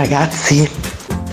[0.00, 0.66] Ragazzi,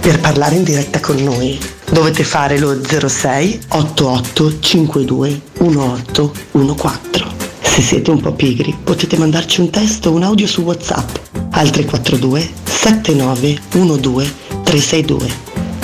[0.01, 1.57] per parlare in diretta con noi
[1.89, 7.25] dovete fare lo 06 88 52 1814.
[7.61, 11.16] Se siete un po' pigri potete mandarci un testo o un audio su WhatsApp
[11.51, 14.34] al 342 79 12
[14.64, 15.31] 362.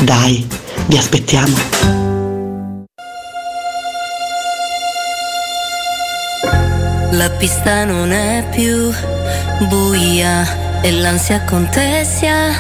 [0.01, 0.45] Dai,
[0.88, 1.56] vi aspettiamo.
[7.12, 8.91] La pista non è più
[9.69, 12.51] buia e l'ansia contessa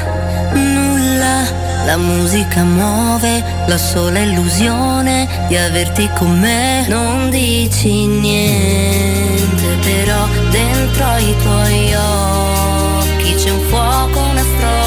[0.53, 1.43] nulla.
[1.85, 6.85] La musica muove la sola illusione di averti con me.
[6.87, 14.82] Non dici niente, però dentro ai tuoi occhi c'è un fuoco, una strobo,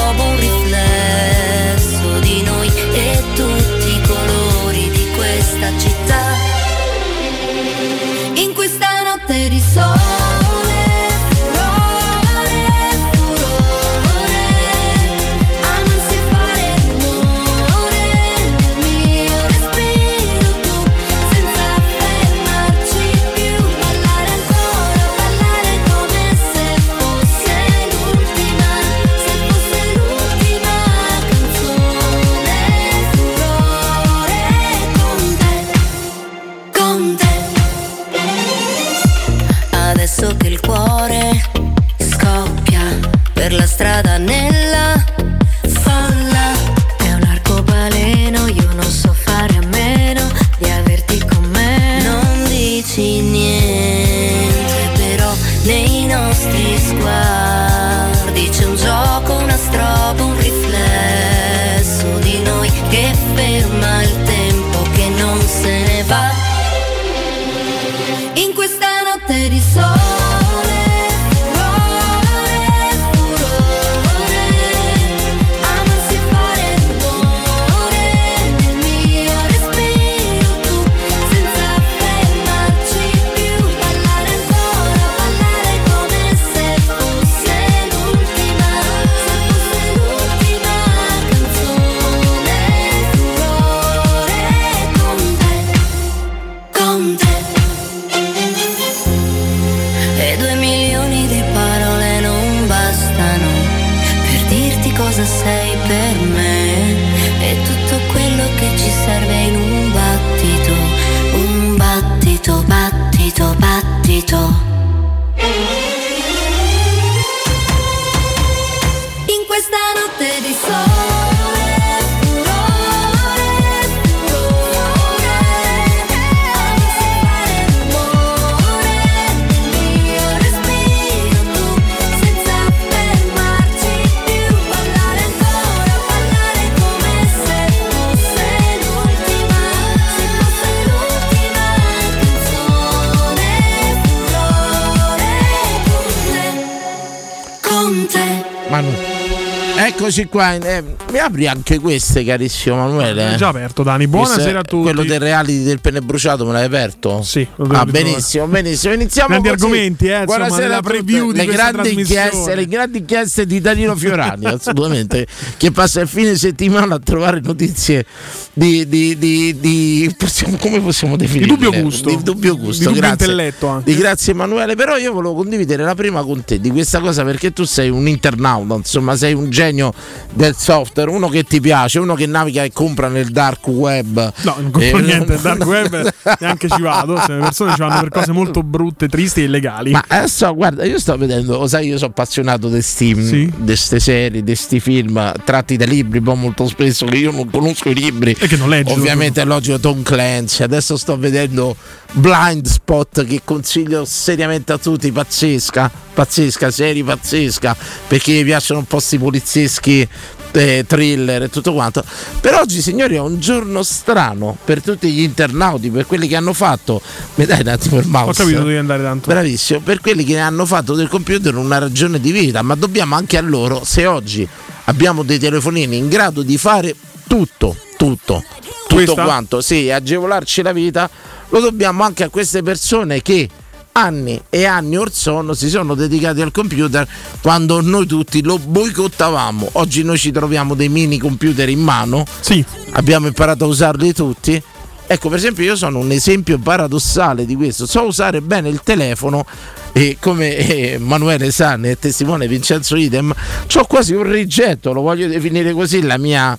[150.06, 153.32] Eccoci qua, eh, mi apri anche queste carissimo Manuele?
[153.32, 154.06] È già aperto, Dani.
[154.06, 154.84] Buonasera a tutti.
[154.84, 157.22] Quello del reality del pene bruciato me l'hai aperto?
[157.22, 158.94] Sì, Ah, benissimo, benissimo.
[158.94, 159.64] Iniziamo Grandi così.
[159.64, 160.92] argomenti, eh, insomma, Buonasera nella a tutti.
[160.92, 165.26] preview di le grandi inchieste, le grandi inchieste di Danilo Fiorani, assolutamente,
[165.56, 168.06] che passa il fine settimana a trovare notizie
[168.52, 171.48] di, di, di, di- possiamo- come possiamo definire?
[171.48, 172.10] dubbio gusto.
[172.10, 173.26] Di dubbio gusto, Di grazie.
[173.26, 173.90] intelletto anche.
[173.92, 177.52] Di grazie Emanuele, però io volevo condividere la prima con te di questa cosa perché
[177.52, 179.94] tu sei un internauta, insomma, sei un genio
[180.32, 184.32] del software, uno che ti piace, uno che naviga e compra nel dark web.
[184.42, 187.18] No, non compro Eh, niente, il dark web neanche ci vado.
[187.20, 189.90] Se le persone ci vanno per cose molto brutte, tristi e illegali.
[189.92, 193.52] Ma adesso guarda, io sto vedendo, lo sai, io sono appassionato di Sì.
[193.64, 197.88] queste serie, di questi film tratti da libri, poi molto spesso che io non conosco
[197.88, 198.36] i libri.
[198.38, 200.62] E che non leggi, Ovviamente è logico Tom Clancy.
[200.62, 201.76] Adesso sto vedendo
[202.12, 207.76] Blind Spot che consiglio seriamente a tutti, pazzesca, pazzesca, serie pazzesca,
[208.08, 210.08] perché mi piacciono un po' sti polizieschi
[210.52, 212.02] eh, thriller e tutto quanto.
[212.40, 216.54] Per oggi, signori, è un giorno strano per tutti gli internauti, per quelli che hanno
[216.54, 217.02] fatto.
[217.34, 218.30] Mi dai un attimo il mouse?
[218.42, 219.30] Ho capito, devi andare tanto.
[219.30, 223.36] Bravissimo, per quelli che hanno fatto del computer una ragione di vita, ma dobbiamo anche
[223.36, 224.48] a loro, se oggi
[224.84, 226.94] abbiamo dei telefonini in grado di fare
[227.26, 228.42] tutto, tutto,
[228.88, 229.22] tutto Questa?
[229.22, 231.10] quanto, sì, agevolarci la vita,
[231.50, 233.48] lo dobbiamo anche a queste persone che
[233.96, 237.08] anni e anni or sono si sono dedicati al computer
[237.40, 239.70] quando noi tutti lo boicottavamo.
[239.72, 244.62] Oggi noi ci troviamo dei mini computer in mano, Sì, abbiamo imparato a usarli tutti.
[245.08, 247.86] Ecco, per esempio, io sono un esempio paradossale di questo.
[247.86, 249.46] So usare bene il telefono
[249.92, 253.32] e come eh, Manuele Sane e testimone Vincenzo Idem,
[253.74, 256.58] ho quasi un rigetto, lo voglio definire così, la mia,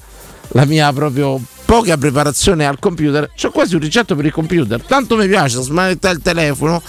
[0.50, 3.30] la mia proprio poca preparazione al computer.
[3.44, 4.82] Ho quasi un rigetto per il computer.
[4.82, 6.82] Tanto mi piace smanettare il telefono,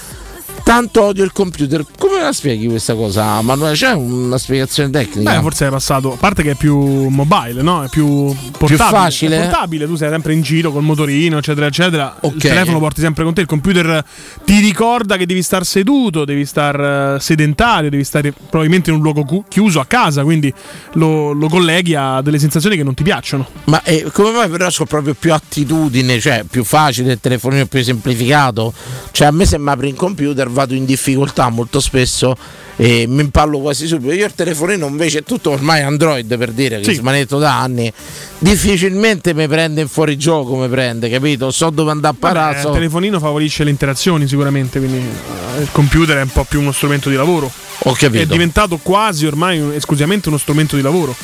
[0.68, 1.82] tanto odio il computer.
[1.96, 3.74] Come la spieghi questa cosa, Manuele?
[3.74, 5.36] C'è una spiegazione tecnica?
[5.36, 6.12] beh, forse è passato.
[6.12, 6.76] A parte che è più
[7.08, 7.84] mobile, no?
[7.84, 8.76] È più portabile.
[8.76, 9.36] facile?
[9.38, 12.18] È portabile, tu sei sempre in giro col motorino, eccetera, eccetera.
[12.20, 12.34] Ok.
[12.34, 13.40] Il telefono porti sempre con te.
[13.40, 14.04] Il computer
[14.44, 19.02] ti ricorda che devi star seduto, devi star eh, sedentario, devi stare probabilmente in un
[19.02, 20.22] luogo chiuso a casa.
[20.22, 20.52] Quindi
[20.92, 23.48] lo, lo colleghi a delle sensazioni che non ti piacciono.
[23.64, 27.82] Ma eh, come mai però ho proprio più attitudine, cioè più facile, il telefonino più
[27.82, 28.74] semplificato?
[29.12, 32.36] Cioè a me se mi apri in computer vado in difficoltà molto spesso
[32.80, 34.12] e mi impallo quasi subito.
[34.14, 36.94] Io il telefonino invece è tutto ormai Android per dire che Sì.
[36.94, 37.92] smanetto da anni.
[38.38, 41.50] Difficilmente mi prende in fuori gioco, mi prende, capito?
[41.50, 42.54] So dove andare a parare.
[42.56, 46.60] il so- telefonino favorisce le interazioni sicuramente, quindi eh, il computer è un po' più
[46.60, 47.50] uno strumento di lavoro.
[47.82, 48.32] Ho È capito.
[48.32, 51.14] diventato quasi ormai esclusivamente uno strumento di lavoro.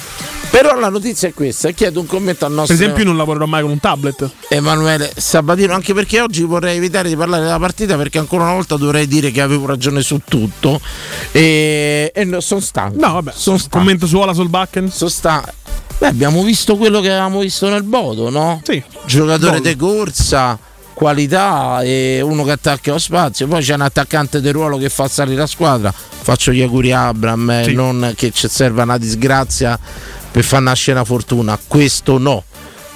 [0.50, 3.44] Però la notizia è questa, chiedo un commento al Per nostro esempio, io non lavorerò
[3.46, 4.30] mai con un tablet.
[4.50, 8.76] Emanuele Sabatino, anche perché oggi vorrei evitare di parlare della partita perché ancora una volta
[8.76, 10.80] dovrei dire che avevo ragione su tutto
[11.32, 11.43] e,
[12.14, 12.98] e no, sono stanco.
[12.98, 13.78] No, vabbè, sono stanco.
[13.78, 14.90] commento su Ola Solbakken.
[14.90, 15.50] Sono stanco.
[15.98, 18.60] Beh, abbiamo visto quello che avevamo visto nel Bodo, no?
[18.64, 18.82] Sì.
[19.06, 20.58] Giocatore di corsa,
[20.92, 23.46] qualità e uno che attacca lo spazio.
[23.46, 25.92] Poi c'è un attaccante di ruolo che fa salire la squadra.
[26.24, 27.74] faccio gli auguri a Abram, eh, Sì.
[27.74, 29.78] non che ci serva una disgrazia
[30.30, 32.42] per far nascere una fortuna, questo no.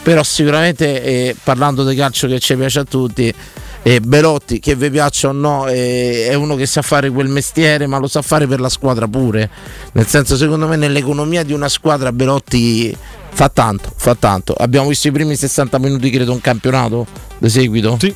[0.02, 3.32] Però sicuramente eh, parlando di calcio che ci piace a tutti,
[3.82, 7.86] eh, Belotti che vi piaccia o no eh, è uno che sa fare quel mestiere
[7.86, 9.50] ma lo sa fare per la squadra pure.
[9.92, 12.96] Nel senso secondo me nell'economia di una squadra Belotti
[13.30, 14.54] fa tanto, fa tanto.
[14.54, 17.06] Abbiamo visto i primi 60 minuti credo un campionato
[17.38, 18.14] di seguito Sì.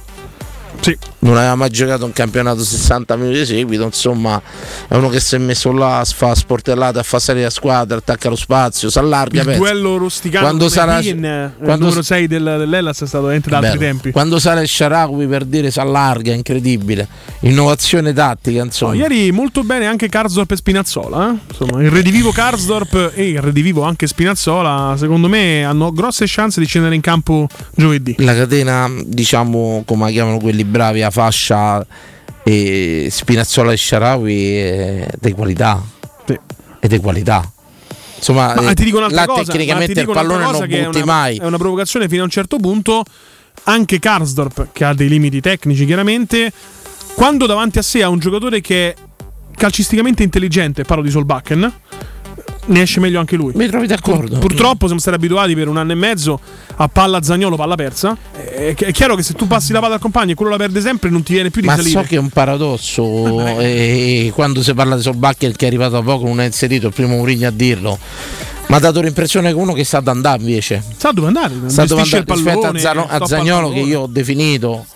[0.83, 0.97] Sì.
[1.21, 4.43] non aveva mai giocato un campionato 60 minuti di seguito, insomma
[4.89, 8.29] è uno che si è messo là, fa sportellate, a fa salire la squadra, attacca
[8.29, 9.39] lo spazio, si allarga.
[9.41, 9.61] Il pensa.
[9.61, 13.49] duello rusticano Quando sarà- Higuain, eh, il quando- numero 6 del, dell'Ellas è stato veramente
[13.51, 14.11] da altri tempi.
[14.11, 17.07] Quando sale Sharawi per dire si allarga, incredibile.
[17.41, 18.93] Innovazione tattica, insomma.
[18.95, 21.31] No, ieri molto bene anche Karsdorp e Spinazzola.
[21.33, 21.39] eh.
[21.49, 26.67] Insomma, il redivivo Karsdorp e il redivivo anche Spinazzola, secondo me, hanno grosse chance di
[26.67, 28.15] scendere in campo giovedì.
[28.19, 31.87] La catena, diciamo, come la chiamano quelli bravi, a fascia
[32.43, 35.81] e Spinazzola e Sharawi è di qualità.
[36.27, 36.39] Sì.
[36.81, 37.49] È di qualità.
[38.17, 40.81] Insomma, Ma eh, ti dico un'altra là cosa, tecnicamente il dico un'altra pallone non che
[40.81, 41.37] è butti una, mai.
[41.37, 43.05] È una provocazione fino a un certo punto.
[43.65, 46.53] Anche Karsdorp, che ha dei limiti tecnici chiaramente,
[47.15, 48.95] quando davanti a sé ha un giocatore che è
[49.57, 51.73] calcisticamente intelligente, parlo di Solbakken,
[52.65, 53.53] ne esce meglio anche lui.
[53.55, 54.39] Mi trovi d'accordo?
[54.39, 56.39] Purtroppo siamo stati abituati per un anno e mezzo
[56.77, 58.17] a palla Zagnolo, palla persa.
[58.33, 60.81] È, è chiaro che se tu passi la palla al compagno e quello la perde
[60.81, 61.91] sempre, non ti viene più di Ma salire.
[61.91, 66.03] so che è un paradosso e quando si parla di Solbakken che è arrivato da
[66.03, 67.99] poco non è inserito il primo Mourinho a dirlo
[68.69, 71.55] ma ha dato l'impressione che uno che sa ad andare invece Sa dove andare?
[71.67, 74.87] sa dove andare il rispetto a, Zano- a Zagnolo che io ho definito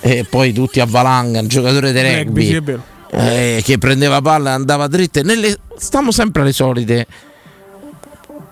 [0.00, 2.82] e poi tutti a valanga un giocatore di Rugby, rugby sì, è vero.
[3.14, 7.06] Eh, che prendeva palla e andava dritte nelle, stiamo sempre alle solite.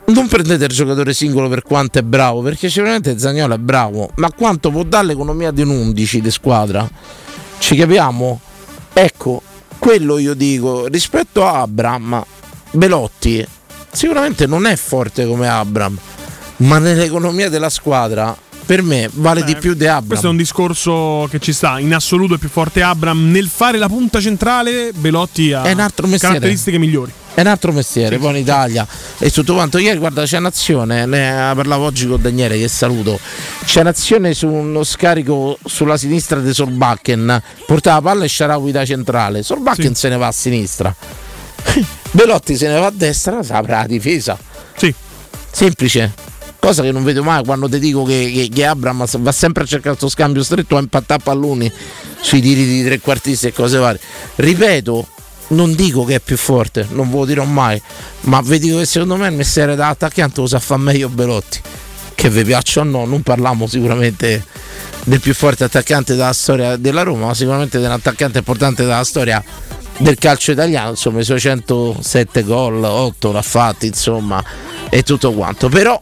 [0.06, 4.32] Non prendete il giocatore singolo per quanto è bravo perché sicuramente Zagnolo è bravo ma
[4.32, 6.88] quanto può dare l'economia di un 11 di squadra?
[7.58, 8.40] Ci capiamo?
[8.92, 9.42] Ecco
[9.78, 12.24] quello io dico rispetto a Abram
[12.72, 13.46] Belotti
[13.92, 15.96] sicuramente non è forte come Abram
[16.56, 18.36] ma nell'economia della squadra
[18.70, 21.80] per me vale di più di Abram Questo è un discorso che ci sta.
[21.80, 23.28] In assoluto è più forte Abram.
[23.28, 25.62] Nel fare la punta centrale, Belotti ha
[26.20, 27.10] caratteristiche migliori.
[27.34, 28.86] È un altro mestiere, poi in Italia
[29.18, 29.78] e tutto quanto.
[29.78, 33.18] Ieri, guarda, c'è un'azione, ne parlavo oggi con Daniele che saluto.
[33.64, 37.42] C'è un'azione su uno scarico sulla sinistra di Solbakken.
[37.66, 39.42] Portava la palla e Sharawi da centrale.
[39.42, 40.00] Solbakken Sì.
[40.00, 40.94] se ne va a sinistra.
[42.12, 44.38] Belotti se ne va a destra, si apre la difesa.
[44.76, 44.94] Sì.
[45.50, 46.29] Semplice.
[46.60, 49.66] Cosa che non vedo mai quando ti dico che, che, che Abram va sempre a
[49.66, 51.72] cercare questo scambio stretto a impattare palloni
[52.20, 53.98] sui tiri di trequartisti e cose varie.
[54.36, 55.06] Ripeto,
[55.48, 57.80] non dico che è più forte, non ve lo dirò mai,
[58.22, 61.60] ma vi dico che secondo me il mestiere da attaccante lo sa fare meglio Belotti.
[62.14, 64.44] Che vi piaccia o no, non parliamo sicuramente
[65.04, 69.42] del più forte attaccante della storia della Roma, ma sicuramente dell'attaccante importante della storia
[69.96, 74.42] del calcio italiano, insomma i suoi 107 gol, 8 l'ha fatti, insomma,
[74.90, 75.68] e tutto quanto.
[75.68, 76.00] Però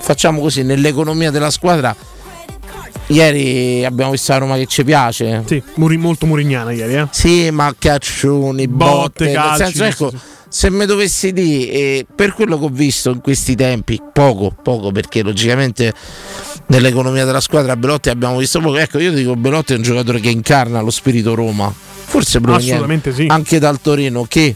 [0.00, 1.94] facciamo così, nell'economia della squadra,
[3.08, 5.42] ieri abbiamo visto la Roma che ci piace.
[5.46, 7.06] Sì, molto murignana ieri, eh.
[7.10, 12.58] Sì, ma caccioni, botte, Botte, calci, senso, ecco, se mi dovessi dire, eh, per quello
[12.58, 15.92] che ho visto in questi tempi, poco, poco, perché logicamente
[16.66, 20.30] nell'economia della squadra Belotti abbiamo visto poco, ecco, io dico Belotti è un giocatore che
[20.30, 23.26] incarna lo spirito Roma, forse proveniente sì.
[23.28, 24.54] anche dal Torino, che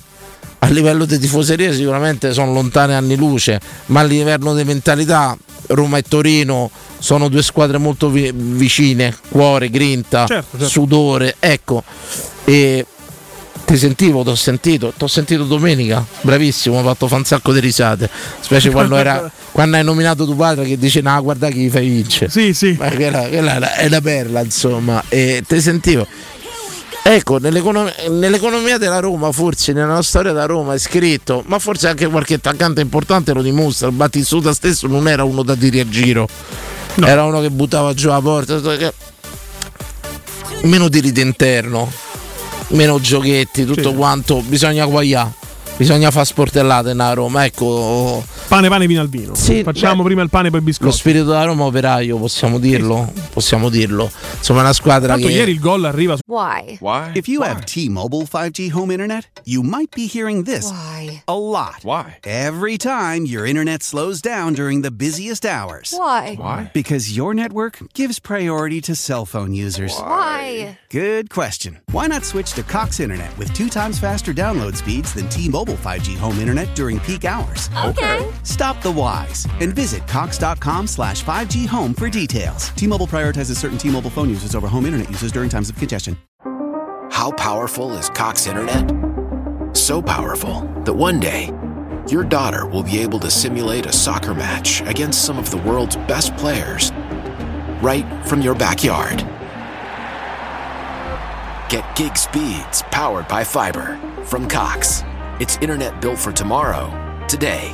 [0.64, 5.36] a livello di tifoseria sicuramente sono lontane anni luce, ma a livello di mentalità
[5.68, 10.68] Roma e Torino sono due squadre molto vi- vicine, cuore, grinta, Certo, certo.
[10.68, 11.82] sudore, ecco.
[12.44, 12.86] E
[13.64, 17.52] ti sentivo, ti ho sentito, ti ho sentito domenica, bravissimo, ho fatto fa un sacco
[17.52, 18.08] di risate,
[18.40, 22.30] specie quando, era, quando hai nominato tuo padre che dice no guarda chi fai vincere.
[22.30, 22.74] Sì, sì.
[22.78, 26.06] Ma quella, quella è la- è una perla, insomma, e ti sentivo.
[27.06, 32.06] Ecco, nell'econom- nell'economia della Roma, forse nella storia della Roma è scritto, ma forse anche
[32.06, 33.88] qualche attaccante importante lo dimostra.
[33.88, 36.26] Il Battistuta stesso non era uno da tiri a giro,
[36.94, 37.06] No.
[37.06, 38.58] era uno che buttava giù la porta.
[40.62, 41.92] Meno tiri d'interno,
[42.68, 43.94] meno giochetti, tutto Sì.
[43.94, 44.40] quanto.
[44.40, 45.30] Bisogna guagliare,
[45.76, 47.44] bisogna fare sportellate nella Roma.
[47.44, 49.34] Ecco, Pane, pane, vino al vino.
[49.34, 50.92] Sì, Facciamo beh, prima il pane, poi il lo biscotto.
[50.92, 53.10] spirito della Roma operaio, possiamo dirlo?
[53.32, 54.10] Possiamo dirlo.
[54.36, 55.32] Insomma, è una squadra Tanto che.
[55.32, 56.16] ieri il gol arriva.
[56.26, 56.76] Why?
[56.80, 57.10] Why?
[57.14, 61.22] If you have T-Mobile 5G home internet, you might be hearing this Why?
[61.26, 61.82] a lot.
[61.82, 62.18] Why?
[62.22, 65.92] Every time your internet slows down during the busiest hours.
[65.96, 66.34] Why?
[66.36, 66.70] Why?
[66.72, 69.92] Because your network gives priority to cell phone users.
[69.98, 70.78] Why?
[70.90, 71.80] Good question.
[71.90, 76.16] Why not switch to Cox Internet with two times faster download speeds than T-Mobile 5G
[76.16, 77.70] home internet during peak hours?
[77.84, 78.30] Okay.
[78.42, 82.68] Stop the whys and visit cox.com slash 5G home for details.
[82.70, 86.16] T-Mobile prioritizes certain T-Mobile phone users over home internet users during times of congestion.
[87.10, 88.92] How powerful is Cox Internet?
[89.76, 91.50] So powerful that one day,
[92.08, 95.96] your daughter will be able to simulate a soccer match against some of the world's
[95.96, 96.90] best players
[97.82, 99.18] right from your backyard.
[101.68, 105.02] Get gig speeds powered by fiber from Cox.
[105.40, 106.90] It's internet built for tomorrow,
[107.28, 107.72] today.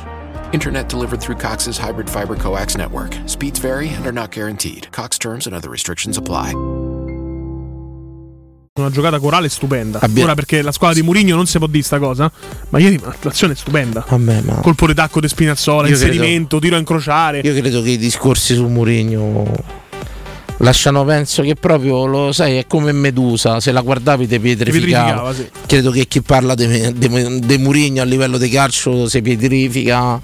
[0.51, 3.15] Internet delivered through Cox's hybrid fiber coax network.
[3.25, 4.87] Speeds vary and are not guaranteed.
[4.91, 6.53] Cox terms and other restrictions apply.
[8.79, 9.99] Una giocata corale stupenda.
[10.01, 12.31] Abbia- Ora perché la squadra di Mourinho non si può dire sta cosa,
[12.69, 14.03] ma ieri l'azione è stupenda.
[14.07, 17.39] Vabbè, ma Colpo di tacco di Spinazzola, Io credo- inserimento, tiro a incrociare.
[17.43, 19.45] io credo che i discorsi su Mourinho
[20.61, 25.33] lasciano penso che proprio lo sai è come Medusa se la guardavi te pietrificava.
[25.33, 25.49] sì.
[25.65, 30.19] credo che chi parla di Mourinho a livello di calcio si pietrifica.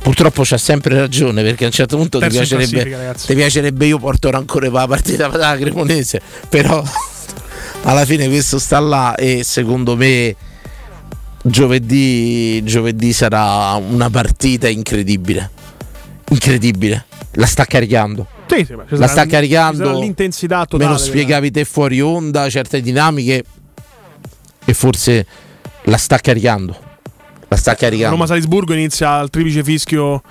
[0.00, 4.30] Purtroppo c'ha sempre ragione perché a un certo punto ti piacerebbe, ti piacerebbe io porto
[4.30, 6.82] rancore per la partita della Cremonese però
[7.82, 10.34] alla fine questo sta là e secondo me
[11.42, 15.50] giovedì, giovedì sarà una partita incredibile.
[16.30, 17.04] Incredibile.
[17.32, 20.90] La sta caricando Sì, la sta caricando l'intensità me totale.
[20.90, 23.44] lo spiegavi te fuori onda certe dinamiche
[24.64, 25.26] e forse
[25.84, 26.76] la sta caricando
[27.48, 30.22] la sta caricando Roma-Salisburgo inizia il triplice fischio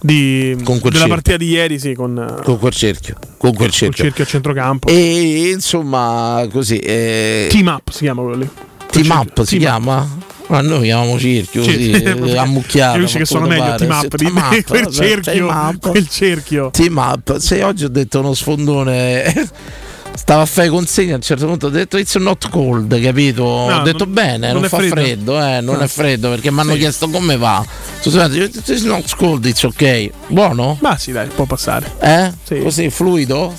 [0.00, 1.08] di, della cerchio.
[1.08, 4.26] partita di ieri, sì, con, eh, con quel cerchio con quel col cerchio, cerchio a
[4.26, 4.88] centrocampo.
[4.88, 8.48] e insomma così eh, Team up si chiama quello lì.
[8.90, 9.44] team up cerchio.
[9.44, 10.06] si Team up.
[10.52, 14.62] Ma noi chiamiamo cerchio Sì, sì, ammucchiato Capisci che sono meglio team up di Team
[14.64, 15.32] quel cerchio.
[15.32, 15.88] team up.
[15.90, 16.70] Quel cerchio.
[16.70, 19.50] team up se oggi ho detto uno sfondone
[20.14, 23.82] stava a fare consegna a un certo punto ho detto it's not cold capito ho
[23.82, 24.94] detto non- bene non, non fa freddo.
[24.94, 25.84] freddo, eh, non Ah.
[25.84, 26.78] è freddo perché mi hanno Sì.
[26.80, 27.64] chiesto come va
[28.04, 30.76] io ho it's not cold it's ok buono?
[30.82, 31.92] Ma sì, dai, può passare.
[32.00, 32.30] Eh?
[32.44, 32.58] Sì.
[32.60, 33.54] Così fluido?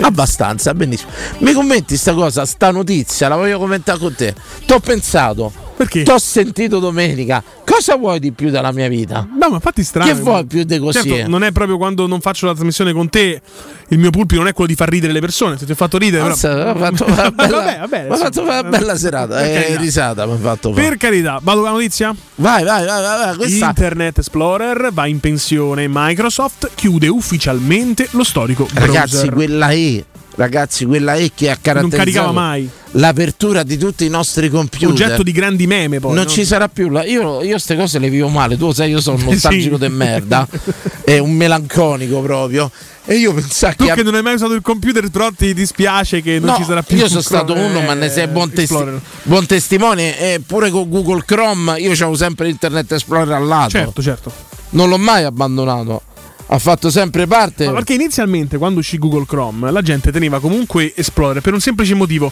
[0.00, 1.10] Abbastanza, benissimo.
[1.38, 4.34] Mi commenti sta cosa, sta notizia, la voglio commentare con te.
[4.66, 6.02] T'ho pensato, Perché?
[6.04, 7.42] t'ho sentito domenica.
[7.64, 9.26] Cosa vuoi di più dalla mia vita?
[9.38, 10.10] No, ma infatti strano.
[10.10, 11.06] Che vuoi più di così?
[11.06, 13.40] Certo, non è proprio quando non faccio la trasmissione con te.
[13.88, 15.58] Il mio pulpito non è quello di far ridere le persone.
[15.58, 18.16] Se ti ho fatto ridere, però- Mazza, mi ha fatto una bella, Vabbè, vabbè, ha
[18.16, 19.44] fatto una bella serata.
[19.46, 20.88] Eh, risata mi ha fatto fare.
[20.88, 22.14] Per carità, vado con la notizia?
[22.36, 25.86] Vai, vai, vai, vai, vai, questa Internet Explorer va in pensione.
[25.88, 29.32] Microsoft chiude ufficialmente lo storico Ragazzi, browser.
[29.34, 30.04] quella E,
[30.36, 32.68] ragazzi, quella E che ha non caratterizzato caricava mai.
[32.92, 34.88] l'apertura di tutti i nostri computer.
[34.88, 36.14] Oggetto di grandi meme poi.
[36.14, 36.30] non no?
[36.30, 37.04] ci sarà più la...
[37.04, 39.80] io, queste cose le vivo male tu sai io sono un nostalgico Sì.
[39.80, 40.46] de merda
[41.04, 42.70] è un melanconico proprio
[43.08, 46.20] e io pensavo Tu che che non hai mai usato il computer, però ti dispiace
[46.22, 46.96] che non No, ci sarà più.
[46.96, 48.84] io sono stato Chrome, uno, ma ne sei eh, buon, testi-
[49.22, 50.18] buon testimone.
[50.18, 53.70] E pure con Google Chrome io c'avevo sempre Internet Explorer al lato.
[53.70, 54.32] Certo, certo.
[54.70, 56.02] Non l'ho mai abbandonato.
[56.48, 57.66] Ha fatto sempre parte.
[57.66, 61.94] Ma perché inizialmente quando uscì Google Chrome la gente teneva comunque Explorer per un semplice
[61.94, 62.30] motivo.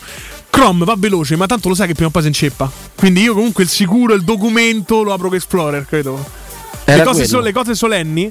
[0.50, 2.70] Chrome va veloce, ma tanto lo sai che prima o poi si inceppa.
[2.94, 6.42] Quindi io comunque il sicuro, il documento lo apro con Explorer, credo.
[6.84, 8.30] Le, cose so- le cose solenni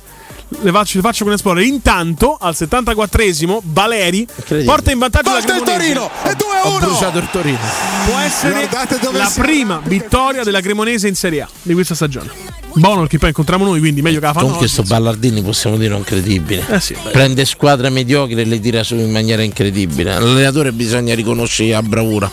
[0.61, 1.65] le faccio, le faccio con Explorer.
[1.65, 4.27] Intanto, al 74esimo, Valeri
[4.65, 5.93] porta in vantaggio la Porta il Cremonese.
[5.93, 6.79] Torino e 2 Ho 1.
[6.79, 7.57] bruciato il Torino.
[8.05, 8.69] Può essere
[9.11, 9.47] la siamo.
[9.47, 12.61] prima vittoria della Cremonese in Serie A di questa stagione.
[12.75, 15.77] Buono perché poi incontriamo noi, quindi meglio che la fanno Comunque oggi, sto Ballardini possiamo
[15.77, 16.65] dire incredibile.
[16.67, 16.95] Eh sì.
[17.11, 20.11] Prende squadre mediocri e le tira su in maniera incredibile.
[20.19, 22.29] L'allenatore bisogna riconoscere la bravura.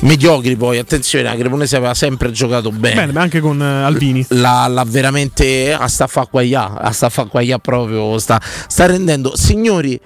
[0.00, 2.94] Mediocri poi, attenzione, la Cremonese aveva sempre giocato bene.
[2.94, 4.24] Bene, ma anche con eh, Albini.
[4.30, 7.26] l'ha, l'ha veramente a sta fa a sta fa
[7.60, 10.00] proprio sta, sta rendendo signori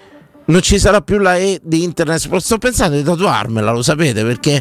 [0.44, 4.60] non ci sarà più la E di internet sto pensando di tatuarmela lo sapete perché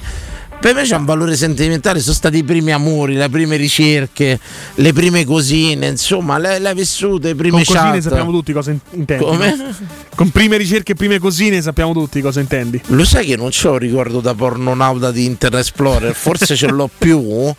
[0.62, 4.40] per me c'è un valore sentimentale sono stati i primi amori le prime ricerche
[4.76, 8.70] le prime cosine insomma le, hai vissute le prime Con cosine chat sappiamo tutti cosa
[8.72, 9.24] in- intendi.
[9.26, 9.76] come?
[10.16, 12.80] Con prime ricerche e prime cosine sappiamo tutti cosa intendi.
[12.88, 17.52] Lo sai che non c'ho ricordo da pornonauta di Internet Explorer, forse ce l'ho più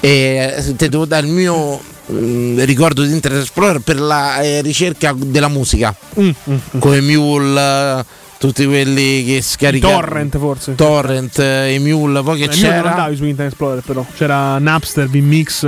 [0.00, 1.80] e eh, te devo dare il mio
[2.12, 6.78] mm, ricordo di Internet Explorer per la eh, ricerca della musica, Mm, mm, mm.
[6.78, 8.04] come Mule,
[8.46, 10.74] tutti quelli che scaricavano Torrent forse.
[10.74, 12.90] Torrent, eh, i Mule, poi che Eh, io non c'era?
[12.90, 14.04] andavi su Internet Explorer però.
[14.14, 15.66] C'era Napster, Vmix.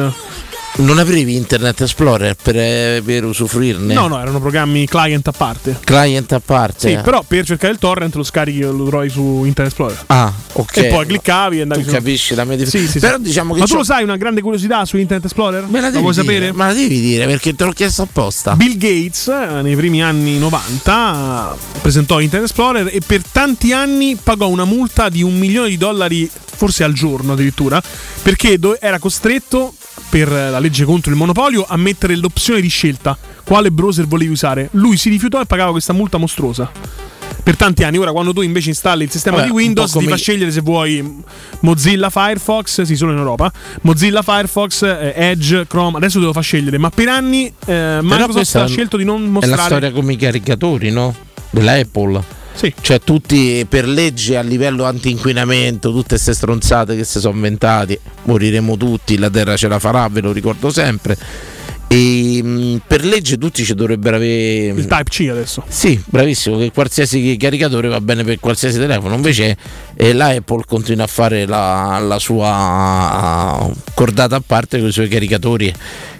[0.78, 3.94] Non avevi Internet Explorer per, eh, per usufruirne?
[3.94, 5.78] No, no, erano programmi client a parte.
[5.82, 6.90] Client a parte?
[6.90, 10.02] Sì, però per cercare il torrent lo scarichi e lo trovi su Internet Explorer.
[10.08, 10.76] Ah, ok.
[10.76, 11.94] E poi cliccavi e andavi Tu su.
[11.94, 12.98] capisci la mia Sì, sì, sì.
[12.98, 15.64] Però diciamo che Ma tu lo sai una grande curiosità su Internet Explorer?
[15.66, 16.52] Me la devi vuoi dire, sapere?
[16.52, 18.54] Me la devi dire perché te l'ho chiesto apposta.
[18.54, 24.18] Bill Gates eh, nei primi anni 90 eh, presentò Internet Explorer e per tanti anni
[24.22, 27.82] pagò una multa di un milione di dollari, forse al giorno addirittura,
[28.22, 29.72] perché era costretto
[30.08, 34.68] per la legge contro il monopolio a mettere l'opzione di scelta quale browser volevi usare.
[34.72, 36.70] Lui si rifiutò e pagava questa multa mostruosa.
[37.42, 37.96] per tanti anni.
[37.98, 40.50] Ora, quando tu invece installi il sistema Vabbè, di Windows, po' ti come- fa scegliere
[40.50, 41.22] se vuoi
[41.60, 45.96] Mozilla Firefox, sì, solo in Europa, Mozilla Firefox, eh, Edge, Chrome.
[45.98, 49.28] Adesso te lo fa scegliere, ma per anni eh, Microsoft ha scelto di non È
[49.28, 49.56] mostrare.
[49.56, 51.14] la storia come i caricatori, no?
[51.50, 52.20] Della Apple.
[52.56, 52.72] Sì.
[52.80, 58.78] Cioè tutti per legge a livello anti-inquinamento, tutte queste stronzate che si sono inventati, moriremo
[58.78, 61.16] tutti, la terra ce la farà, ve lo ricordo sempre.
[61.88, 65.62] E mh, per legge tutti ci dovrebbero avere Il Type C adesso.
[65.68, 69.56] Sì, bravissimo, che qualsiasi caricatore va bene per qualsiasi telefono, invece
[69.94, 75.08] eh, la Apple continua a fare la, la sua cordata a parte con i suoi
[75.08, 75.72] caricatori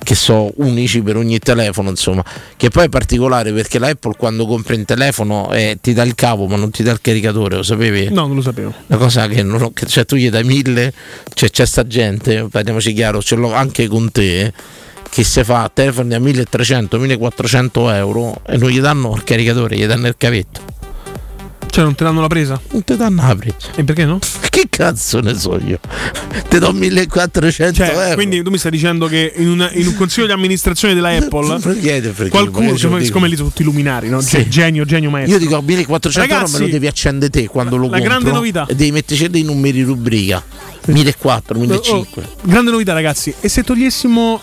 [0.02, 2.24] che sono unici per ogni telefono, insomma,
[2.56, 6.14] che poi è particolare perché la Apple quando compri un telefono eh, ti dà il
[6.14, 8.10] cavo ma non ti dà il caricatore, lo sapevi?
[8.10, 8.72] No, non lo sapevo.
[8.86, 10.92] Una cosa che, non, che cioè, tu gli dai mille,
[11.34, 14.52] cioè, c'è sta gente, parliamoci chiaro, ce l'ho anche con te,
[15.16, 20.08] che se fa telefoni a 1300-1400 euro e non gli danno il caricatore, gli danno
[20.08, 20.60] il cavetto.
[21.70, 22.60] Cioè, non te l'hanno la presa?
[22.72, 23.56] Non ti danno la presa.
[23.76, 24.18] E perché no?
[24.56, 25.78] Che cazzo ne so io?
[26.50, 28.14] Ti do 1400 Cioè, euro.
[28.14, 31.60] quindi tu mi stai dicendo che in, una- in un consiglio di amministrazione della Apple
[31.60, 34.20] Perché- perché qualcuno, io siccome, lì sono tutti luminari, no?
[34.20, 34.36] Sì.
[34.36, 35.32] Ge- Genio, genio maestro.
[35.38, 38.06] Io dico 1400 euro me Ragazzi, lo devi accendere te quando lo la compro.
[38.08, 38.66] grande novità.
[38.68, 40.42] E devi metterci dei numeri rubrica.
[40.84, 42.20] 1400, 1500.
[42.20, 43.34] Oh, grande novità, ragazzi.
[43.40, 44.40] E se togliessimo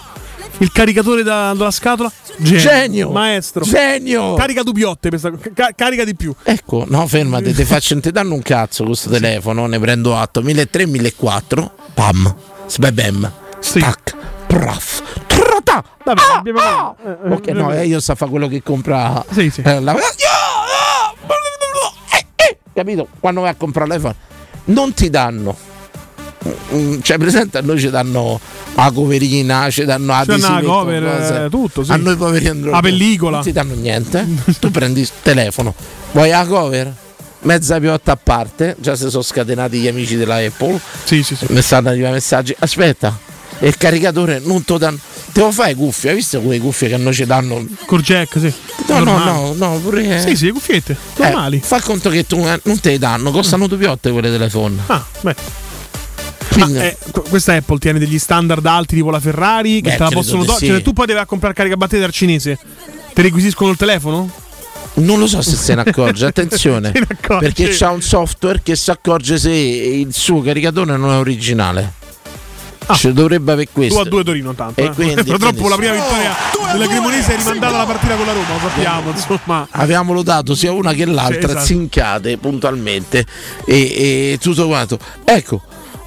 [0.59, 2.11] il caricatore da- dalla scatola?
[2.37, 3.11] Genio!
[3.11, 3.63] Maestro!
[3.63, 4.33] Genio!
[4.35, 5.09] Carica dubbiotte,
[5.53, 6.33] ca- carica di più.
[6.43, 10.91] Ecco, no, fermati, ti faccio, ti danno un cazzo questo telefono, ne prendo atto, 1300,
[10.91, 12.35] 1400, pam,
[12.67, 13.79] sbebem, Sì.
[13.79, 14.15] stack,
[14.47, 15.83] praf, trata.
[16.03, 16.95] Vabbè, Ah, abbiamo- ah!
[17.03, 19.61] eh, eh, Ok, no, eh, io sto a fare quello che compra Sì, sì.
[19.61, 19.99] eh, la- Eh,
[22.37, 23.07] eh, capito?
[23.19, 24.15] Quando vai a comprare l'iPhone
[24.65, 25.55] non ti danno
[27.01, 28.39] cioè presente a noi ci danno
[28.75, 31.03] la coverina ci danno la la cover,
[31.45, 31.91] eh, tutto, sì.
[31.91, 33.35] a noi poveri Android La pellicola.
[33.37, 34.27] non ti danno niente
[34.59, 35.73] tu prendi il telefono
[36.11, 36.93] vuoi la cover
[37.41, 41.45] mezza piotta a parte già si sono scatenati gli amici della Apple Sì, sì, sì.
[41.49, 43.17] mi stanno arrivando messaggi aspetta
[43.59, 44.97] e il caricatore non te lo danno
[45.31, 48.53] te lo fai cuffie hai visto quelle cuffie che noi ci danno Col jack, sì.
[48.87, 50.91] no no no no pure Sì, sì, cuffiette.
[51.17, 51.61] eh, Normali.
[51.63, 55.05] fa conto che tu eh, non te le danno costano due piotte quelle dell'iPhone Ah,
[55.21, 55.35] beh.
[56.53, 59.95] Quindi- Ma, eh, qu- questa Apple tiene degli standard alti tipo la Ferrari che Beh,
[59.97, 60.65] te la possono togliere.
[60.65, 60.67] sì.
[60.67, 62.57] Cioè, tu poi devi a comprare caricabatterie dal cinese.
[63.13, 64.29] Ti requisiscono il telefono?
[64.95, 67.45] Non lo so se se ne accorge, attenzione, ne accorge.
[67.51, 71.93] perché c'ha un software che si accorge se il suo caricatore non è originale.
[72.85, 72.95] Ah.
[72.95, 73.95] Ci dovrebbe avere questo.
[74.01, 74.81] Tu a due Torino tanto.
[74.81, 74.89] E eh.
[74.91, 76.35] quindi- Purtroppo la prima quindi- vittoria
[76.73, 79.67] della Cremonese è rimandata alla partita con la Roma, lo sappiamo, insomma.
[79.71, 81.65] Avevamo lodato sia una che l'altra, Sì, esatto.
[81.65, 83.25] zinchiate puntualmente
[83.65, 83.75] e,
[84.33, 84.99] e tutto quanto.
[85.23, 85.61] Ecco,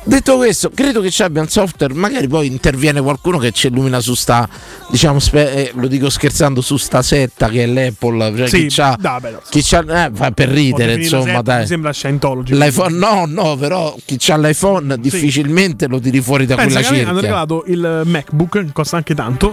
[0.07, 4.01] detto questo, credo che ci abbia un software, magari poi interviene qualcuno che ci illumina
[4.01, 4.49] su sta,
[4.91, 8.75] diciamo, spe- eh, lo dico scherzando, su sta setta che è l'Apple, cioè Sì, chi
[8.75, 9.41] c'ha, dai, beh, no.
[9.49, 11.61] chi c'ha eh, fa per ridere, insomma, dai.
[11.61, 12.55] Mi sembra Scientology.
[12.55, 16.87] L'iPhone no, no, però chi ha l'iPhone difficilmente lo tiri fuori da Pensa quella che
[16.89, 17.29] a me hanno cerchia.
[17.29, 19.53] regalato il MacBook, costa anche tanto.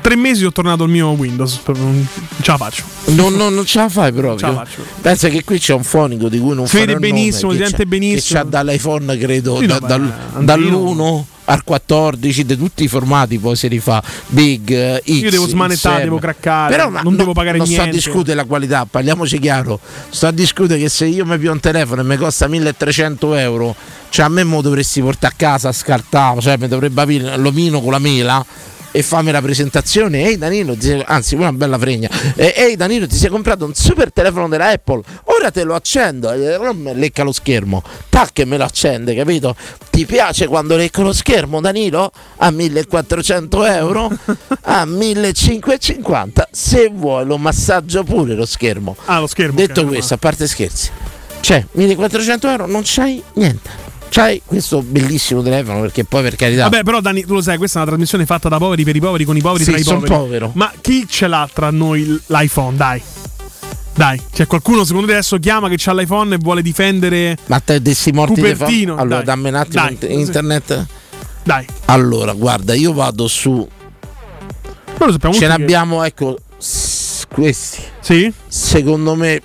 [0.00, 1.60] Tre mesi ho tornato al mio Windows.
[1.66, 2.06] Non
[2.42, 2.84] ce la faccio.
[3.06, 4.52] Non, non- non ce la fai proprio.
[4.52, 4.66] La.
[5.00, 7.76] Pensa che qui c'è un fonico di cui non farò il nome, benissimo, che sente
[7.76, 8.20] c'ha- benissimo.
[8.40, 10.78] Che c'ha dall'iPhone, credo, Sì, no, da- dal- Andrino.
[10.94, 14.00] dall'1 al 14, di tutti i formati poi si rifà.
[14.28, 15.08] Big, eh, X.
[15.08, 16.04] Io devo smanettare, XM.
[16.04, 17.88] devo craccare, Però non no, devo pagare non niente.
[17.88, 19.80] sto a discutere la qualità, parliamoci chiaro.
[20.10, 23.74] Sto a discutere che se io mi più un telefono e mi costa 1300 euro,
[24.10, 27.90] cioè a me mo dovresti portare a casa scartato, cioè mi dovrebbe avere l'omino con
[27.90, 28.44] la mela
[28.92, 30.24] e fammi la presentazione.
[30.24, 32.08] Ehi Danilo, ti sei- anzi, una bella fregna.
[32.34, 35.02] Eh, Ehi Danilo, ti sei comprato un super telefono della Apple.
[35.24, 36.30] Ora te lo accendo.
[36.74, 37.82] Me lecca lo schermo.
[38.08, 39.54] Tac e me lo accende, capito?
[39.90, 42.10] Ti piace quando lecco lo schermo, Danilo?
[42.38, 44.10] A 1400 euro?
[44.62, 46.48] A 1550.
[46.50, 48.96] Se vuoi lo massaggio pure lo schermo.
[49.06, 49.56] Ah, lo schermo.
[49.56, 50.90] Detto ok, questo, a parte scherzi,
[51.40, 53.88] cioè 1400 euro non c'hai niente.
[54.10, 56.64] C'hai questo bellissimo telefono perché poi per carità.
[56.64, 59.00] Vabbè, però Dani, tu lo sai, questa è una trasmissione fatta da poveri per i
[59.00, 60.06] poveri con i poveri Sì, tra i poveri.
[60.12, 60.50] povero.
[60.54, 62.76] Ma chi ce l'ha tra noi l'iPhone?
[62.76, 63.00] Dai.
[63.94, 67.36] Dai, c'è qualcuno secondo te adesso chiama che ha l'iPhone e vuole difendere.
[67.46, 69.24] Ma te dessi morti Cupertino, Allora, dai.
[69.26, 69.98] dammi un attimo Dai.
[70.12, 70.86] in- internet.
[71.44, 73.50] Dai, Allora, guarda, io vado su.
[73.50, 73.68] noi
[74.98, 76.36] lo sappiamo Ce tutti che- n'abbiamo, ecco,
[77.28, 77.80] questi.
[78.00, 78.32] Sì?
[78.48, 79.40] Secondo me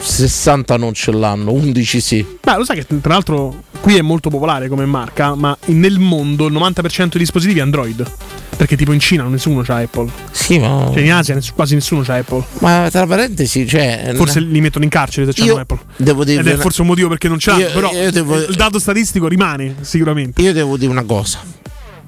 [0.00, 2.26] 60 non ce l'hanno, 11 sì.
[2.42, 6.46] Beh, lo sai che tra l'altro qui è molto popolare come marca, ma nel mondo
[6.46, 8.10] il 90% dei dispositivi è Android.
[8.56, 10.10] Perché tipo in Cina nessuno c'ha Apple.
[10.32, 10.90] Sì, ma.
[10.92, 12.44] Cioè in Asia quasi nessuno c'ha Apple.
[12.58, 14.12] Ma tra parentesi, cioè.
[14.14, 15.78] Forse li mettono in carcere se c'hanno Apple.
[15.96, 18.36] devo dire Ed è forse un motivo perché non ce l'hanno, Io- però io devo-
[18.36, 20.42] il dato statistico rimane sicuramente.
[20.42, 21.38] Io devo dire una cosa.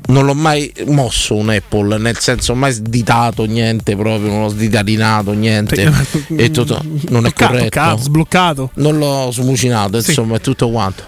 [0.08, 5.32] Non l'ho mai mosso un Apple, nel senso mai sditato niente proprio, non l'ho sditarinato
[5.32, 5.90] niente.
[6.36, 7.64] e tutto, non è corretto.
[7.64, 8.70] toccato, sbloccato.
[8.74, 10.10] Non l'ho smucinato, Sì.
[10.10, 11.04] insomma, è tutto quanto.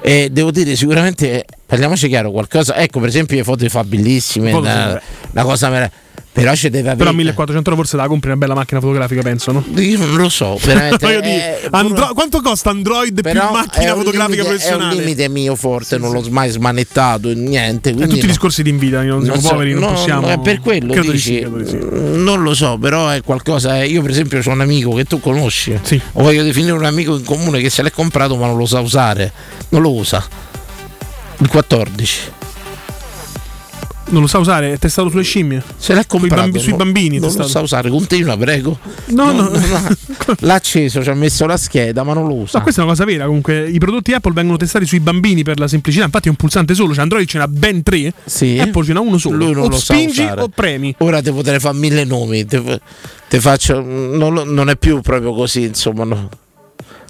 [0.00, 4.56] E devo dire sicuramente, parliamoci chiaro, qualcosa, ecco per esempio le foto fa bellissime, sì,
[4.56, 5.00] una,
[5.32, 5.90] una cosa mera-
[6.34, 6.96] però ci deve avere...
[6.96, 9.64] Però a 1400 euro forse la compri una bella macchina fotografica, penso, no?
[9.76, 11.16] Io non lo so, veramente.
[11.16, 14.94] È- dire, Andro- quanto costa Android però più macchina è fotografica limite- È professionale?
[14.96, 17.90] un limite mio forte, non l'ho mai smanettato, niente.
[17.90, 18.26] Eh, tutti i no.
[18.26, 20.20] discorsi di Nvidia, non siamo so, poveri, non no, possiamo.
[20.22, 21.76] no, è per quello Credo di dici, sì, credo di sì.
[21.76, 23.80] mm, non lo so, però è qualcosa.
[23.80, 25.78] eh, Io, per esempio, ho un amico che tu conosci.
[25.82, 26.00] Sì.
[26.14, 28.80] O voglio definire un amico in comune che se l'è comprato ma non lo sa
[28.80, 29.30] usare.
[29.68, 30.26] Non lo usa.
[31.38, 32.20] Il 14.
[34.06, 35.62] Non lo sa usare, è testato sulle scimmie.
[35.78, 36.42] Se l'è comprato.
[36.42, 37.48] bambi- sui no- bambini, Non lo testato.
[37.48, 37.88] sa usare.
[37.88, 38.78] Continua, prego.
[39.06, 39.50] No, no.
[40.40, 42.58] L'ha acceso, ci ha messo la scheda, ma non lo usa.
[42.58, 43.24] No, questa è una cosa vera.
[43.24, 46.04] Comunque, i prodotti Apple vengono testati sui bambini per la semplicità.
[46.04, 46.92] Infatti, è un pulsante solo.
[46.92, 48.12] Cioè, Android ce n'ha ben tre.
[48.26, 48.58] Sì.
[48.60, 49.36] Apple ce n'ha uno solo.
[49.38, 50.40] Lui non o lo sa spingi usare.
[50.42, 50.94] o premi.
[50.98, 52.80] Ora ti potrei fare mille nomi, te,
[53.28, 56.28] te faccio, non, lo- non è più proprio così, insomma, no.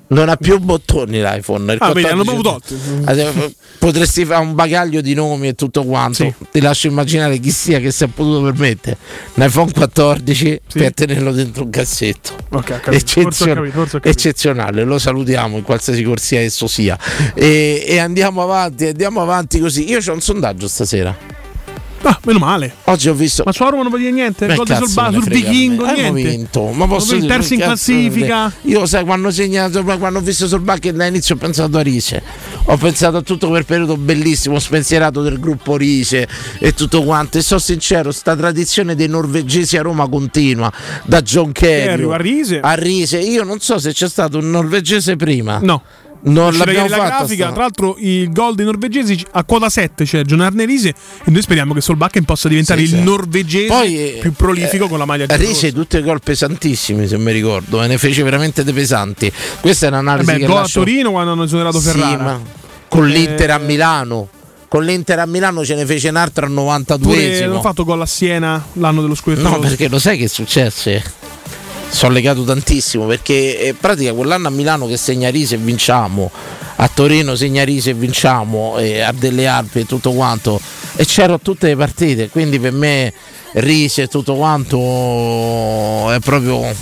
[0.09, 1.77] Non ha più bottoni l'iPhone.
[1.79, 3.41] Ah, vedi, hanno 14 proprio tolti.
[3.49, 6.17] Eh, Potresti fare un bagaglio di nomi e tutto quanto.
[6.25, 6.35] Sì.
[6.53, 8.97] Ti lascio immaginare chi sia che si è potuto permettere
[9.35, 10.79] un iPhone 14 Sì.
[10.79, 12.33] per tenerlo dentro un cassetto.
[12.51, 12.81] Ok, ho capito.
[12.83, 16.99] Forse Eccezio- capito, forse eccezionale, lo salutiamo in qualsiasi corsia esso sia.
[17.35, 19.89] E, e andiamo avanti, andiamo avanti così.
[19.89, 21.43] Io ho un sondaggio stasera.
[22.07, 22.75] Ah, meno male.
[22.85, 23.43] Oggi ho visto.
[23.47, 24.45] Ma su Roma non vuol dire niente?
[24.47, 26.23] Beh, Gol sul, sul vichingo, Hanno niente.
[26.29, 28.53] vinto, ma posso dire, terzo in classifica.
[28.63, 32.23] Io sai quando ho segnato, quando ho visto sul bucket all'inizio ho pensato a Rise.
[32.67, 37.39] Ho pensato a tutto quel periodo bellissimo, spensierato del gruppo Rise e tutto quanto.
[37.39, 40.71] E sono sincero, sta tradizione dei norvegesi a Roma continua,
[41.05, 42.61] da John Kerry a Rise.
[42.61, 43.19] a Rise.
[43.19, 45.59] Io non so se c'è stato un norvegese prima.
[45.63, 45.83] No.
[46.27, 47.53] Non l'abbiamo la fatta grafica.
[47.53, 50.89] Tra l'altro, il gol dei norvegesi a quota 7 c'è John Arnerise.
[50.89, 53.05] E noi speriamo che Solbakken possa diventare Sì, il sì.
[53.05, 55.71] norvegese Poi, eh, più prolifico con la maglia Rise giallorossa.
[55.73, 59.31] tutti i gol pesantissimi se mi ricordo, e ne fece veramente dei pesanti.
[59.61, 62.41] Questa è un'analisi Vabbè, che gol a lascio- Torino quando hanno esonerato Sì, Ferrara.
[62.89, 64.29] con l'Inter a Eh, Milano.
[64.67, 67.45] Con l'Inter a Milano ce ne fece un altro al Pure 92esimo.
[67.45, 69.47] hanno fatto gol a Siena l'anno dello scudetto.
[69.49, 71.03] No, perché lo sai che successe?
[71.95, 76.29] Sono legato tantissimo perché eh, in pratica quell'anno a Milano che segna Rise e vinciamo,
[76.75, 80.61] a Torino segna Rise e vinciamo, e a delle Alpi e tutto quanto.
[80.97, 83.13] E c'ero a tutte le partite, quindi per me
[83.53, 86.75] Rise e tutto quanto è proprio.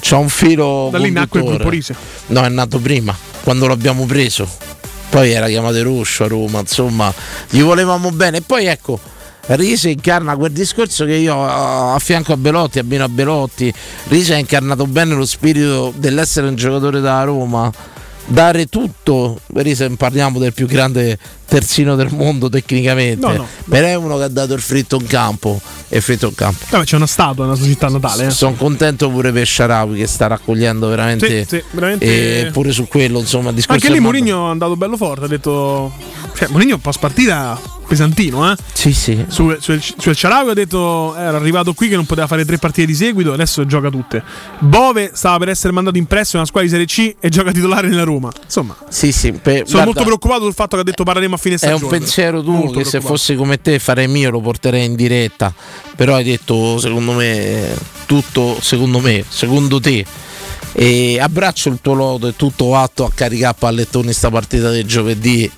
[0.00, 0.88] C'ha un filo.
[0.92, 1.96] Da lì nacque il gruppo Rise.
[2.26, 4.48] No, è nato prima, quando l'abbiamo preso.
[5.10, 7.12] Poi era chiamato Ruscio a Roma, insomma,
[7.50, 8.36] gli volevamo bene.
[8.36, 9.00] E poi ecco,
[9.46, 13.72] Rise incarna quel discorso che io a a fianco a Belotti, abbino a Belotti,
[14.08, 17.70] Rise ha incarnato bene lo spirito dell'essere un giocatore da Roma,
[18.26, 19.40] dare tutto.
[19.54, 23.46] Rise parliamo del più grande terzino del mondo tecnicamente, No, no.
[23.68, 26.64] però è uno che ha dato il fritto in campo e fritto in campo.
[26.68, 28.26] Vabbè, c'è una statua nella sua città natale.
[28.26, 28.30] Eh.
[28.30, 32.86] Sono contento pure per Sharawi che sta raccogliendo veramente, Sì, sì, veramente- e pure su
[32.86, 35.24] quello insomma discorso Anche lì Mourinho è andato bello forte.
[35.24, 35.92] Ha detto.
[36.36, 38.56] Cioè, Mourinho post partita pesantino, eh.
[38.72, 42.28] sì sì Su, su, su El Sharawi ha detto era arrivato qui che non poteva
[42.28, 44.22] fare tre partite di seguito, adesso gioca tutte.
[44.60, 47.50] Bove stava per essere mandato in prestito in una squadra di Serie C e gioca
[47.50, 48.30] titolare nella Roma.
[48.44, 51.38] Insomma, sì sì per- sono guarda, molto preoccupato sul fatto che ha detto parleremo a
[51.38, 51.82] fine è stagione.
[51.82, 55.52] un pensiero tuo Molto che se fosse come te farei mio lo porterei in diretta
[55.96, 57.74] però hai detto secondo me
[58.06, 60.04] tutto secondo me secondo te
[60.72, 64.84] e abbraccio il tuo lodo e tutto atto a caricare a pallettoni sta partita del
[64.86, 65.50] giovedì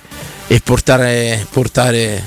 [0.47, 2.23] e portare, portare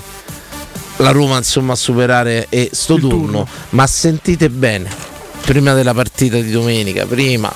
[0.96, 3.16] la Roma insomma a superare e sto Il turno.
[3.18, 3.48] turno.
[3.70, 4.88] ma sentite bene
[5.42, 7.52] prima della partita di domenica prima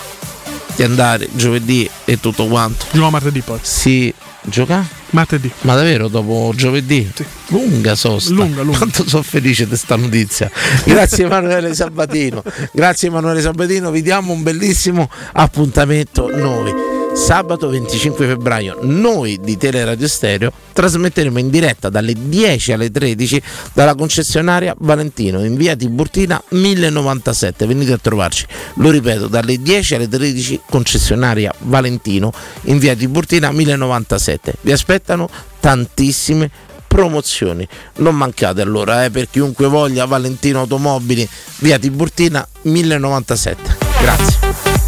[0.77, 3.59] di andare giovedì e tutto quanto Gioca martedì poi.
[3.62, 5.51] si gioca Martedì.
[5.62, 7.11] ma davvero dopo giovedì?
[7.12, 7.25] Sì.
[7.49, 8.31] Lunga sosta.
[8.33, 8.79] Lunga, lunga.
[8.79, 10.49] Quanto sono felice di questa notizia.
[10.87, 12.44] Grazie Emanuele Sabatino.
[12.73, 13.90] Grazie Emanuele Sabatino.
[13.90, 16.89] Vi diamo un bellissimo appuntamento noi.
[17.12, 23.42] Sabato 25 febbraio noi di Teleradio Stereo trasmetteremo in diretta dalle 10 alle 13
[23.73, 27.66] dalla concessionaria Valentino in via Tiburtina 1097.
[27.66, 28.46] Venite a trovarci.
[28.75, 34.55] Lo ripeto, dalle 10 alle 13 concessionaria Valentino in via Tiburtina 1097.
[34.61, 36.51] Vi aspettano tantissime
[36.87, 37.66] promozioni.
[37.96, 43.77] Non mancate allora, eh, per chiunque voglia Valentino Automobili, via Tiburtina 1097.
[44.01, 44.80] Grazie.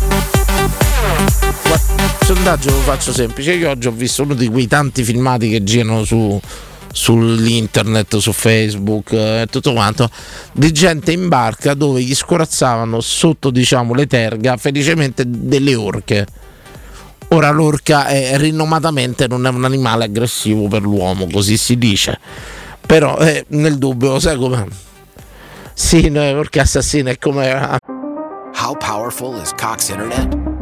[2.24, 3.52] Sondaggio lo faccio semplice.
[3.52, 6.40] Io oggi ho visto uno di quei tanti filmati che girano su
[6.94, 10.10] sull'internet, su Facebook e tutto quanto
[10.52, 16.26] di gente in barca dove gli scorazzavano sotto diciamo le terga felicemente delle orche
[17.32, 22.18] Ora l'orca è rinomatamente non è un animale aggressivo per l'uomo, così si dice.
[22.86, 24.66] Però eh, nel dubbio, sai come?
[25.72, 27.78] Sì, no, perché assassino è come.
[28.54, 30.61] How powerful is Cox Internet?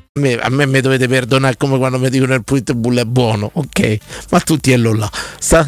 [0.13, 3.49] A me, a me mi dovete perdonare come quando mi dicono il Pitbull è buono,
[3.53, 3.97] ok?
[4.31, 5.09] Ma tutti è là.
[5.39, 5.65] Sta,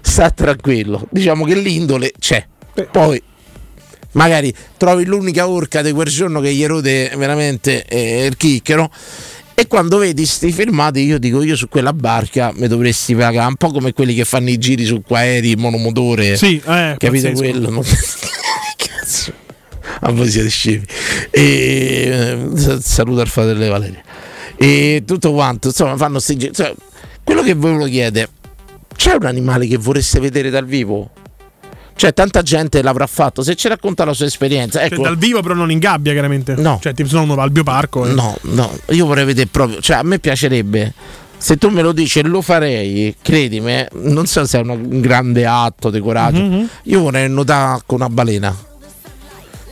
[0.00, 1.06] sta tranquillo.
[1.10, 2.44] Diciamo che l'indole c'è.
[2.90, 3.22] Poi
[4.12, 8.90] magari trovi l'unica orca di quel giorno che gli erode veramente eh, il chicchero.
[9.56, 13.54] E quando vedi sti filmati, io dico: Io su quella barca mi dovresti pagare un
[13.54, 16.36] po' come quelli che fanno i giri su aerei monomotore.
[16.36, 17.34] Sì, eh, Capite pazzesco.
[17.36, 17.70] quello?
[17.70, 17.84] Non-
[18.76, 19.32] Cazzo.
[20.00, 20.84] A voi siete scemi.
[21.30, 24.02] E eh, saluto al fratello Valeria.
[24.56, 26.50] E tutto quanto, insomma, fanno sti.
[26.52, 26.74] Cioè,
[27.22, 28.28] quello che voi lo chiede,
[28.96, 31.10] c'è un animale che vorreste vedere dal vivo?
[31.96, 33.42] Cioè, tanta gente l'avrà fatto.
[33.42, 35.02] Se ci racconta la sua esperienza, Cioè, ecco.
[35.02, 36.54] dal vivo però non in gabbia chiaramente.
[36.56, 36.78] No.
[36.82, 38.06] Cioè, tipo, se no uno va al bioparco.
[38.06, 38.12] eh.
[38.12, 40.92] No, no, io vorrei vedere proprio, cioè a me piacerebbe.
[41.36, 45.00] Se tu me lo dici e lo farei, credimi, eh, non so se è un
[45.00, 46.40] grande atto di coraggio.
[46.40, 46.68] Mhm.
[46.84, 48.56] Io vorrei nuotare con una balena,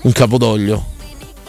[0.03, 0.85] un capodoglio,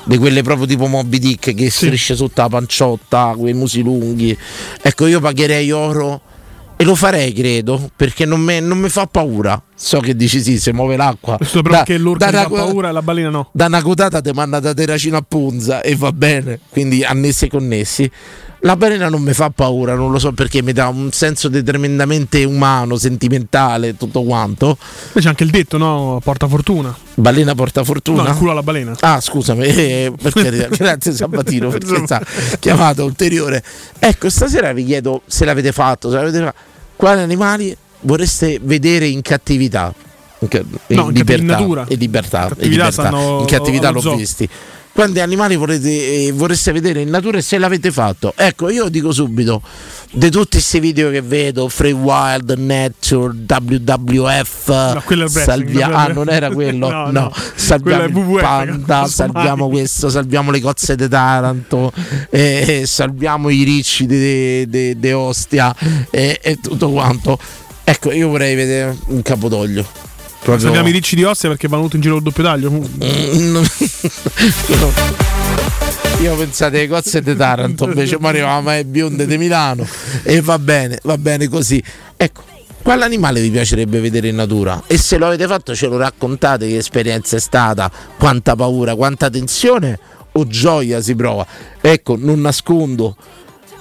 [0.05, 4.37] di quelle proprio tipo Moby Dick che strisce sotto la panciotta, quei musi lunghi.
[4.81, 6.21] Ecco, io pagherei oro
[6.75, 9.61] e lo farei, credo, perché non mi non mi fa paura.
[9.75, 11.37] So che dici sì, se muove l'acqua.
[11.37, 13.49] Questo però Da- perché l'orca da fa una- paura la balena no.
[13.53, 17.49] da una cotata ti manda da terracino a punza e va bene, quindi annessi e
[17.49, 18.11] connessi.
[18.65, 21.61] La balena non mi fa paura, non lo so perché mi dà un senso di
[21.63, 24.77] tremendamente umano, sentimentale, tutto quanto.
[25.11, 26.21] Poi c'è anche il detto, no?
[26.23, 26.95] Porta fortuna.
[27.15, 28.23] Balena porta fortuna.
[28.23, 28.95] No, culo alla balena.
[29.01, 30.67] Ah, scusami, eh, per carità.
[30.75, 32.05] grazie Sabatino perché Insomma.
[32.05, 33.61] sta chiamata ulteriore.
[33.99, 36.57] Ecco, stasera vi chiedo se l'avete fatto, se l'avete fatto,
[36.95, 39.93] quali animali vorreste vedere in cattività?
[40.39, 40.49] In,
[40.87, 41.85] No, in libertà, in natura.
[41.89, 42.91] in libertà, in, Cattività libertà.
[42.91, 44.15] stanno in cattività l'ho zoo.
[44.15, 44.47] visti.
[44.93, 48.31] Quanti animali vorrete, eh, vorreste vedere in natura e se l'avete fatto?
[48.35, 49.59] Ecco, io dico subito,
[50.11, 56.51] di tutti questi video che vedo, Free Wild, Nature, WWF, No, salvia- ah, non era
[56.51, 56.89] quello?
[56.93, 57.33] No, no, no.
[57.55, 59.77] salviamo il WWF, panda, salviamo mai.
[59.79, 61.91] questo, salviamo le cozze di Taranto,
[62.29, 65.75] eh, eh, salviamo i ricci di Ostia
[66.11, 67.39] e, e tutto quanto.
[67.83, 70.11] Ecco, io vorrei vedere un capodoglio.
[70.43, 72.69] Proprio- Salviamo i ricci di Ostia perché vanno tutti in giro col doppio taglio.
[72.69, 73.63] Mm,
[76.21, 79.87] Io pensate alle cozze di Taranto, invece mi arrivavamo ai bionde di Milano
[80.23, 81.81] e va bene, va bene così.
[82.15, 82.43] Ecco,
[82.81, 84.83] quale animale vi piacerebbe vedere in natura?
[84.87, 89.29] E se lo avete fatto ce lo raccontate che esperienza è stata, quanta paura, quanta
[89.29, 89.97] tensione
[90.33, 91.45] o gioia si prova.
[91.79, 93.15] Ecco, non nascondo.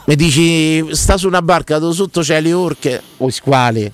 [0.07, 3.92] Mi dici, sta su una barca dove sotto c'è le orche o i squali.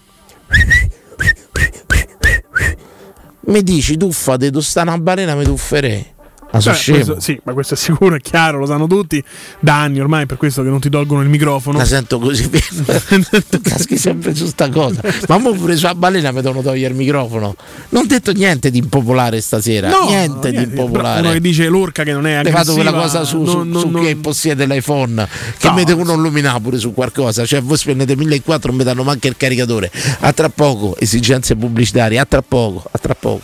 [3.49, 6.18] Mi dici, tuffate, tu sta una balena, mi tufferei.
[6.51, 6.97] Ma sono Cioè, scemo.
[7.05, 9.23] questo- sì, ma questo è sicuro, è chiaro, lo sanno tutti
[9.61, 11.77] da anni ormai, per questo che non ti tolgono il microfono.
[11.77, 12.49] La sento così
[13.49, 15.03] tu caschi sempre su sta cosa.
[15.29, 17.55] Ma mo pure sulla balena mi devono togliere il microfono.
[17.91, 19.91] Non ho detto niente di impopolare stasera.
[19.91, 21.21] No, niente, di niente, però impopolare.
[21.21, 22.59] Uno che dice l'orca che non è aggressiva.
[22.65, 25.29] fatto quella cosa su, su, non- non- su non- che possiede l'iPhone
[25.59, 27.45] che No, mi devono illuminare pure su qualcosa.
[27.45, 29.91] Cioè, voi spendete 1400 non mi danno manco il caricatore.
[30.21, 32.19] A tra poco, esigenze pubblicitarie.
[32.19, 33.43] A tra poco, a tra poco.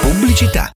[0.00, 0.70] Pubblicità.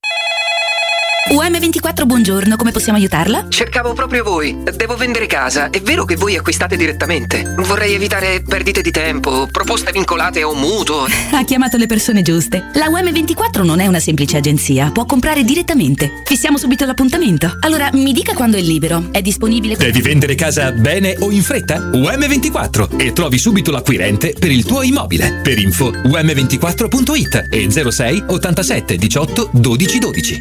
[1.29, 3.47] UM24 buongiorno, come possiamo aiutarla?
[3.49, 4.57] Cercavo proprio voi.
[4.75, 5.71] Devo vendere casa.
[5.71, 7.55] È vero che voi acquistate direttamente.
[7.59, 11.07] Vorrei evitare perdite di tempo, proposte vincolate un mutuo.
[11.33, 12.71] Ha chiamato le persone giuste.
[12.75, 16.23] La UM24 non è una semplice agenzia, può comprare direttamente.
[16.25, 17.57] Fissiamo subito l'appuntamento.
[17.61, 19.09] Allora, mi dica quando è libero.
[19.13, 21.79] È disponibile Devi vendere casa bene o in fretta?
[21.79, 25.41] UM24 e trovi subito l'acquirente per il tuo immobile.
[25.43, 30.39] Per info um24.it e 06 87 18 12 12.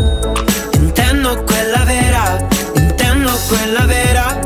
[0.75, 4.39] Intendo quella vera, intendo quella vera.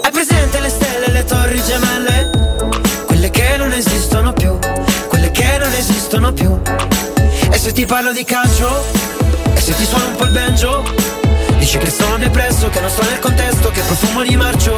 [0.00, 2.30] Hai presente le stelle e le torri gemelle?
[3.04, 4.56] Quelle che non esistono più,
[5.08, 6.56] quelle che non esistono più.
[7.50, 8.84] E se ti parlo di calcio?
[9.52, 11.19] E se ti suono un po' il banjo?
[11.70, 14.76] Dici che sono depresso, che non sto nel contesto, che profumo di marcio.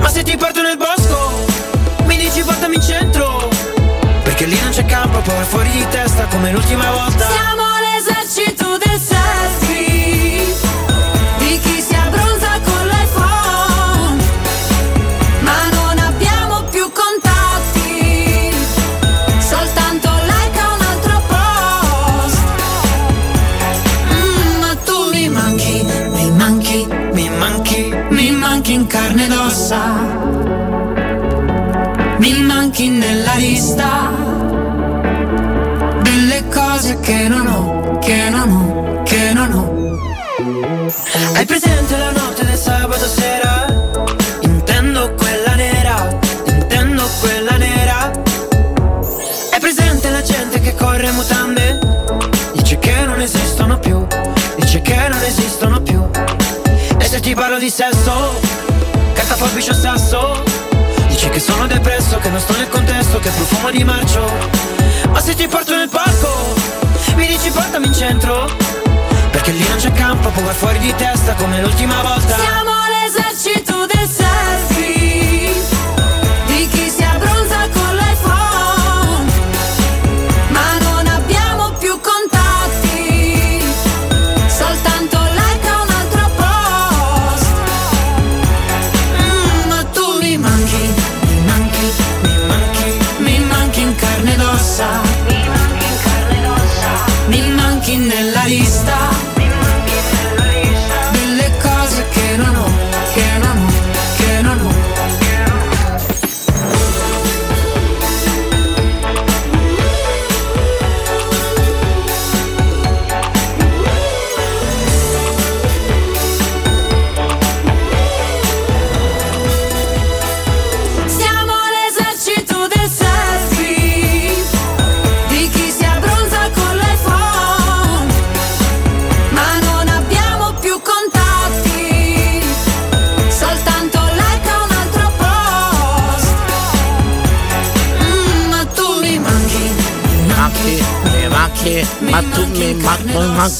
[0.00, 1.44] Ma se ti porto nel bosco,
[2.06, 3.48] mi dici portami in centro.
[4.24, 7.28] Perché lì non c'è campo, poi fuori di testa come l'ultima volta.
[7.30, 7.69] Siamo
[32.80, 34.10] Manchi nella lista
[36.00, 41.34] delle cose che non ho, che non ho, che non ho.
[41.34, 43.66] Hai presente la notte del sabato sera?
[44.40, 48.10] Intendo quella nera, intendo quella nera.
[49.52, 51.78] Hai presente la gente che corre mutande?
[52.54, 54.06] Dice che non esistono più,
[54.56, 56.08] dice che non esistono più.
[56.98, 58.40] E se ti parlo di sesso,
[59.12, 60.49] carta forbice o sasso?
[61.40, 64.30] Che sono depresso, che non sto nel contesto, che profumo di marcio.
[65.08, 66.54] Ma se ti porto nel parco,
[67.14, 68.54] mi dici portami in centro?
[69.30, 72.36] Perché lì non c'è campo, poi vai fuori di testa come l'ultima volta.
[72.36, 72.79] Siamo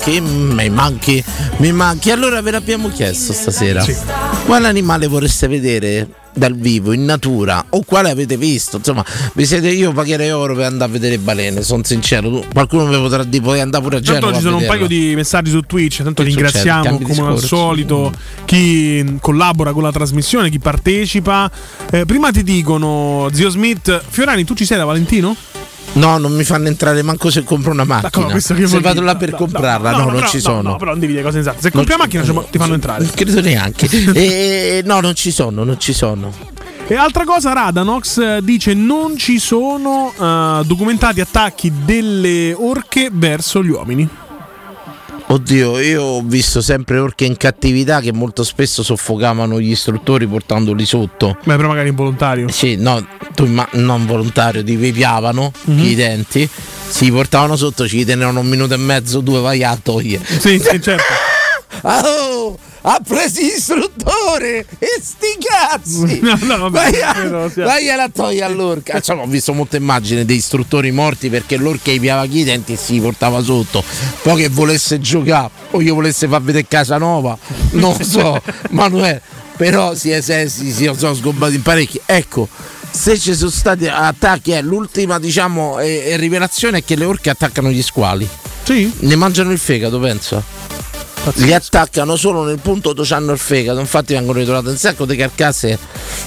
[0.00, 1.24] manchi, mi manchi,
[1.58, 2.10] mi manchi.
[2.10, 3.84] Allora ve l'abbiamo chiesto stasera.
[4.46, 7.62] Quale animale vorreste vedere dal vivo, in natura?
[7.70, 8.78] O quale avete visto?
[8.78, 12.44] Insomma, vi siete io pagherei oro per andare a vedere balene, sono sincero.
[12.52, 14.20] Qualcuno mi potrà dire puoi andare pure a Genova.
[14.26, 17.46] Tanto ci sono un paio di messaggi su Twitch, tanto Che ringraziamo come al discorso.
[17.46, 18.12] solito
[18.46, 21.50] chi mh, collabora con la trasmissione, chi partecipa.
[21.90, 25.36] Eh, prima ti dicono, zio Smith, Fiorani, tu ci sei da Valentino?
[25.92, 28.26] No, non mi fanno entrare manco se compro una macchina.
[28.26, 29.04] Che se vado dire?
[29.04, 30.62] là per No, comprarla, no, no, no, non no, ci no, sono.
[30.62, 31.60] no, però non devi dire cose esatte.
[31.62, 33.02] Se compri la ci- macchina ci- ti fanno entrare.
[33.02, 33.88] Non credo neanche.
[34.14, 36.32] e, no, non ci sono, non ci sono.
[36.86, 43.62] E altra cosa, Radanox eh, dice non ci sono eh, documentati attacchi delle orche verso
[43.62, 44.08] gli uomini.
[45.32, 50.84] Oddio, io ho visto sempre orche in cattività che molto spesso soffocavano gli istruttori portandoli
[50.84, 51.36] sotto.
[51.44, 52.48] Beh, però magari involontario.
[52.48, 53.06] Sì, no,
[53.36, 55.84] tu imma- non volontario, ti vepiavano Mhm.
[55.84, 56.48] i denti,
[56.88, 60.24] si portavano sotto, ci tenevano un minuto e mezzo, due vai a togliere.
[60.24, 61.04] Sì, sì, certo.
[61.82, 66.20] Oh, ha preso l'istruttore e sti cazzi!
[66.40, 68.96] No, no, vai, a, sia- vai a togliere all'orca.
[68.98, 72.76] Insomma, ho visto molte immagini dei istruttori morti perché l'orca gli piava i denti e
[72.76, 73.82] si portava sotto.
[74.22, 77.36] Poi che volesse giocare o io volesse far vedere casa nuova,
[77.72, 79.20] non so, Manuel.
[79.56, 82.00] Però si è si, si, sono sgobbati in parecchi.
[82.06, 82.48] Ecco.
[82.90, 87.70] Se ci sono stati attacchi, eh, l'ultima diciamo eh, rivelazione è che le orche attaccano
[87.70, 88.28] gli squali.
[88.62, 88.90] Sì.
[89.00, 89.98] Ne mangiano il fegato,
[91.24, 91.44] penso.
[91.44, 93.78] li attaccano solo nel punto dove hanno il fegato.
[93.80, 95.78] Infatti vengono ritrovate un sacco di carcasse.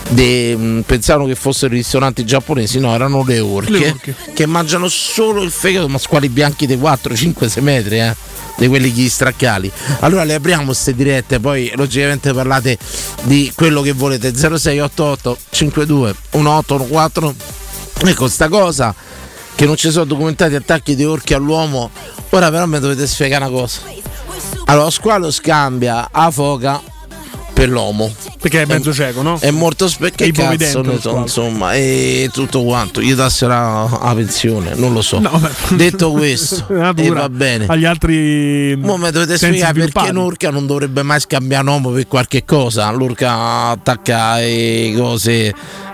[0.09, 4.15] de- mh, pensavano che fossero ristoranti giapponesi, no, erano le orche, Le orche.
[4.33, 8.15] che mangiano solo il fegato, ma squali bianchi di 4, 5, 6 metri, eh.
[8.55, 9.71] Di quelli gli straccali.
[10.01, 12.77] Allora le apriamo queste dirette, poi logicamente parlate
[13.23, 14.31] di quello che volete.
[14.31, 17.35] 0688 52 1814.
[18.05, 18.93] Ecco sta cosa
[19.55, 21.89] che non ci sono documentati attacchi di orchi all'uomo.
[22.29, 23.79] Ora però mi dovete spiegare una cosa.
[24.65, 26.81] Allora, lo squalo scambia a foca
[27.53, 28.11] per l'uomo.
[28.41, 29.37] Perché è mezzo cieco, no?
[29.39, 30.25] È molto specchio.
[30.25, 33.01] È insomma, e tutto quanto.
[33.01, 35.19] Gli tasserà la pensione, non lo so.
[35.19, 35.39] No.
[35.69, 37.65] Detto questo, e va bene.
[37.67, 38.75] Agli altri.
[38.75, 42.91] Mo mi dovete spiegare perché un'orca non dovrebbe mai scambiare un uomo per qualche cosa.
[42.91, 45.53] L'orca attacca le cose,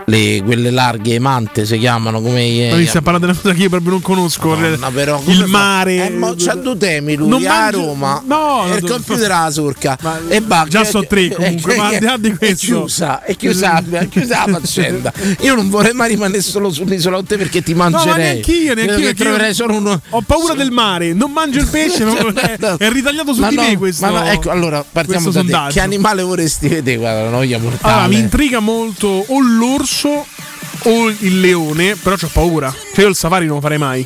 [0.09, 2.67] le- quelle larghe, mante si chiamano come.
[2.69, 4.49] Ma mi stai parlando di una cosa che io proprio non conosco.
[4.49, 6.05] Madonna, però, come il mare.
[6.07, 9.51] Eh, mo c'ha due temi lui Non a Roma No, e il no, computer alla
[9.51, 9.97] surca
[10.27, 13.35] e bah, già so tre comunque, ma al di là di è questo- chiusa è
[13.35, 17.61] chiusa, è chiusa la faccenda io non vorrei mai rimanere solo sull'isola con te perché
[17.61, 18.95] ti No, ma mangerei neanch'io, neanch'io.
[18.97, 22.15] che perché troverei io solo uno Ho paura del mare, non mangio il pesce, non-
[22.37, 24.05] è, è ritagliato su ma di no, me questo.
[24.05, 25.73] ma no, ecco allora partiamo da te sondaggio.
[25.73, 31.39] che animale vorresti vedere guarda la noia mortale mi intriga molto o l'orso o il
[31.39, 32.73] leone, però ho paura.
[32.93, 34.05] Cioè, io il safari non lo farei mai.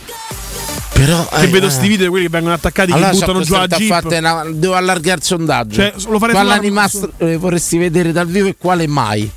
[0.94, 1.70] però Che eh, vedo eh.
[1.70, 4.06] sti video di quelli che vengono attaccati, allora che buttano giù la jeep.
[4.06, 8.48] una- devo allargare il sondaggio Cioè, lo farei quale animale eh, vorresti vedere dal vivo
[8.48, 9.30] e quale mai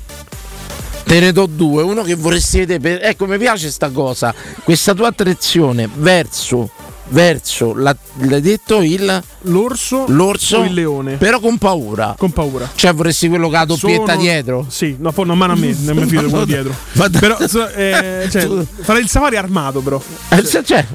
[1.03, 2.79] Te ne do due, uno che vorresti vedere.
[2.79, 4.33] per- Ecco, mi piace sta cosa.
[4.63, 6.69] Questa tua attrazione verso,
[7.09, 11.15] verso la- l'hai detto il l'orso, l'orso o il leone.
[11.15, 12.15] Però con paura.
[12.17, 12.69] Con paura.
[12.75, 14.65] Cioè, vorresti quello che ha doppietta Sono- dietro?
[14.69, 16.73] Sì, no, poi non mano a me, non mi fido quello dietro.
[17.19, 18.47] Però so- eh, cioè,
[18.81, 20.01] farei il safari armato, però.
[20.29, 20.85] Eh, se- cioè,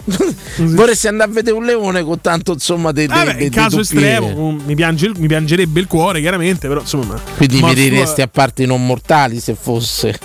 [0.59, 4.27] vorresti andare a vedere un leone con tanto insomma di Ah, beh, in caso estremo
[4.29, 7.19] um, mi, piange mi piangerebbe il cuore, chiaramente, però insomma.
[7.37, 10.19] Quindi mi diresti a parti non mortali se fosse.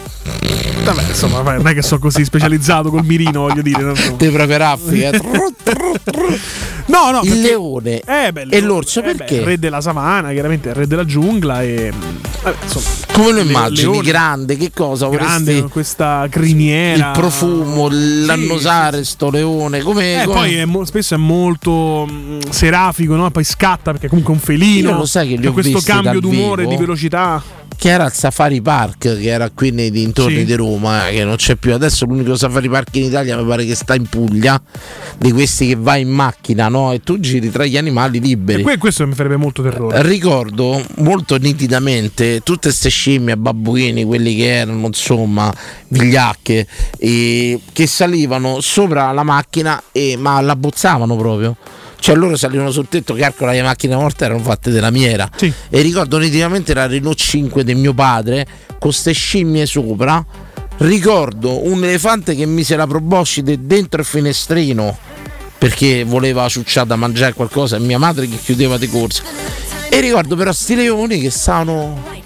[0.93, 3.81] Vabbè, insomma, non è che sono così specializzato col mirino, voglio dire.
[3.81, 4.15] no, no.
[4.15, 5.11] Te proprio raffica.
[6.87, 9.35] No, no, il leone Eh, beh, e l'orso eh, beh, perché?
[9.35, 11.91] il re della savana, chiaramente il re della giungla e.
[12.43, 13.89] Vabbè, insomma, Come lo immagini?
[13.91, 14.07] leone.
[14.07, 15.09] Grande, che cosa?
[15.09, 17.07] grande Vorresti con questa criniera.
[17.07, 19.81] il profumo, l'annusare, sto leone.
[19.81, 23.29] Come, Eh, come- poi è mo- spesso è molto mm, serafico, no?
[23.31, 24.89] Poi scatta perché è comunque un felino.
[24.91, 26.73] Io lo sai che li ho questo cambio d'umore, vivo.
[26.73, 27.43] di velocità.
[27.75, 30.45] Che era il Safari Park, che era qui nei dintorni Sì.
[30.45, 31.73] di Roma, eh, che non c'è più.
[31.73, 34.59] Adesso l'unico Safari Park in Italia mi pare che sta in Puglia,
[35.17, 36.91] di questi che vai in macchina, no?
[36.93, 38.61] E tu giri tra gli animali liberi.
[38.61, 40.01] E que- questo mi farebbe molto terrore.
[40.03, 45.53] Ricordo molto nitidamente tutte queste scimmie, babbuini, quelli che erano insomma
[45.89, 51.55] vigliacche, che salivano sopra la macchina e, ma la bozzavano proprio.
[51.99, 55.29] Cioè loro salivano sul tetto, calcola le macchine morte erano fatte della miera.
[55.69, 60.23] E ricordo nitidamente la Renault 5 del mio padre con queste scimmie sopra.
[60.77, 64.97] Ricordo un elefante che mise la proboscide dentro il finestrino
[65.57, 69.23] perché voleva ciucciare da mangiare qualcosa e mia madre che chiudeva di corsa.
[69.89, 72.25] E ricordo però sti leoni che stavano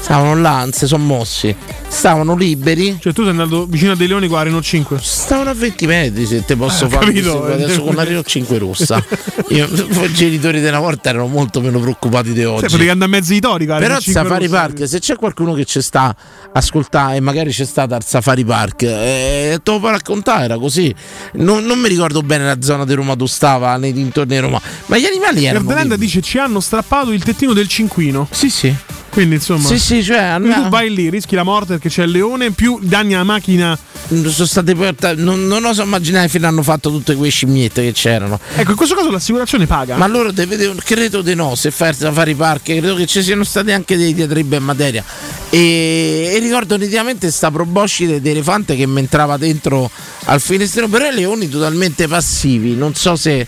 [0.00, 1.54] stavano là, non si sono mossi,
[1.88, 2.96] stavano liberi.
[3.00, 4.98] Cioè tu sei andato vicino a dei leoni con la Renault 5.
[5.00, 7.44] Stavano a 20 metri se te posso Ah, fare capito.
[7.44, 9.02] adesso con la Renault 5 rossa.
[9.48, 12.60] Io- I genitori della volta erano molto meno preoccupati di oggi.
[12.62, 14.60] Cioè, potevi andare a mezzo di tori Però al Renault 5 Safari rossa.
[14.60, 16.14] Park, se c'è qualcuno che ci sta
[16.52, 20.94] ascoltando e magari c'è stata al Safari Park, eh, te lo può raccontare, era così.
[21.34, 24.60] Non, non mi ricordo bene la zona di Roma dove stava, nei dintorni di Roma,
[24.86, 25.68] ma gli animali erano...
[25.68, 25.98] Liberi.
[25.98, 28.26] dice ci hanno strappato il tettino del cinquino.
[28.30, 28.74] Sì, sì.
[29.14, 29.68] Quindi insomma.
[29.68, 30.68] Sì, sì, cioè, tu no.
[30.68, 33.78] vai lì, rischi la morte perché c'è il leone, più danni alla macchina.
[34.08, 38.40] Sono state portate, non, non oso immaginare fino hanno fatto tutte quelle scimmiette che c'erano.
[38.56, 39.96] Ecco, in questo caso l'assicurazione paga.
[39.96, 43.44] Ma loro deve- credo di no, se fai il safari park, credo che ci siano
[43.44, 45.04] stati anche dei diatribi in materia.
[45.48, 49.88] E, e ricordo nitidamente sta proboscide di elefante che mi entrava dentro
[50.24, 53.46] al finestrino, però i leoni totalmente passivi, non so se,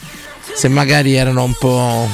[0.57, 2.09] se magari erano un po'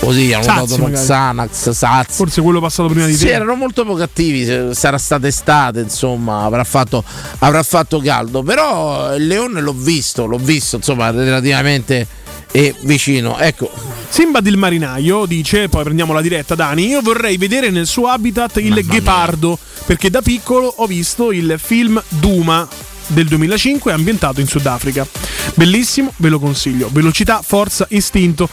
[0.00, 0.90] così, hanno Sazi, dato.
[0.92, 2.12] Xanax, Sazi.
[2.12, 3.32] Forse quello passato prima di Sì, te.
[3.32, 7.02] erano molto poco attivi, sarà stata estate, insomma, avrà fatto,
[7.38, 12.06] avrà fatto caldo, però il leone l'ho visto, l'ho visto, insomma, relativamente
[12.52, 13.38] eh, vicino.
[13.38, 13.70] Ecco,
[14.10, 18.56] Simba del marinaio dice, poi prendiamo la diretta Dani, io vorrei vedere nel suo habitat
[18.58, 22.68] il ghepardo, perché da piccolo ho visto il film Duma
[23.08, 25.06] del 2005 ambientato in Sudafrica.
[25.54, 26.88] Bellissimo, ve lo consiglio.
[26.92, 28.48] Velocità, forza, istinto.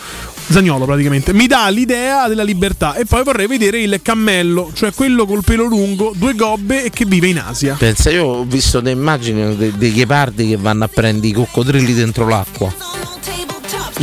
[0.49, 1.33] Zagnolo praticamente.
[1.33, 5.65] Mi dà l'idea della libertà e poi vorrei vedere il cammello, cioè quello col pelo
[5.65, 7.75] lungo, due gobbe e che vive in Asia.
[7.77, 11.93] pensa, io ho visto delle immagini de- dei ghepardi che vanno a prendere i coccodrilli
[11.93, 12.73] dentro l'acqua.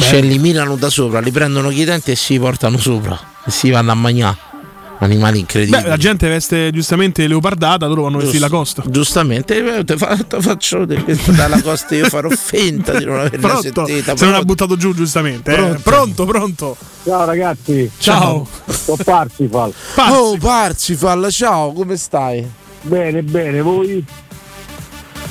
[0.00, 3.70] ci eliminano da sopra, li prendono chi i denti e si portano sopra e si
[3.70, 4.53] vanno a mangiare.
[4.98, 5.82] Animali incredibili.
[5.82, 8.82] Beh, la gente veste giustamente leopardata, loro vanno vestiti la costa.
[8.86, 13.86] Giustamente, eh, te fa- te faccio dalla costa, io farò finta di non averla Pronto?
[13.86, 14.16] sentita.
[14.16, 15.52] Se non ha buttato giù giustamente.
[15.52, 15.56] eh.
[15.56, 15.80] Pronto?
[15.82, 16.76] Pronto, pronto.
[17.04, 17.90] Ciao ragazzi.
[17.98, 18.46] Ciao.
[18.66, 19.72] Sono Parsifal.
[19.96, 22.48] Oh, Parsifal, ciao, come stai?
[22.82, 24.04] Bene, bene, voi?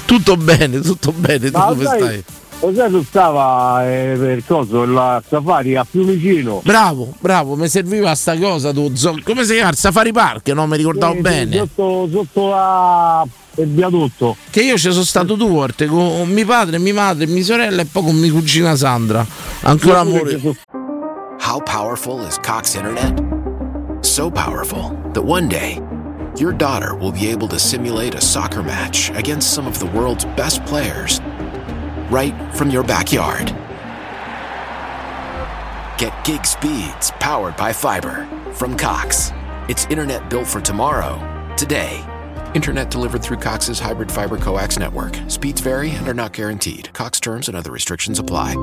[0.05, 2.23] Tutto bene, tutto bene, tu Ma come sai- stai?
[2.73, 6.61] Sai tu stava eh, per coso, la safari a Fiumicino.
[6.63, 8.89] Bravo, bravo, mi serviva sta cosa, tu,
[9.23, 9.69] come si chiama?
[9.71, 10.65] Il Safari Park, no?
[10.65, 11.57] Mi ricordavo Sì, sì, bene.
[11.57, 14.37] Sotto, sotto la- il viadotto.
[14.49, 17.85] Che io ci sono stato due volte con mio padre, mia madre, mia sorella e
[17.85, 19.25] poi con mia cugina Sandra.
[19.63, 20.39] Ancora amore.
[21.45, 23.21] How powerful is Cox Internet?
[23.99, 25.81] So powerful that one day,
[26.37, 30.25] your daughter will be able to simulate a soccer match against some of the world's
[30.35, 31.19] best players
[32.09, 33.47] right from your backyard.
[35.97, 39.31] Get gig speeds powered by fiber from Cox.
[39.69, 41.17] It's internet built for tomorrow,
[41.55, 42.03] today.
[42.53, 45.17] Internet delivered through Cox's hybrid fiber coax network.
[45.27, 46.93] Speeds vary and are not guaranteed.
[46.93, 48.55] Cox terms and other restrictions apply.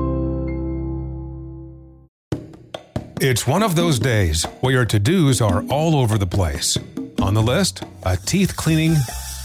[3.23, 6.77] It's one of those days where your to dos are all over the place.
[7.21, 8.95] On the list, a teeth cleaning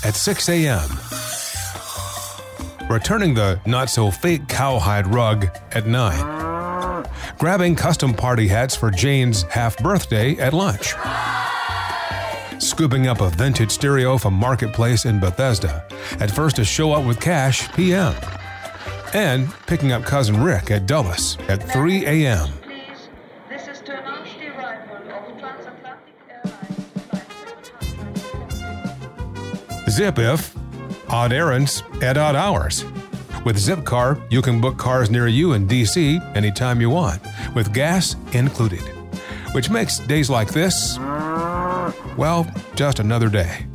[0.02, 0.88] at 6 a.m.,
[2.88, 7.04] returning the not so fake cowhide rug at 9,
[7.38, 10.94] grabbing custom party hats for Jane's half birthday at lunch,
[12.62, 15.86] scooping up a vintage stereo from Marketplace in Bethesda
[16.20, 18.14] at first to show up with cash p.m.,
[19.14, 22.48] and picking up cousin Rick at Dulles at 3 a.m.
[29.88, 30.54] Zip if
[31.08, 32.84] odd errands at odd hours.
[33.44, 37.22] With Zipcar, you can book cars near you in DC anytime you want,
[37.54, 38.82] with gas included.
[39.52, 40.98] Which makes days like this,
[42.16, 43.66] well, just another day.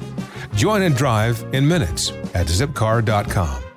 [0.56, 3.71] Join and drive in minutes at zipcar.com.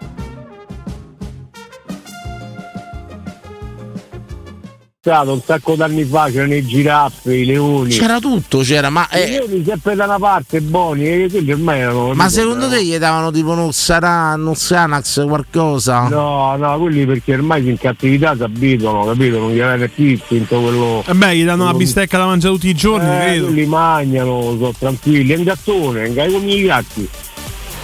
[5.07, 7.91] Stato un sacco d'anni fa c'erano i giraffe, i leoni.
[7.91, 11.81] C'era tutto, c'era, ma, I eh, leoni sempre da una parte buoni e quelli ormai
[11.81, 12.15] erano.
[12.15, 16.09] ma secondo te gli davano tipo uno Xara, uno Xanax, qualcosa?
[16.09, 19.41] No, no, quelli perché ormai in cattività si abituano, capito?
[19.41, 21.05] Non gli avete più istinto quello.
[21.07, 23.45] E beh, gli danno una bistecca da mangiare tutti i giorni, Eh, credo.
[23.45, 27.09] quelli mangiano, sono tranquilli, è un gattone, è come i gatti.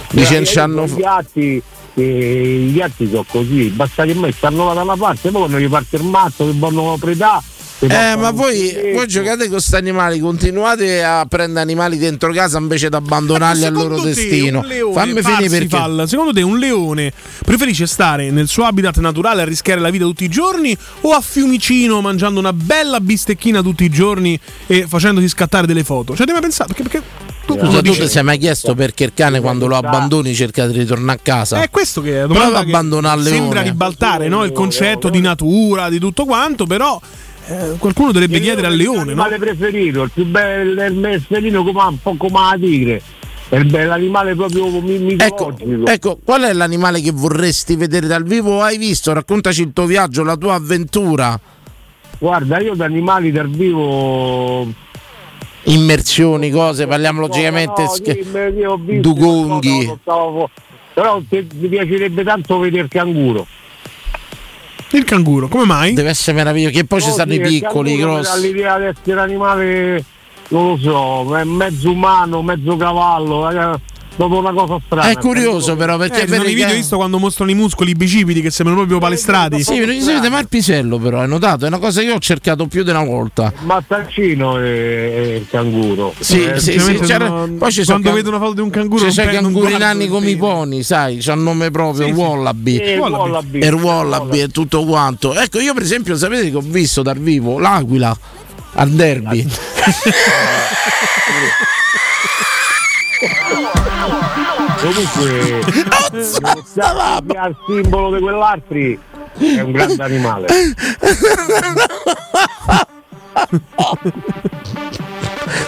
[0.09, 1.61] Dice Eh, non I gatti,
[1.95, 5.59] eh, i gatti sono così, basta che mai stanno là da una parte, poi quando
[5.59, 7.41] gli parte il mazzo che vanno predà.
[7.81, 12.89] Eh, ma voi, voi giocate con questi animali, continuate a prendere animali dentro casa invece
[12.89, 14.59] di abbandonarli al loro te destino.
[14.59, 16.07] un leone, Fammi finire perché.
[16.07, 17.11] Secondo te un leone
[17.43, 21.21] preferisce stare nel suo habitat naturale a rischiare la vita tutti i giorni o a
[21.21, 26.15] Fiumicino mangiando una bella bistecchina tutti i giorni e facendosi scattare delle foto?
[26.15, 27.03] Cioè, devi pensare perché, perché
[27.47, 30.67] tu Scusa, lo tu ti sei mai chiesto perché il cane quando lo abbandoni cerca
[30.67, 31.61] di ritornare a casa?
[31.61, 33.37] È questo che è Prova domanda ad abbandonare leone.
[33.37, 36.99] Sembra ribaltare no, il concetto di natura, di tutto quanto, però
[37.51, 39.23] eh, qualcuno dovrebbe chiedere al leone, no?
[39.23, 43.01] l'animale preferito, il più bello è il messerino come un po' come la tigre.
[43.49, 45.85] È il bell'animale proprio mi- mitologico.
[45.87, 48.51] Ecco, qual è l'animale che vorresti vedere dal vivo?
[48.57, 49.11] o Hai visto?
[49.11, 51.37] Raccontaci il tuo viaggio, la tua avventura.
[52.17, 54.71] Guarda, io da animali dal vivo
[55.63, 57.83] Immersioni, cose, parliamo logicamente.
[57.83, 59.97] No, sch- sì, me- io ho visto dugonghi.
[60.01, 60.49] stavo-
[60.93, 63.45] Però te- mi piacerebbe tanto vedere il canguro.
[64.93, 65.93] Il canguro, come mai?
[65.93, 66.73] Deve essere meraviglioso.
[66.75, 68.41] Che poi ci Oh, stanno sì, i piccoli, i grossi.
[68.41, 70.03] L'idea di essere un animale,
[70.49, 73.79] non lo so, è mezzo umano, mezzo cavallo, eh,
[74.15, 75.09] dopo una cosa strana.
[75.09, 77.91] È curioso però perché Eh, sono vedi i video che- visto quando mostrano i muscoli
[77.91, 79.63] i bicipiti che sembrano proprio palestrati.
[79.63, 81.65] Sì, non si vede mai il pisello però, hai notato?
[81.65, 83.51] È una cosa che io ho cercato più di una volta.
[83.61, 86.13] Mazzancino e il canguro.
[86.19, 88.69] Sì, Eh, sì, sì, non- poi ci sono quando can- vedo una foto di un
[88.69, 92.11] canguro Ci sono i canguri il come i poni, sai, c'ha un nome proprio, Sì.
[92.11, 92.75] Wallaby.
[92.77, 93.59] Sì, il Wallaby.
[93.59, 95.33] E Wallaby e tutto quanto.
[95.33, 98.15] Ecco, io per esempio sapete che ho visto dal vivo l'aquila
[98.73, 99.47] al derby.
[104.81, 105.59] Comunque,
[107.35, 108.99] al simbolo di quell'altri
[109.37, 110.47] è un grande animale.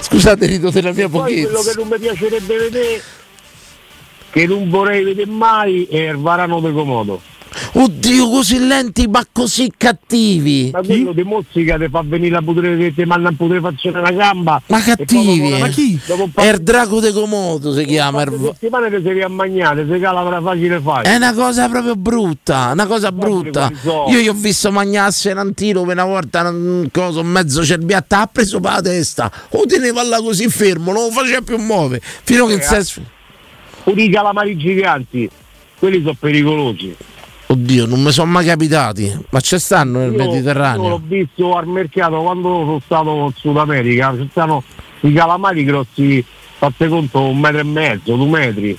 [0.02, 1.80] Scusate, rido della mia Poi quello che pochezza.
[1.80, 3.02] non mi piacerebbe vedere,
[4.32, 7.22] che non vorrei vedere mai, è il varano di Comodo.
[7.74, 10.70] Oddio, così lenti ma così cattivi.
[10.74, 14.62] Ma quello di Mozzica ti fa venire la putre, ti manda a putrefazione una gamba.
[14.68, 16.00] Ma cattivi.
[16.06, 18.22] dopo- un po' È il drago de Comodo si chiama.
[18.24, 21.14] il- settimane ti sei riammagnate, si cala per facile facile.
[21.14, 23.72] È una cosa proprio brutta, una cosa brutta.
[24.10, 28.60] Io gli ho visto mangiarsi un antilope una volta, un coso, mezzo cerbiatta, ha preso
[28.60, 32.54] per la testa, lo teneva là così fermo, non lo faceva più muovere, fino che
[32.54, 33.02] Eh, il senso...
[33.84, 35.30] Pure i calamari giganti,
[35.78, 36.96] quelli sono pericolosi.
[37.48, 40.88] Oddio, non mi sono mai capitati, ma ci stanno nel Io- Io Mediterraneo.
[40.90, 44.64] l'ho visto al mercato quando sono stato in Sud America, ci stanno
[45.02, 46.24] i calamari grossi,
[46.58, 48.78] fate conto, un metro e mezzo, due metri.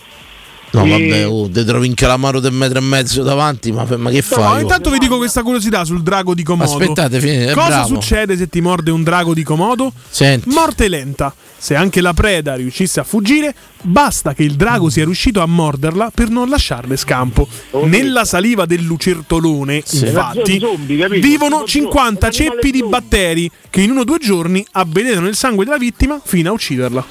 [0.72, 4.10] No, E- vabbè, oh, te trovi un calamaro del metro e mezzo davanti, ma, ma
[4.10, 4.58] che No, fai?
[4.58, 4.60] oh?
[4.62, 6.68] intanto vi dico questa curiosità sul drago di Komodo.
[6.72, 7.86] Aspettate, fine- Cosa bravo.
[7.86, 9.92] succede se ti morde un drago di Komodo?
[10.08, 10.48] Senti.
[10.48, 11.32] Morte lenta.
[11.64, 16.10] Se anche la preda riuscisse a fuggire, basta che il drago sia riuscito a morderla
[16.14, 17.48] per non lasciarle scampo.
[17.84, 20.04] Nella saliva del lucertolone, Sì.
[20.04, 24.18] infatti, Zombie, vivono Tipo 50 zombie, un ceppi di batteri che in uno o due
[24.18, 27.06] giorni avvelenano il sangue della vittima fino a ucciderla.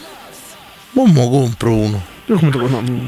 [0.92, 2.13] Ma mo compro uno.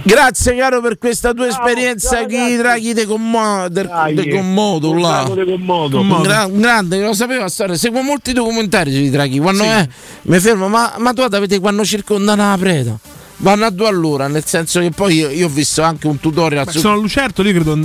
[0.03, 5.23] Grazie caro per questa tua esperienza che i draghi de, commo- del- de commodo là.
[5.35, 5.97] de commodo.
[6.27, 7.75] Gra- grande, lo sapevo la storia.
[7.75, 9.39] Seguo molti documentari sui draghi.
[9.39, 9.87] Quando è,
[10.23, 12.97] mi fermo, ma, ma tu avete quando circondano la preda?
[13.37, 16.63] Vanno a due all'ora, nel senso che poi io, io ho visto anche un tutorial
[16.63, 17.77] Beh, su- sono a Lucerto, io credo.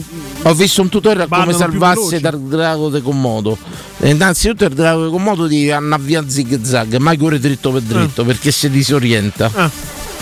[0.42, 3.58] ho visto un tutorial come salvarsi dal drago de commodo.
[3.98, 7.82] E innanzitutto il drago de commodo devi andare via zig zag, mai corre dritto per
[7.82, 9.50] dritto perché si disorienta.
[9.52, 9.70] Ah.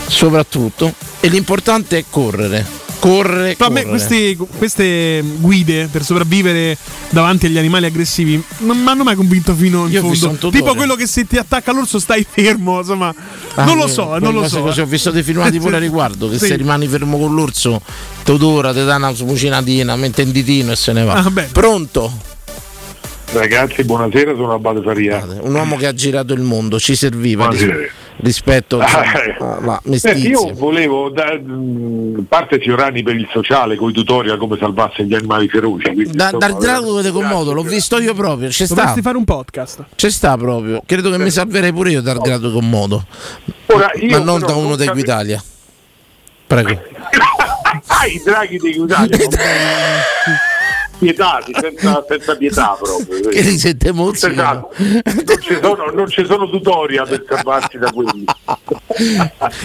[0.08, 0.92] Soprattutto.
[1.20, 2.64] E l'importante è correre.
[2.98, 3.54] Correre.
[3.54, 4.06] Però a me correre.
[4.06, 6.76] queste, queste guide per sopravvivere
[7.10, 10.46] davanti agli animali aggressivi non mi hanno mai convinto fino in Io fondo.
[10.46, 10.50] un.
[10.50, 13.14] Tipo quello che se ti attacca l'orso stai fermo, insomma.
[13.54, 14.62] Ah, non lo eh, so, non lo so.
[14.62, 14.80] così.
[14.80, 16.28] Ho visto dei filmati pure a riguardo.
[16.28, 16.46] Che Sì.
[16.46, 17.80] se rimani fermo con l'orso,
[18.24, 21.12] ti odora, ti dà una smucinatina, mette in ditino e se ne va.
[21.14, 21.30] Ah.
[21.52, 22.26] Pronto?
[23.30, 25.24] Ragazzi, buonasera, sono Abate Faria.
[25.42, 27.76] Un uomo che ha girato il mondo, ci serviva Buonasera.
[28.20, 29.02] Rispetto Ah,
[29.38, 30.28] alla Senti, mestizia.
[30.30, 35.14] io volevo, da, mh, parte Fiorani per il sociale, con i tutorial come salvarsi gli
[35.14, 36.10] animali feroci.
[36.12, 38.48] Da- dal drago de commodo, l'ho visto io proprio.
[38.48, 38.74] C'è sta.
[38.74, 39.84] Dovresti fare un podcast.
[39.94, 40.82] C'è sta proprio.
[40.84, 43.04] Credo che mi salverei pure io dal grado commodo.
[43.66, 45.42] Ora, io Ma non da uno di capi- Equitalia.
[46.46, 46.68] Prego.
[47.90, 49.16] Ah, i draghi di Italia.
[50.98, 53.28] pietati, senza, senza pietà proprio.
[53.28, 54.26] Che li sente mozzi.
[54.26, 54.70] Esatto.
[54.78, 58.24] Non ci sono, non ci sono tutorial per salvarsi da quelli.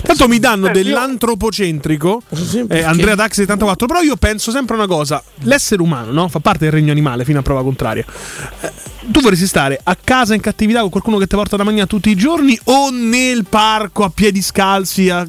[0.04, 2.22] Tanto mi danno dell'antropocentrico
[2.70, 6.28] eh, Andrea Dax 74 però io penso sempre una cosa l'essere umano no?
[6.28, 8.06] fa parte del regno animale fino a prova contraria
[8.62, 8.72] Eh,
[9.08, 12.10] tu vorresti stare a casa in cattività con qualcuno che ti porta da mangiare tutti
[12.10, 15.28] i giorni o nel parco a piedi scalzi a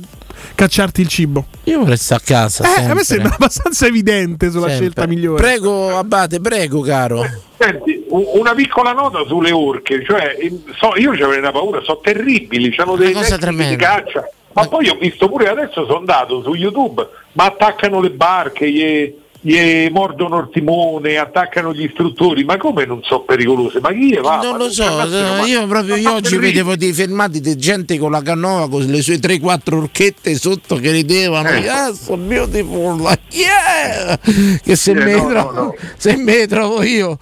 [0.55, 2.65] cacciarti il cibo Io vorrei stare a casa.
[2.81, 4.77] eh, a me sembra abbastanza evidente sulla Sempre.
[4.77, 7.25] scelta migliore Prego, Abate, prego, caro.
[7.59, 10.37] Senti, u- una piccola nota sulle orche, cioè,
[10.79, 14.03] so- io c'avevo una paura, sono terribili, hanno dei cosa tecniche di tremenda.
[14.03, 18.71] caccia, ma poi ho visto pure adesso sono andato su YouTube, ma attaccano le barche,
[18.71, 19.15] gli,
[19.47, 23.79] gli mordono il timone, attaccano gli istruttori, ma come non sono pericolose?
[23.79, 24.41] Ma chi va?
[24.43, 28.23] Non lo so, eh, io proprio io oggi vedevo dei filmati di gente con la
[28.23, 31.51] canoa con le sue 3-4 orchette sotto che ridevano.
[31.51, 31.59] Eh.
[31.59, 34.19] Yes, beautiful, yeah!
[34.63, 37.19] Che se, Eh, me, no, trovo, no, se me trovo io,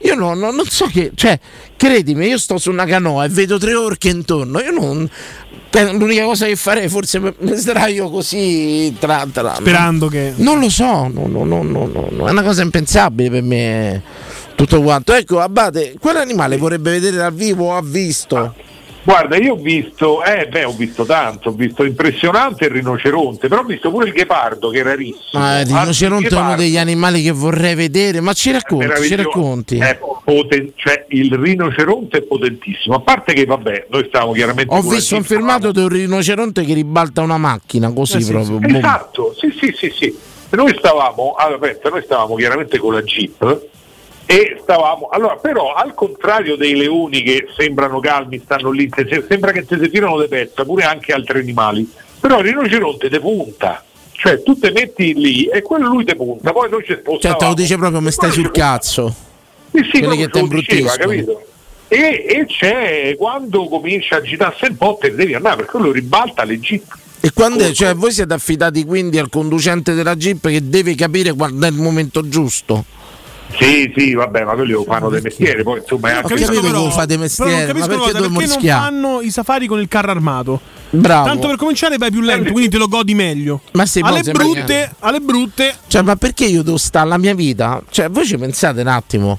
[0.00, 1.38] io no, no, non so che, cioè,
[1.76, 5.10] credimi, io sto su una canoa e vedo tre orche intorno, io non...
[5.74, 10.70] eh, L'unica cosa che farei forse mi sdraio così tra, tra- sperando che non lo
[10.70, 14.02] so, no, no, no, no, no, no, è una cosa impensabile per me.
[14.54, 15.12] Tutto quanto.
[15.12, 18.54] Ecco, Abate, quale animale vorrebbe vedere dal vivo o ha visto?
[19.04, 23.60] Guarda, io ho visto, eh beh, ho visto tanto, ho visto impressionante il rinoceronte, però
[23.60, 25.42] ho visto pure il ghepardo che è rarissimo.
[25.42, 29.76] Ma il rinoceronte è uno degli animali che vorrei vedere, ma ci racconti, ci racconti.
[29.76, 34.80] È poten- cioè, il rinoceronte è potentissimo, a parte che vabbè, noi stavamo chiaramente Ho
[34.80, 38.56] visto un filmato di un rinoceronte che ribalta una macchina, così Eh sì, proprio.
[38.56, 38.60] sì.
[38.66, 38.76] boom.
[38.76, 40.18] Esatto, sì, sì, sì, sì.
[40.50, 43.66] Noi stavamo, allora, aspetta, noi stavamo chiaramente con la Jeep
[44.26, 49.24] e stavamo, allora però al contrario dei leoni che sembrano calmi, stanno lì, se- se-
[49.28, 53.20] sembra che te si tirano le pezze, pure anche altri animali, però il rinoceronte te
[53.20, 57.20] punta, cioè tu te metti lì e quello lui te punta, poi noi ci spostavamo.
[57.20, 59.14] Cioè, te lo dice proprio, mi stai sul cazzo.
[59.74, 60.96] Sì, sì, Quelli che imbruttiscono.
[60.96, 61.42] capito?
[61.88, 65.90] E, e c'è quando comincia a agitarsi un po' te ne devi andare, perché quello
[65.92, 66.96] ribalta le jeep.
[67.20, 71.32] E quando è- cioè, voi siete affidati quindi al conducente della Jeep che deve capire
[71.32, 72.84] quando è il momento giusto?
[73.58, 76.84] Sì, sì, vabbè, ma quelli lo fanno del mestiere, poi insomma è anche capito però-
[76.84, 79.88] lo fate Però non mestiere, ma perché cosa, perché non fanno i safari con il
[79.88, 80.60] carro armato?
[80.90, 81.26] Bravo.
[81.26, 83.60] Tanto per cominciare vai più lento, quindi te lo godi meglio.
[83.72, 87.80] Ma sì, alle brutte, alle brutte Cioè, ma perché io devo stare la mia vita?
[87.90, 89.38] Cioè, voi ci pensate un attimo.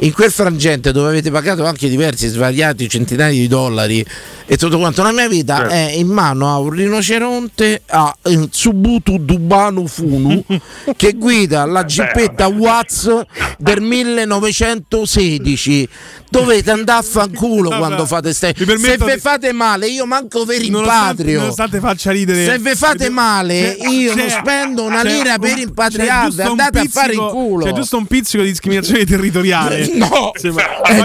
[0.00, 4.04] In quel frangente dove avete pagato anche diversi svariati centinaia di dollari
[4.44, 5.72] e tutto quanto, la mia vita Certo.
[5.72, 10.44] è in mano a un rinoceronte a eh, Tsubutu Dubanu Funu
[10.96, 13.08] che guida la gippetta Watts
[13.56, 15.88] del 1916.
[16.28, 18.54] Dovete andare a fanculo quando fate ste.
[18.56, 21.38] Se vi fate male, io manco vi rimpatrio.
[21.40, 22.44] nonostante faccia ridere.
[22.44, 26.42] Se vi fate male, C'è- io c'è- non spendo una c'è lira per rimpatriarvi.
[26.42, 27.64] Andate a fare in culo.
[27.64, 29.88] C'è giusto un pizzico di discriminazione territoriale.
[29.94, 30.50] No, eh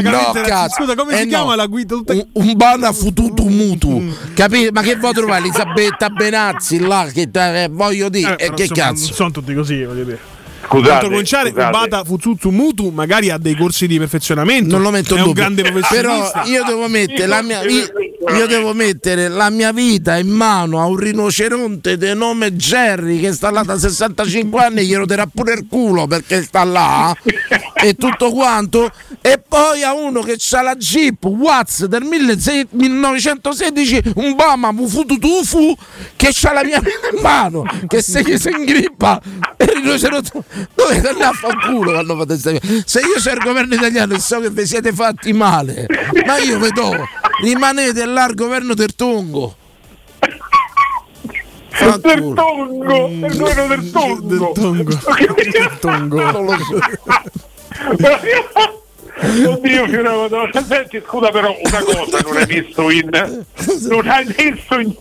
[0.01, 0.75] no, razzi- cazzo.
[0.81, 1.29] Scusa, come Eh si no.
[1.29, 1.95] chiama la guida?
[1.95, 2.13] Tutta...
[2.13, 4.71] Un, un bana fututu mutu, capito?
[4.73, 7.07] Ma che vuoi trovare Elisabetta Benazzi là?
[7.13, 9.05] Che eh, voglio dire, Eh, eh, che cazzo?
[9.05, 10.19] Non sono tutti così, voglio dire.
[10.71, 11.75] Scusate, Tanto cominciare, scusate.
[11.75, 14.71] Ubata Fuzutsu Mutu magari ha dei corsi di perfezionamento.
[14.71, 15.41] Non lo metto è in un dubbio.
[15.43, 17.91] grande Però io devo mettere la mia io,
[18.35, 23.33] io devo mettere la mia vita in mano a un rinoceronte di nome Jerry che
[23.33, 27.15] sta là da 65 anni e glielo darà pure il culo perché sta là
[27.81, 34.01] e tutto quanto e poi a uno che ha la Jeep Watts del 16 1916
[34.15, 35.75] un Bama Mufututufu
[36.15, 39.21] che ha la mia in mano che se gli si ingrippa
[39.57, 40.31] e il rinoceronte
[40.75, 42.83] dovete andare a fanculo quando fate queste cose.
[42.85, 45.87] se io sono il governo italiano e so che vi siete fatti male
[46.25, 47.07] ma io vi do
[47.41, 49.55] rimanete là al governo del Tongo
[51.81, 54.51] Del tongo, il governo del tongo.
[54.53, 56.31] Del tongo.
[56.31, 56.79] Non lo so.
[59.47, 60.49] Oddio, madonna.
[60.63, 63.09] Senti, scusa, però una cosa non hai messo in.
[63.89, 64.95] Non hai messo in.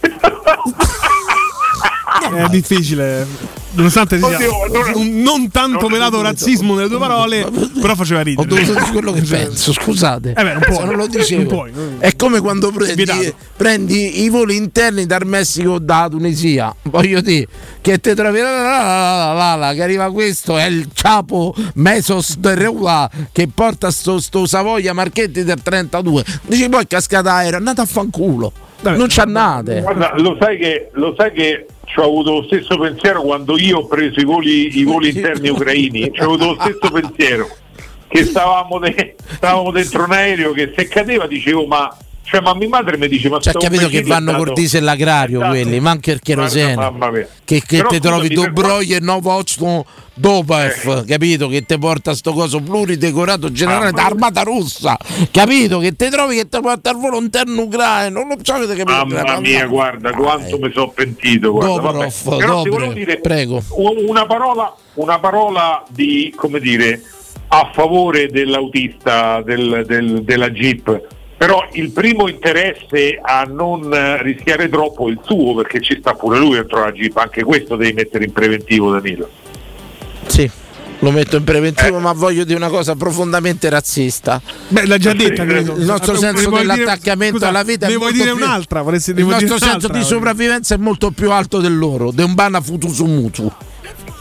[2.34, 3.26] È difficile.
[3.74, 7.46] Nonostante sia Oddio, non- un non tanto velato razzismo nelle tue parole,
[7.80, 8.46] però faceva ho ridere.
[8.46, 10.34] dovuto dire quello che penso scusate.
[10.36, 10.84] Eh beh, non puoi.
[10.84, 15.24] non lo dicevo Non puoi, non- è come quando prendi, prendi i voli interni dal
[15.26, 16.74] Messico o dalla Tunisia.
[16.82, 17.46] Voglio dire
[17.80, 22.36] che te trovi la, la, la, la, la, che arriva questo è il capo Mesos
[22.36, 27.80] del Reula che porta sto, sto Savoia Marchetti del 32 dici poi cascata aereo andate
[27.80, 28.52] a fanculo.
[28.82, 29.80] Non ci andate.
[29.80, 33.80] Guarda, lo sai che, lo sai che ci ho avuto lo stesso pensiero quando io
[33.80, 37.48] ho preso i voli, i voli interni ucraini, ci ho avuto lo stesso pensiero.
[38.08, 41.94] Che stavamo, de- stavamo dentro un aereo che se cadeva dicevo ma.
[42.24, 45.38] Cioè, ma mia madre mi dice: Ma Cioè, capito che vanno stato- col diesel agrario
[45.38, 45.50] Esatto.
[45.52, 46.76] quelli, ma anche il mia.
[47.44, 51.48] Che, che te trovi scusami, per Dobroje e Novosto Dobaev, capito?
[51.48, 54.96] Che ti porta sto coso pluridecorato generale d'armata russa,
[55.30, 55.78] capito?
[55.78, 59.04] Che te trovi che ti porta al volo interno ucraino, non lo avete capito?
[59.14, 61.50] Mamma mia, guarda quanto mi sono pentito.
[61.52, 62.38] Guarda, Dobrov, vabbè.
[62.38, 63.62] Però ti dire prego.
[64.06, 67.02] una parola, una parola di come dire
[67.48, 71.20] a favore dell'autista del- del- della Jeep.
[71.42, 76.14] Però il primo interesse a non eh, rischiare troppo è il suo, perché ci sta
[76.14, 79.28] pure lui dentro la Jeep, anche questo devi mettere in preventivo Danilo.
[80.26, 80.48] Sì,
[81.00, 81.44] lo metto in Eh.
[81.44, 84.40] preventivo, ma voglio dire una cosa profondamente razzista.
[84.68, 85.74] Beh, l'ha già detta, credo.
[85.74, 88.36] Il nostro Ne senso vuoi dire- dell'attaccamento scusa, alla vita Ne è vuoi molto dire
[88.36, 88.82] più- un'altra?
[88.82, 89.98] Vorresti, Il nostro dire senso un'altra?
[89.98, 93.50] di sopravvivenza è molto più alto del loro, de un bana futusumutu.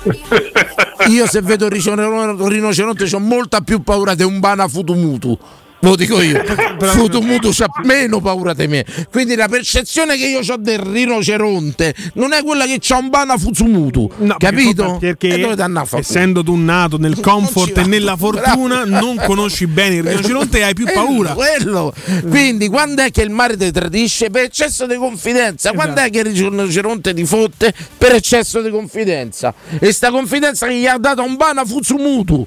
[1.09, 4.67] Io se vedo il rinoceronte, ho molta più paura di un bana
[5.81, 6.43] Lo dico io,
[6.79, 8.85] Futumutu c'ha meno paura di me.
[9.09, 13.37] Quindi la percezione che io ho del rinoceronte non è quella che c'ha un bana
[13.37, 14.09] Futsumutu.
[14.17, 14.97] No, capito?
[14.99, 15.57] Perché
[15.93, 20.73] essendo tu nato nel comfort e nella fortuna, non conosci bene il rinoceronte e hai
[20.73, 21.33] più paura.
[21.33, 21.93] Quello.
[22.29, 24.29] Quindi quando è che il mare ti tradisce?
[24.29, 25.71] Per eccesso di confidenza.
[25.71, 27.73] Quando è che il rinoceronte ti fotte?
[27.97, 29.53] Per eccesso di confidenza.
[29.79, 32.45] E sta confidenza che gli ha dato un bana Futsumutu.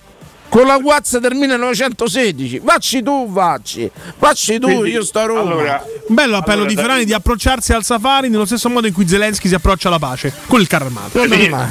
[0.54, 3.90] Con la guazza del 1916, vacci tu, vacci,
[4.20, 5.82] vacci tu, Quindi, io sto a Roma.
[6.06, 9.48] Bello l'appello allora, di Ferrani di approcciarsi al safari nello stesso modo in cui Zelensky
[9.48, 11.18] si approccia alla pace, con il carro armato.
[11.26, 11.66] Danilo,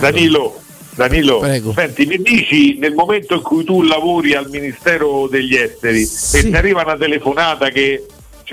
[0.96, 6.02] Danilo, Danilo, senti, mi dici nel momento in cui tu lavori al Ministero degli Esteri
[6.02, 8.06] e ti arriva una telefonata che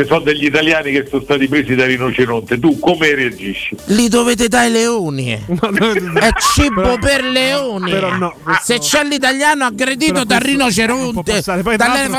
[0.02, 3.76] ci sono degli italiani che sono stati presi da rinoceronte, tu come reagisci?
[3.86, 5.32] Li dovete dare ai leoni.
[5.50, 7.90] È cibo per leoni.
[7.90, 11.38] però no, Se c'è l'italiano aggredito dal questo rinoceronte,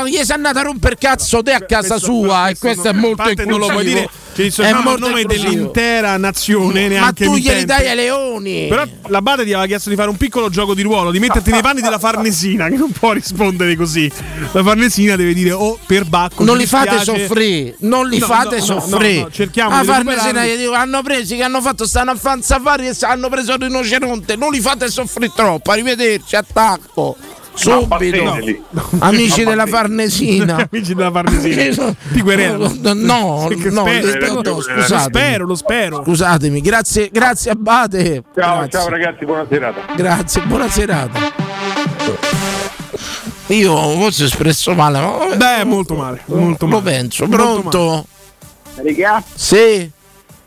[0.08, 3.58] gli sei andato a romper cazzo te a casa sua e questo è molto non
[3.58, 8.66] lo puoi dire, È dissociamo il nome dell'intera nazione, Ma tu glieli dai ai leoni.
[8.68, 11.60] Però l'Abate gli aveva chiesto di fare un piccolo gioco di ruolo, di metterti nei
[11.62, 14.10] panni della Farnesina, che non può rispondere così.
[14.52, 16.44] La Farnesina deve dire oh per Bacco.
[16.44, 19.20] non li fate dispiace." soffrire, non li No, fate no, soffrire.
[19.22, 22.42] no, cerchiamo a di Farnesina gli dico, hanno presi che hanno fatto stanno a fan
[22.42, 27.16] safari e hanno preso il rinoceronte, non li fate soffrire troppo, arrivederci, attacco.
[27.54, 27.84] Subito.
[27.84, 28.62] Abbatteteli.
[29.00, 30.66] Amici della Farnesina.
[30.70, 31.94] Amici della Farnesina.
[32.12, 32.70] Ti querelano.
[32.94, 35.00] No, Sì, che no, spero, lo scusatemi.
[35.02, 36.02] spero, lo spero.
[36.04, 38.22] Scusatemi, grazie, grazie Abate.
[38.34, 38.70] Ciao, Grazie.
[38.70, 39.80] ciao ragazzi, buona serata.
[39.94, 41.20] Grazie, buona serata.
[43.48, 45.34] Io forse ho espresso male, ma.
[45.36, 46.22] Beh, molto male.
[46.26, 46.90] Molto lo male.
[46.90, 47.26] penso.
[47.26, 48.06] Molto Pronto?
[48.76, 49.22] Regà?
[49.34, 49.90] Sì.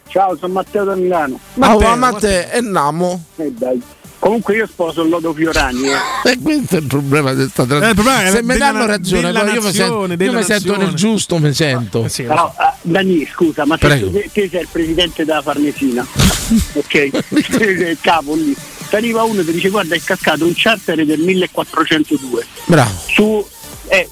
[0.08, 1.38] Ciao, sono Matteo da Milano.
[1.56, 3.26] Ma, ma te e Namo.
[3.36, 3.82] Eh, dai.
[4.26, 5.88] Comunque io sposo il Lodo Fiorani.
[5.88, 6.32] Eh.
[6.32, 9.42] E questo è il problema di questa Eh, problema è Se mi danno ragione, della
[9.42, 10.84] poi io mi sento, nazione, io mi sento nazione.
[10.86, 12.08] nel giusto, mi sento.
[12.16, 14.10] Però, ah, Dani, scusa, ma Prego.
[14.10, 16.02] tu, te sei il presidente della Farnesina,
[16.74, 17.10] ok?
[17.52, 18.56] Sei il capo lì.
[18.90, 22.92] Ti arriva uno e ti dice guarda è cascato un charter del 1402 Bravo.
[23.08, 23.48] su,
[23.90, 24.10] eh,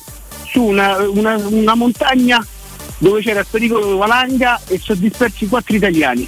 [0.47, 2.45] su una, una- una montagna
[2.99, 6.27] dove c'era il pericolo di valanga e sono dispersi quattro italiani.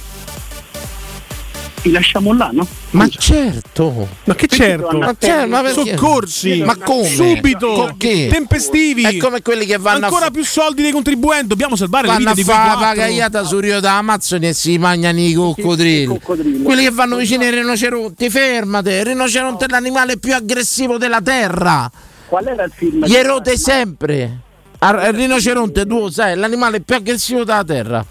[1.86, 2.66] Ti lasciamo là, no?
[2.90, 4.08] Ma certo.
[4.24, 4.98] Ma che certo?
[4.98, 5.90] Ma, certo, ma perché?
[5.90, 6.62] Soccorsi.
[6.64, 7.06] Ma come?
[7.06, 7.72] Subito.
[7.74, 8.26] Con che?
[8.28, 9.04] Tempestivi.
[9.04, 11.46] È come quelli che vanno Ancora a più soldi dei contribuenti.
[11.46, 12.86] Dobbiamo salvare le vanno vite a di quei la quattro.
[12.86, 16.20] pagagliata sul Rio d'Amazzoni e si mangiano i coccodrilli.
[16.64, 21.88] Quelli che vanno vicino ai rinoceronti, fermate, il rinoceronte è l'animale più aggressivo della terra.
[22.26, 23.04] Qual era il film?
[23.06, 24.38] Gli erote sempre.
[24.80, 28.04] Al- Il rinoceronte, tu lo sai, è l'animale più aggressivo della terra.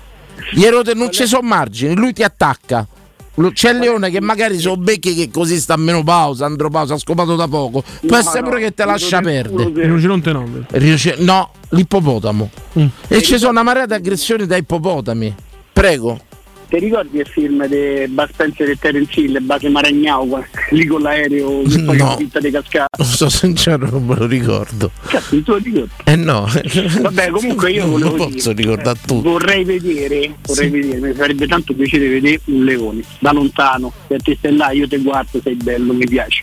[0.53, 2.87] Gli erote non ci sono margini, lui ti attacca.
[3.51, 6.97] C'è il leone che magari sono becchi che così sta a meno pausa, andropausa, ha
[6.97, 7.81] scopato da poco.
[7.81, 9.63] Può No, essere no, pure che te lascia perdere.
[9.69, 10.47] Il rinoceronte no.
[11.17, 12.49] No, l'ippopotamo.
[13.07, 15.35] E ci sono una marea di aggressioni da ippopotami.
[15.73, 16.19] Prego.
[16.67, 21.61] Ti ricordi il film di Bud Spencer e Terence Hill, Base Maragnao, lì con l'aereo
[21.61, 21.93] che No.
[21.93, 22.15] no.
[22.17, 22.87] finta di cascare?
[22.97, 24.89] Non so sincero, non me lo ricordo.
[25.07, 25.89] Cazzo, tu lo ricordi?
[26.05, 26.49] Eh no.
[27.01, 29.21] Vabbè, comunque io non lo dire, posso ricordare tutto.
[29.29, 34.35] Vorrei vedere, vorrei vedere, mi farebbe tanto piacere vedere un leone da lontano, se te
[34.37, 36.41] stai là, io ti guardo, sei bello, mi piace.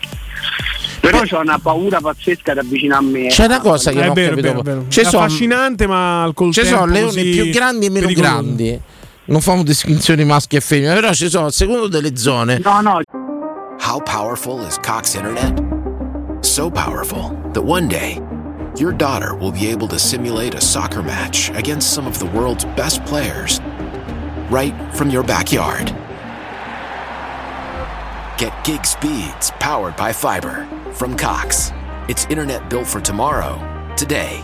[1.01, 3.27] Però c'ho una paura pazzesca di avvicinarmi.
[3.27, 4.47] C'è una cosa che È non ho vero, capito.
[4.47, 4.85] vero, vero.
[4.87, 8.33] Ci È sono- affascinante, ma al col Ci sono leoni più grandi e meno pericoloso.
[8.41, 8.79] grandi.
[9.25, 12.59] Non fanno distinzioni maschi e femmine, però ci sono, secondo delle zone.
[12.63, 13.01] No, no.
[13.79, 15.61] How powerful is Cox Internet?
[16.41, 18.19] So powerful that one day,
[18.77, 22.65] your daughter will be able to simulate a soccer match against some of the world's
[22.75, 23.61] best players
[24.49, 25.95] right from your backyard.
[28.37, 31.71] Get gig speeds powered by fiber from Cox.
[32.09, 33.57] It's internet built for tomorrow,
[33.95, 34.43] today.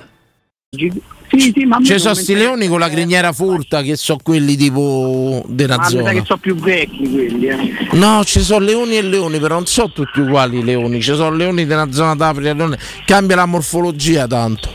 [0.73, 4.55] Sì, sì, ma me Ci sono sti leoni con la criniera furta che sono quelli
[4.55, 6.11] tipo della Ma zona.
[6.11, 7.57] che sono più vecchi quelli, eh.
[7.91, 11.01] No, ci sono leoni e leoni, però non sono tutti uguali i leoni.
[11.01, 12.53] Ci sono leoni della zona d'Africa.
[12.53, 14.69] leoni- Cambia la morfologia tanto.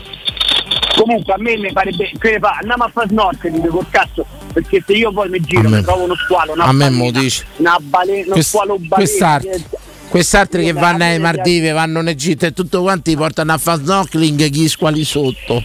[0.95, 4.23] Comunque a me mi farebbe che fa, andiamo a fare snorkeling col cazzo,
[4.53, 7.03] perché se io poi mi giro me- mi trovo uno squalo, una a me balena,
[7.03, 7.43] mo dici.
[7.55, 8.95] una balena, uno Quest- squalo balena.
[8.95, 9.77] quest'altri, che-
[10.17, 14.45] quest'altri che vanno ai Maldive, vanno in Egitto e tutto quanti portano a fare snorkeling
[14.45, 15.63] gli squali sotto.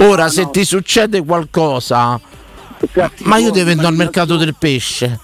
[0.00, 2.20] Ora, se ti succede qualcosa,
[3.18, 5.18] ma io ti vendo al mercato del pesce.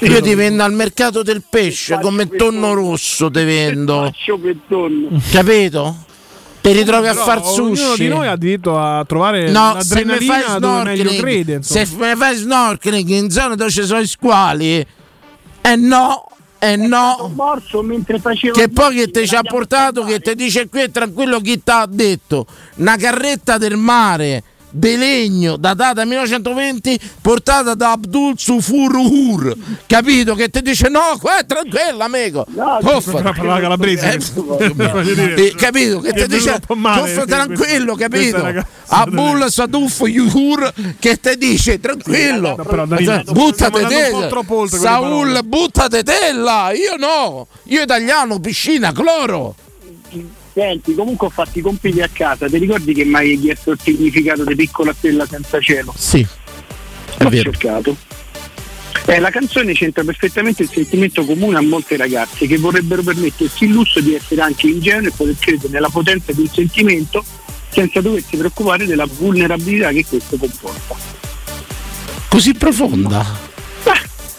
[0.00, 4.10] Io ti vendo al mercato del pesce come tonno rosso, ti vendo.
[5.30, 5.96] Capito?
[6.60, 8.04] Ti ritrovi a far Ognuno sushi.
[8.04, 10.56] di noi ha diritto a trovare No, se mi fai crede.
[10.56, 11.84] snorkeling, insomma.
[11.84, 14.86] se mi fai snorkeling in zone dove ci sono i squali,
[15.60, 16.26] eh no,
[16.72, 17.30] eh no.
[18.52, 21.70] Che poi che ti ci ha portato, che ti dice qui è tranquillo chi ti
[21.70, 22.46] ha detto,
[22.76, 24.42] una carretta del mare
[24.76, 29.56] di legno datata 1920 portata da Abdul Sufur
[29.86, 32.44] capito che ti dice no qua è tranquilla amico.
[32.52, 34.18] Però parlava calabrese.
[34.58, 36.60] Eh, eh, capito che Ti dice
[37.06, 44.66] sì, tranquillo capito Abdul Saduf Yuhur che ti dice tranquillo Cioè, buttate andando un po'
[44.68, 49.54] te Saul buttate te là io no io italiano piscina cloro
[50.54, 53.78] Senti, comunque ho fatto i compiti a casa, ti ricordi che mi hai chiesto il
[53.82, 55.92] significato di piccola stella senza cielo?
[55.96, 56.24] sì
[57.18, 57.96] è L'ho vero cercato.
[59.06, 63.72] Eh, la canzone c'entra perfettamente il sentimento comune a molte ragazze che vorrebbero permettersi il
[63.72, 67.24] lusso di essere anche ingenue e poter credere nella potenza di un sentimento
[67.68, 70.96] senza doversi preoccupare della vulnerabilità che questo comporta.
[72.28, 73.43] Così profonda?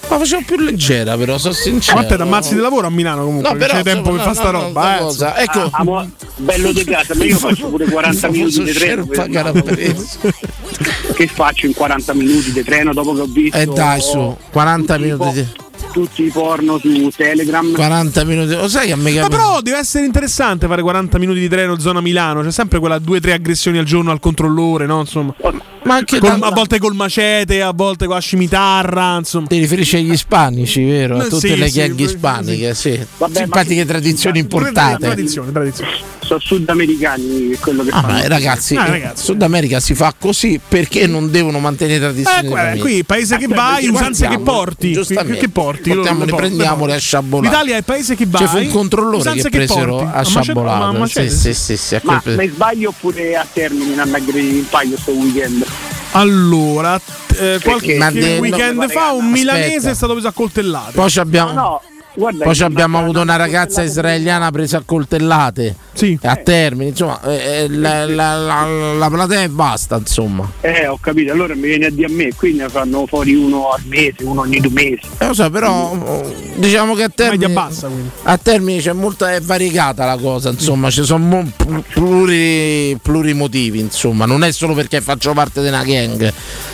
[0.08, 1.98] Ma facevo più leggera, però, sono sincero.
[1.98, 4.34] Ma te ammazzi di lavoro a Milano comunque, No, però, c'è tempo per fare no,
[4.36, 5.36] sta no, roba.
[5.36, 5.44] eh.
[5.44, 9.06] Ecco, Ah, mo- bello di casa, ma io faccio pure 40 minuti di treno.
[11.16, 14.98] Che faccio in 40 minuti di treno dopo che ho visto E dai, su, 40
[14.98, 15.48] minuti di...
[15.94, 17.72] tutti i porno su Telegram?
[17.74, 18.56] 40 minuti.
[18.56, 21.80] Lo sai che a me Ma però deve essere interessante fare 40 minuti di treno
[21.80, 22.42] zona Milano.
[22.42, 25.00] C'è sempre quella 2-3 aggressioni al giorno al controllore, no?
[25.00, 25.34] Insomma.
[25.86, 29.46] Ma anche Col- da- a volte col macete, a volte con la scimitarra, insomma.
[29.48, 31.18] Ti riferisci agli ispanici, vero?
[31.18, 33.00] A Eh, tutte sì, le gang sì, ispaniche, sì.
[33.18, 35.06] Vabbè, Simpatiche ma- tradizioni importate.
[35.06, 35.92] Tradizione, tradizione.
[36.26, 38.14] Sono sudamericani quello che Ah, fanno.
[38.14, 39.24] ma ragazzi, Ah, in ragazzi.
[39.26, 42.52] Sud America si fa così perché non devono mantenere tradizioni.
[42.52, 44.92] Eh, qui paese che vai, usanze che porti.
[44.92, 45.38] giustamente.
[45.38, 45.94] Che porti?
[45.94, 47.48] Portiamole, prendiamole a sciabolare.
[47.54, 48.42] L'Italia è il paese che vai.
[48.44, 50.12] C'è fu un controllore usanze che presero porti.
[50.18, 54.70] a macete, Sì, sì, sì, sì, Ma mi sbaglio oppure a termine hanno aggredito un
[54.70, 55.64] paio sto weekend?
[56.12, 57.00] Allora,
[57.38, 59.32] eh, qualche Ma de- weekend no, fa un aspetta.
[59.32, 60.92] milanese è stato preso a coltellate.
[60.94, 61.82] Poi ci abbiamo, No, no,
[62.16, 65.76] guarda, poi abbiamo avuto una ragazza israeliana presa a coltellate.
[66.24, 70.52] A termine, insomma, eh, eh, la, la, la, la platea e basta, insomma.
[70.60, 73.70] Eh, ho capito, allora mi viene a dire a me, qui ne fanno fuori uno
[73.70, 75.00] al mese, uno ogni due mesi.
[75.20, 77.90] Eh, lo so, però eh, diciamo che a termine, bassa,
[78.24, 83.80] a termine c'è molta è variegata la cosa, insomma, ci sono mo- pl- pluri, plurimotivi,
[83.80, 86.34] insomma, non è solo perché faccio parte di una gang,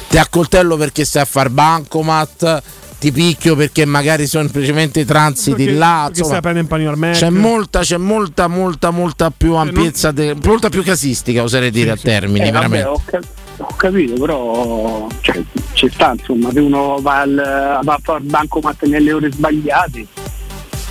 [0.09, 2.63] ti accoltello perché stai a far bancomat,
[3.01, 6.67] ti picchio perché magari sono semplicemente transiti Perché- là, perché insomma, stai a prendere un
[6.69, 7.13] panino al Mac.
[7.17, 11.97] c'è molta, c'è molta, molta, molta più ampiezza, de- molta più casistica, oserei dire a
[11.97, 12.87] termini, Eh, vabbè, veramente.
[12.87, 13.25] ho, cap-
[13.57, 15.41] ho capito, però cioè,
[15.73, 20.05] ci sta, insomma, se uno va, al, va a fare bancomat nelle ore sbagliate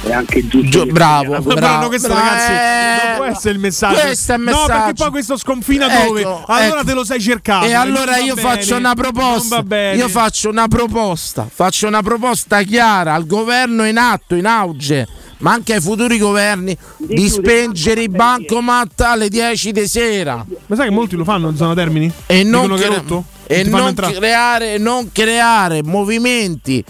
[0.02, 0.84] è anche giusto.
[0.84, 2.22] che bravo, però no, questo, bravo.
[2.22, 4.00] ragazzi, Eh, non può essere il messaggio.
[4.00, 5.02] questo è il No, perché messaggio.
[5.02, 6.22] poi questo sconfina Ecco, dove?
[6.46, 6.84] Allora ecco.
[6.84, 7.66] te lo sei cercato.
[7.66, 9.62] E allora non io va faccio bene, una proposta.
[9.62, 9.96] bene.
[9.96, 11.46] Io faccio una proposta.
[11.52, 15.06] Faccio una proposta chiara al governo in atto, in auge,
[15.38, 20.44] ma anche ai futuri governi, di spengere i bancomat alle 10 di sera.
[20.66, 22.10] Ma sai che molti lo fanno in zona Termini?
[22.26, 23.24] E non, cre- rotto?
[23.46, 26.82] e non creare, non creare movimenti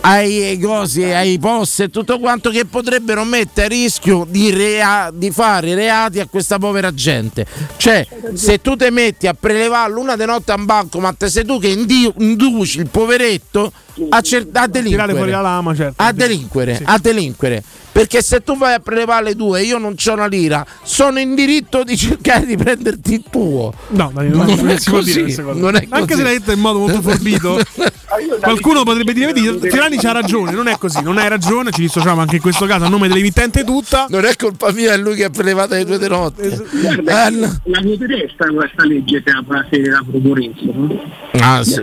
[0.00, 5.30] ai cosi, ai post e tutto quanto che potrebbero mettere a rischio di, rea- di
[5.30, 7.46] fare reati a questa povera gente.
[7.76, 11.58] Cioè, se tu ti metti a prelevare l'una di notte a un bancomat, sei tu
[11.58, 13.72] che indi- induci il poveretto
[14.10, 15.12] a, cer- a delinquere.
[15.14, 16.02] Certo.
[16.02, 17.62] A delinquere, a delinquere.
[17.98, 21.18] Perché se tu vai a prelevare le tue e io non c'ho una lira, sono
[21.18, 23.74] in diritto di cercare di prenderti il tuo.
[23.88, 26.14] No, Dani, non, Non non è si può così, dire non è Anche così.
[26.14, 27.58] se l'hai detta in modo molto forbito.
[28.40, 32.20] Qualcuno potrebbe dire: Vedi, Tirani c'ha ragione, non è così, non hai ragione, ci dissociamo
[32.20, 34.06] anche in questo caso a nome dell'emittente tutta.
[34.08, 36.66] Non è colpa mia, è lui che ha prelevato le tue di notte.
[37.06, 37.30] Ah.
[37.30, 41.02] La voteresta questa legge se la, se la no?
[41.32, 41.82] Ah, sì.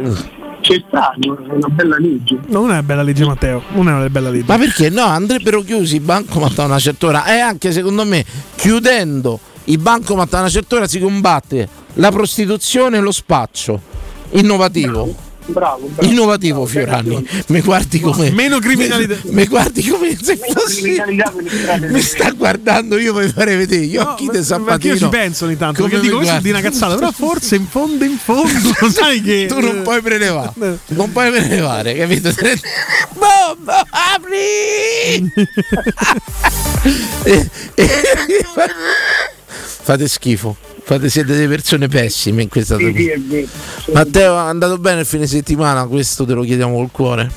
[0.65, 1.37] C'è sta, no?
[1.37, 2.39] è una bella legge.
[2.47, 3.61] No, non è una bella legge, Matteo.
[3.73, 4.45] Non è una bella legge.
[4.47, 5.03] Ma perché no?
[5.03, 10.33] Andrebbero chiusi i bancomat a una certa ora e anche secondo me chiudendo i bancomat
[10.33, 13.79] a una certa ora si combatte la prostituzione e lo spaccio.
[14.31, 15.24] Innovativo.
[15.47, 16.11] Bravo, bravo.
[16.11, 19.15] Innovativo Fiorani, mi guardi come Meno criminalità.
[19.25, 20.97] Mi guardi come se fossi.
[21.89, 24.93] Mi sta guardando io mi farei vedere gli occhi di Perché Sabatino.
[24.93, 27.67] io ci penso ogni tanto, Come perché dico questo di una cazzata, però forse in
[27.67, 29.45] fondo, in fondo, lo sai che.
[29.47, 30.53] Tu non puoi prelevare,
[30.87, 32.31] non puoi prelevare, capito?
[33.13, 35.31] Bomba, apri!
[39.83, 42.93] Fate schifo, fate, siete delle persone pessime in questa Sì,
[43.29, 43.91] sì.
[43.91, 45.85] Matteo, è andato bene il fine settimana?
[45.87, 47.31] Questo te lo chiediamo col cuore.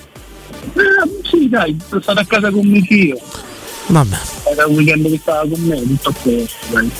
[0.75, 3.19] Eh, sì, dai, sono stato a casa con mio figlio.
[3.87, 4.17] Vabbè,
[4.53, 6.57] Era un weekend che stava con me, tutto a posto.
[6.71, 6.91] dai.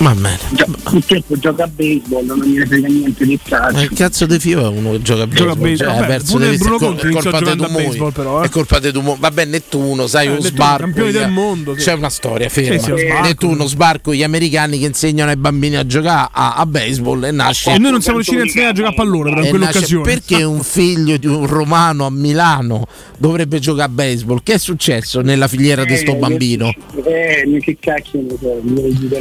[0.00, 0.38] Va bene.
[0.52, 3.80] Gio- Purtroppo gioca a baseball, non gliene frega niente di Ma calcio.
[3.82, 5.76] il cazzo di Fio è uno che gioca a Gioca a baseball, baseball.
[5.76, 8.46] cioè, Vabbè, ha perso pure Bruno Conti è colpa di baseball, però, eh.
[8.46, 9.16] È colpa di Dumoi.
[9.20, 10.82] Vabbè, Nettuno, sai, Eh, uno Nettuno, sbarco.
[10.82, 11.84] campioni gli- del mondo, sì.
[11.84, 12.78] C'è una storia ferma.
[12.78, 13.22] Sì, sì, sbarco.
[13.26, 17.72] Nettuno, sbarco gli americani che insegnano ai bambini a giocare a, a baseball e nasce
[17.72, 20.02] E noi non siamo riusciti a insegnare a giocare a pallone, però in nasce- quell'occasione.
[20.04, 22.86] perché un figlio di un romano a Milano
[23.18, 24.40] dovrebbe giocare a baseball?
[24.42, 26.72] Che è successo nella filiera di sto Eh, bambino?
[27.04, 28.18] Eh, che cacchio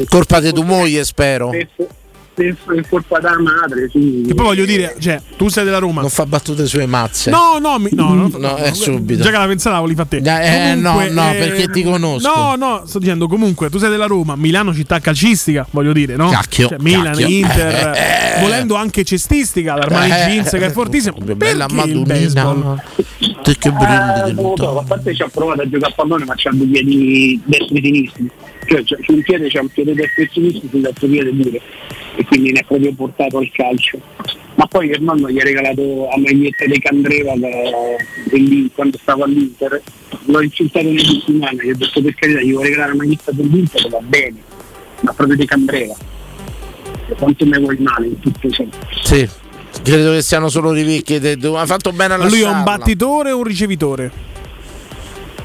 [0.08, 1.52] Colpa di tua moglie, spero.
[1.52, 2.48] È
[2.88, 4.24] colpa della madre, sì.
[4.26, 6.00] Che poi voglio dire, cioè, tu sei della Roma.
[6.00, 7.30] Non fa battute sulle mazze.
[7.30, 9.22] No, no, mi- no, no, No, è subito.
[9.24, 10.72] Già che la pensata la volevi fare te.
[10.72, 12.34] Eh, no, no, perché ti conosco.
[12.34, 16.30] No, no, sto dicendo comunque, tu sei della Roma, Milano città calcistica, voglio dire, no?
[16.30, 17.28] Cacchio, Cioè, Milan, cacchio.
[17.28, 18.40] Inter, Eh, eh.
[18.42, 21.18] volendo anche cestistica, l'Armani Eh, Jeans che è fortissimo.
[21.18, 22.58] che bella Perché il baseball?
[22.58, 22.84] Madonnina.
[23.44, 25.96] Te che Eh, brindi non lo so, a parte ci ha provato a giocare a
[25.96, 28.30] pallone ma c'ha due piedi destri sinistri
[28.70, 29.94] cioè c'ha- su un piede c'ha un piede
[30.32, 31.62] sinistro sull'altro piede pure
[32.16, 34.00] e quindi ne è proprio portato al calcio
[34.56, 37.48] Ma poi il nonno gli ha regalato a maglietta di Candreva da-
[38.74, 39.82] quando stavo all'Inter,
[40.26, 43.88] l'ho insultato nelle settimane, gli ho detto per carità, gli vuoi regalare la maglietta dell'Inter,
[43.90, 44.36] va bene,
[45.02, 45.96] ma proprio di Candreva.
[47.18, 48.66] Quanto mi vuoi male in tutto ciò?
[49.04, 49.28] Sì.
[49.82, 51.16] Credo che siano solo rivicchi.
[51.16, 54.12] Ha fatto bene a lui è un battitore o un ricevitore?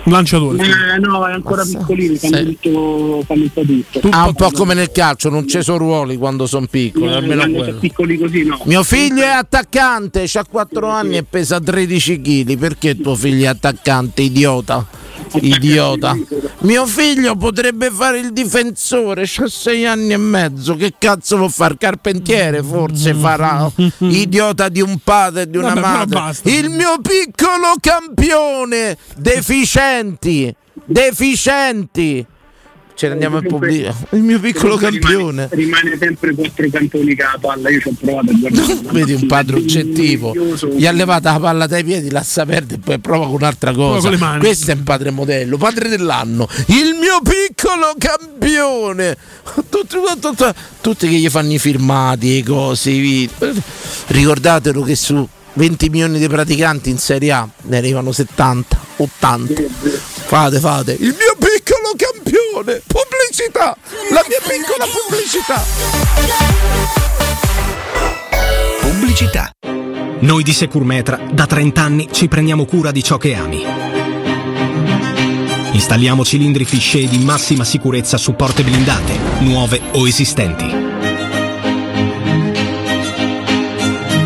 [0.07, 0.63] Lanciatore.
[0.63, 4.09] Eh, no, è ancora piccolino, fanno tutto, fanno un po' tutto.
[4.11, 7.49] Ah, un po' come nel calcio, non ci sono ruoli quando sono piccoli, No, almeno
[7.51, 7.79] quello.
[7.79, 8.61] piccoli così no.
[8.65, 12.59] Mio figlio è attaccante, ha 4 anni e pesa 13 kg.
[12.59, 14.87] Perché tuo figlio è attaccante, idiota?
[15.33, 16.17] Idiota.
[16.61, 20.77] Mio figlio potrebbe fare il difensore, ha 6 anni e mezzo.
[20.77, 21.77] Che cazzo vuol fare?
[21.77, 23.71] Carpentiere forse farà.
[23.99, 26.51] Idiota di un padre e di una Vabbè, madre.
[26.51, 28.97] Il mio piccolo campione.
[29.17, 30.55] Deficienti.
[30.85, 32.27] Deficienti.
[32.95, 33.95] Ce ne andiamo a pubblicare.
[34.11, 35.49] Il mio piccolo campione.
[35.51, 38.79] Rimane, rimane sempre quattro cantoni che la palla, io ci ho provato a guardare.
[38.93, 40.33] Vedi un padre oggettivo,
[40.77, 44.09] gli ha levata la palla dai piedi, lascia perdere e poi prova con un'altra cosa.
[44.17, 44.39] con.
[44.39, 49.17] Questo è un padre modello, padre dell'anno, il mio piccolo campione.
[49.69, 50.45] Tutti, tutti,
[50.81, 52.91] tutti che gli fanno i filmati, i cosi.
[52.93, 53.63] i video.
[54.07, 59.63] Ricordatelo che su 20 milioni di praticanti in Serie A ne arrivano 70, 80.
[60.27, 60.93] Fate, fate.
[60.93, 62.83] Il mio piccolo campione.
[62.87, 63.77] Pubblicità.
[64.11, 65.63] La mia piccola pubblicità.
[68.81, 69.51] Pubblicità.
[70.21, 73.65] Noi di Securmetra da 30 anni ci prendiamo cura di ciò che ami.
[75.73, 80.94] Installiamo cilindri fisce di massima sicurezza su porte blindate, nuove o esistenti.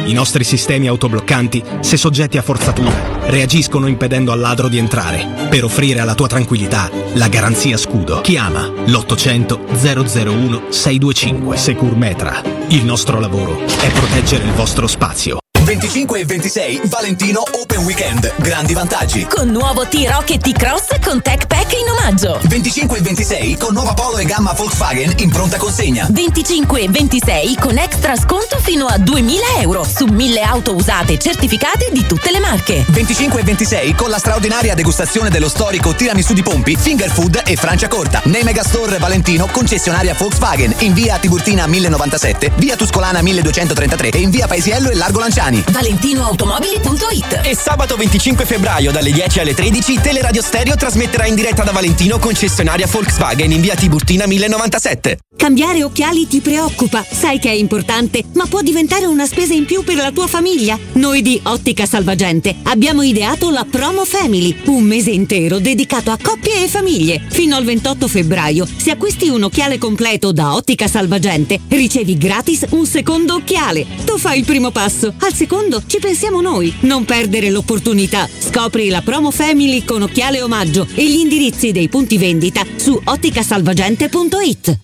[0.09, 5.64] I nostri sistemi autobloccanti, se soggetti a forzatura, reagiscono impedendo al ladro di entrare, per
[5.64, 8.22] offrire alla tua tranquillità la garanzia scudo.
[8.22, 12.43] Chiama l'800 001 625 Securmetra.
[12.68, 15.40] Il nostro lavoro è proteggere il vostro spazio.
[15.69, 18.32] 25 e 26 Valentino Open Weekend.
[18.36, 19.27] Grandi vantaggi.
[19.27, 22.40] Con nuovo T-Rock e T-Cross con Tech Pack in omaggio.
[22.45, 26.07] 25 e 26 con nuova Polo e gamma Volkswagen in pronta consegna.
[26.09, 31.90] 25 e 26 con extra sconto fino a 2000 euro su 1000 auto usate certificate
[31.93, 32.86] di tutte le marche.
[32.89, 37.57] 25 e 26 con la straordinaria degustazione dello storico tiramisù di Pompi, Finger Food e
[37.57, 38.23] Francia Corta.
[38.24, 44.47] Nei Megastore Valentino, concessionaria Volkswagen, in via Tiburtina 1097, via Tuscolana 1233 e in via
[44.47, 45.57] Paesiello e Largo Lanciani.
[45.66, 51.72] ValentinoAutomobili.it E sabato 25 febbraio dalle 10 alle 13 Teleradio Stereo trasmetterà in diretta da
[51.72, 55.18] Valentino concessionaria Volkswagen in via Tiburtina 1097.
[55.36, 59.85] Cambiare occhiali ti preoccupa, sai che è importante, ma può diventare una spesa in più
[59.85, 60.78] per la tua famiglia.
[60.94, 66.64] Noi di Ottica Salvagente abbiamo ideato la Promo Family, un mese intero dedicato a coppie
[66.64, 67.22] e famiglie.
[67.28, 72.85] Fino al 28 febbraio, se acquisti un occhiale completo da Ottica Salvagente, ricevi gratis un
[72.85, 73.86] secondo occhiale.
[74.05, 75.48] Tu fai il primo passo, al secondo
[75.87, 76.73] ci pensiamo noi.
[76.81, 78.29] Non perdere l'opportunità.
[78.39, 84.79] Scopri la Promo Family con occhiale omaggio e gli indirizzi dei punti vendita su otticasalvagente.it.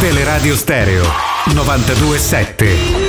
[0.00, 1.04] Teleradio Stereo
[1.52, 3.07] 927.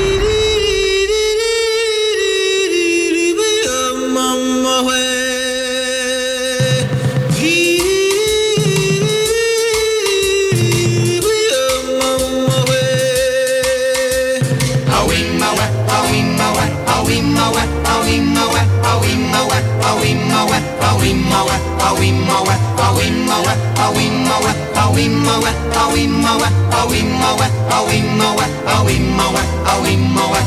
[21.10, 21.56] awimowe,
[21.88, 22.56] awimowe,
[22.86, 23.54] awimowe,
[23.84, 24.52] awimowe,
[24.84, 26.48] awimowe, awimowe, awimowe,
[26.80, 28.46] awimowe, awimowe,
[28.76, 29.42] awimowe,
[29.74, 30.40] awimowe.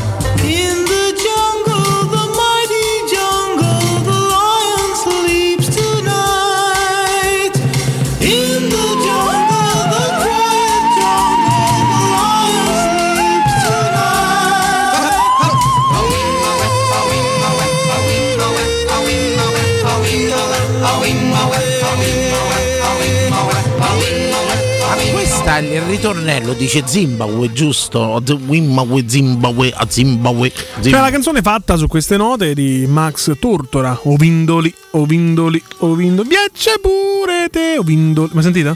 [25.45, 28.21] È il ritornello, dice Zimbabwe, giusto?
[28.25, 30.51] Zimbabwe, Zimbabwe, a Zimbabwe.
[30.81, 33.97] C'è la canzone fatta su queste note di Max Tortora.
[34.03, 36.27] Ovindoli, Ovindoli, Ovindoli.
[36.27, 38.29] Piace pure te, Ovindoli.
[38.33, 38.75] Ma sentita?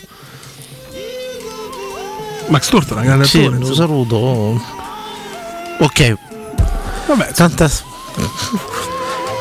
[2.49, 3.57] Max Tortora, grande Sì, attore.
[3.57, 3.75] lo insomma.
[3.87, 4.61] saluto.
[5.79, 6.15] Ok.
[7.07, 7.69] Vabbè, tanta.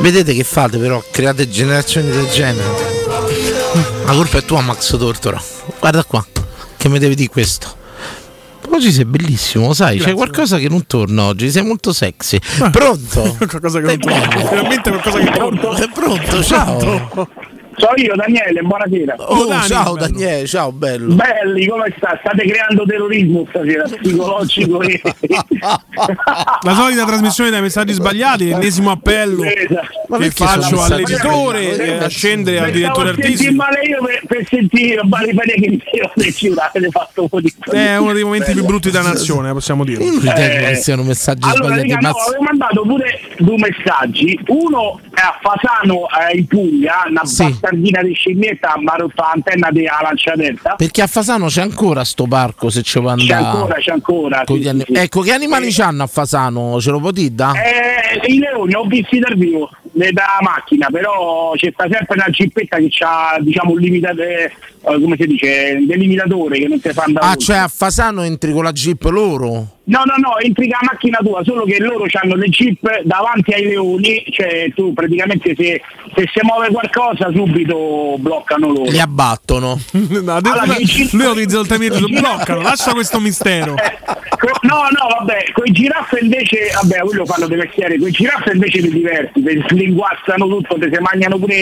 [0.00, 1.02] Vedete che fate però?
[1.10, 2.94] Create generazioni del genere.
[4.06, 5.40] La colpa è tua, Max Tortora.
[5.78, 6.24] Guarda qua,
[6.86, 7.84] che mi devi dire questo.
[8.70, 10.14] Oggi sei bellissimo, sai, c'è Grazie.
[10.14, 12.38] qualcosa che non torna oggi, sei molto sexy.
[12.70, 13.36] Pronto?
[13.48, 14.46] qualcosa che non torna.
[14.48, 15.76] Finalmente qualcosa che torna.
[15.76, 17.28] È pronto, ciao.
[17.78, 19.14] So io, Daniele, buonasera.
[19.18, 21.14] Oh, ciao Daniele, ciao bello.
[21.14, 22.18] Belli, come sta?
[22.22, 24.80] State creando terrorismo stasera, psicologico.
[24.82, 25.00] e-
[25.58, 29.42] La solita trasmissione dai messaggi sbagliati, l'ennesimo appello
[30.08, 33.52] Ma che faccio all'editore eh, a scendere al direttore artistico.
[33.54, 35.82] male io per, per sentire Bari che mi
[36.56, 40.04] avete fatto un po' di È uno dei momenti più brutti della nazione, possiamo dirlo.
[40.18, 41.90] Ritengo che siano messaggi Allora, sbagliati.
[41.92, 44.38] raga, no, avevo mandato pure due messaggi.
[44.46, 47.24] Uno è a Fasano eh, in Puglia, una
[47.66, 50.74] bastardina di scimmietta mi ha rotto l'antenna della lanciaderta.
[50.76, 53.44] Perché a Fasano c'è ancora sto parco se ci può C'è andare.
[53.56, 54.42] ancora, c'è ancora.
[54.46, 54.92] Sì, gli sì.
[54.92, 56.80] Ecco, che animali c'hanno a Fasano?
[56.80, 57.52] Ce lo da?
[57.54, 62.76] Eh, I leoni ho visti dal vivo eh, da macchina, però c'è sempre una gippetta
[62.76, 64.52] che ha diciamo un limitatore, eh,
[65.00, 67.26] come si dice, delimitatore che non si fa andare.
[67.26, 67.44] Ah, oltre.
[67.44, 69.74] cioè a Fasano entri con la jeep loro?
[69.88, 73.52] No, no, no, entri con la macchina tua, solo che loro hanno le jeep davanti
[73.52, 75.80] ai leoni, cioè tu praticamente se,
[76.14, 78.90] se si muove qualcosa subito bloccano loro.
[78.90, 79.80] Li abbattono.
[80.26, 83.74] No, Allora, lui ha utilizzato il termine lo bloccano, lascia questo mistero.
[84.62, 88.52] No, no, vabbè, con i giraffe invece, vabbè, quello fanno dei mestieri, con i giraffe
[88.52, 91.54] invece ti diverti, ti slinguazzano tutto, ti si mangiano pure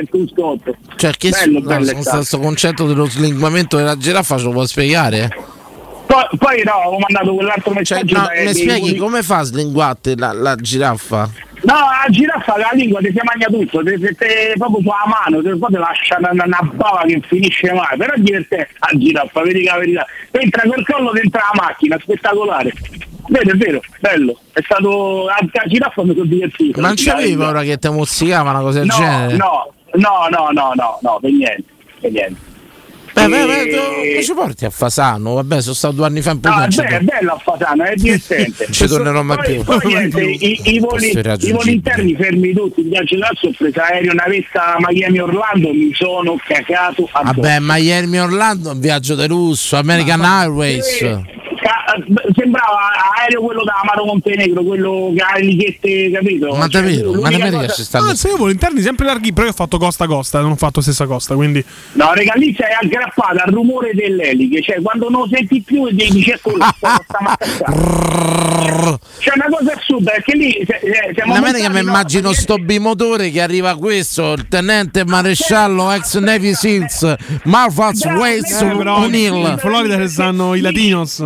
[0.00, 0.74] il cruscotto.
[0.96, 2.16] Cioè, che Bello, no, bello è questo stato.
[2.16, 5.28] questo concetto dello slinguamento della giraffa ce lo può spiegare?
[6.06, 8.16] Poi, poi no, ho mandato quell'altro messaggio.
[8.16, 11.30] No, dai, mi spieghi come fa a slinguate la, la giraffa?
[11.62, 15.42] No, la giraffa la lingua ti si mangia tutto, te, te, te- proprio sulla mano,
[15.42, 19.42] te, poi ti lascia una, una bava che finisce mai, però è divertente la giraffa,
[19.42, 20.06] vedi che la verità.
[20.30, 22.72] Entra col collo dentro la macchina, spettacolare.
[23.28, 24.38] Vedi, è vero, bello.
[24.52, 25.24] È stato.
[25.26, 26.80] La, la giraffa mi sono divertito.
[26.80, 29.36] Ma non c'aveva ora che ti mozzicava una cosa del no, genere?
[29.36, 31.64] no, no, no, no, no, no, per niente,
[32.00, 32.54] per niente.
[33.16, 35.34] Beh, beh, beh, E- ci porti a Fasano?
[35.34, 36.68] Vabbè, sono stato due anni fa in No, Puglia.
[36.68, 38.66] ci bello, è bello a Fasano, è divertente.
[38.70, 39.64] Ci tornerò mai Poi- più.
[39.64, 41.10] Poi niente, i, i voli,
[41.40, 46.36] i voli interni fermi tutti, il viaggio d'asso ho preso aereo navetta Miami-Orlando, mi sono
[46.46, 47.40] cacato addosso.
[47.40, 50.98] Vabbè, Miami Orlando è un viaggio di lusso, American Airways.
[50.98, 51.94] Ca-
[52.46, 52.78] sembrava
[53.18, 56.54] aereo quello da Amaro Montenegro, quello che ha le lichette, capito?
[56.54, 57.12] Ma Cioè, davvero?
[57.20, 58.10] Ma America cosa- ci stanno.
[58.10, 60.52] Ah, se io volo interni sempre larghi, però io ho fatto costa a costa, non
[60.52, 64.80] ho fatto stessa costa, quindi No, raga, lì sei aggrappato al rumore delle eliche, cioè
[64.80, 66.52] quando non senti più e dici ecco
[69.18, 73.30] C'è una cosa assurda, perché lì se- se- siamo In America mi immagino sto bimotore
[73.30, 77.14] che arriva questo, il tenente maresciallo ex Navy Seals,
[77.44, 79.34] Marvaz Waits O'Neill.
[79.50, 81.24] in Florida ci stanno i latinos.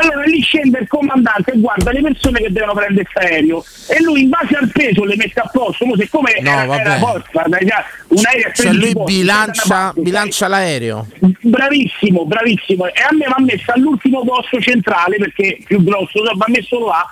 [0.00, 4.02] Allora lì scende il comandante e guarda le persone che devono prendere questo aereo e
[4.02, 6.80] lui in base al peso le mette a posto, come siccome No, era, vabbè.
[6.80, 11.06] era già, un aereo a Cioè 13 lui posti, bilancia, bilancia l'aereo.
[11.40, 12.86] bravissimo, bravissimo.
[12.86, 16.86] E a me mi ha messo all'ultimo posto centrale perché più grosso, mi ha messo
[16.86, 17.06] là.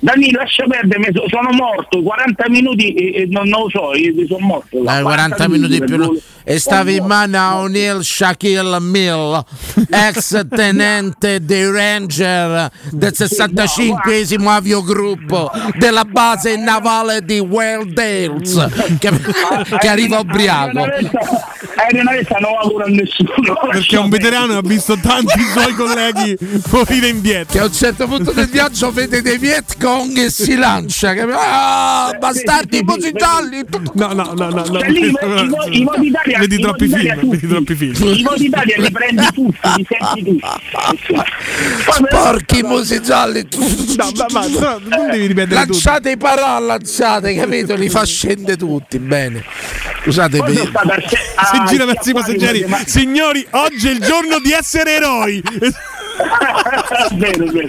[0.00, 4.44] Danilo lascia perdere, sono morto 40 minuti e, e non, non lo so, io sono
[4.46, 4.82] morto.
[4.82, 6.20] Dai, 40 minuti per più.
[6.44, 9.44] E stavi in mano a O'Neill Shaquille Mill,
[9.90, 14.16] ex tenente dei Ranger del 65
[14.56, 19.10] aviogruppo della base navale di Wales, che,
[19.78, 20.80] che arriva ubriaco.
[21.74, 23.54] Aeronavetta non lavora a nessuno.
[23.70, 26.36] Perché è un veterano e ha visto tanti suoi colleghi
[26.70, 27.52] morire indietro.
[27.52, 31.14] Che a un certo punto del viaggio vede dei Viet Cong e si lancia.
[31.14, 33.68] capi- Ah, bastardi, i.
[33.94, 34.48] No, no, no, no.
[34.48, 34.64] no.
[34.64, 35.48] Cioè, lì i i
[35.80, 37.46] i voti Italia- Vedi i troppi voti Italia film, vedi tutti.
[37.48, 37.94] troppi film.
[38.14, 42.06] I voti Italia li prendi tutti, li senti tutti.
[42.08, 43.46] Porchi musi gialli.
[43.96, 44.46] No, ma, ma
[44.78, 45.72] non devi ripetere tutto.
[45.72, 47.74] Lanciate i parà, lanciate, capito?
[47.74, 48.98] Li fa scendere tutti.
[48.98, 49.44] Bene.
[50.02, 52.64] Scusate, Poi sono per- stato al ce- Si a- gira verso i passeggeri.
[52.66, 55.42] ma- Signori, oggi è il giorno di essere eroi.
[57.14, 57.68] vero, vero.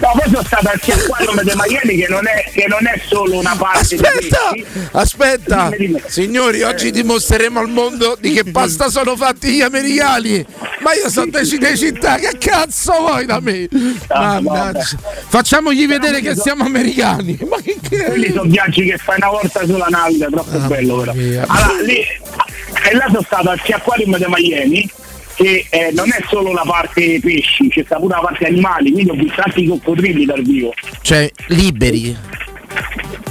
[0.00, 3.38] No, poi sono stato al Chiacquarium di Miami che non è, che non è solo
[3.38, 4.66] una parte di Aspetta, pesci.
[4.92, 6.02] aspetta, Dimmi, dimmi.
[6.06, 10.44] signori, oggi dimostreremo al mondo di che pasta sono fatti gli americani.
[10.80, 13.68] Ma io sono di Cinecittà, città, che cazzo vuoi da me?
[14.08, 14.96] Mannaggia.
[15.28, 17.36] Facciamogli vedere che siamo americani.
[17.48, 21.12] Ma che Quelli sono viaggi che fai una volta sulla navita, troppo bello però.
[21.14, 21.44] mia.
[21.48, 24.90] Allora, lì, e là sono stato al Chiacquarium di Miami
[25.38, 29.12] che eh, non è solo la parte pesci, c'è sta pure la parte animali, quindi
[29.12, 30.74] ho visto tanti coccodrilli dal vivo.
[31.00, 32.16] Cioè, liberi.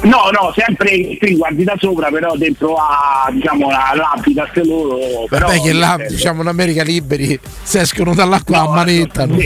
[0.04, 5.26] No, no, sempre qui guardi da sopra, però dentro a diciamo a l'habitat loro.
[5.28, 9.38] Però, Vabbè che là, diciamo, in America liberi, se escono dall'acqua a manettano.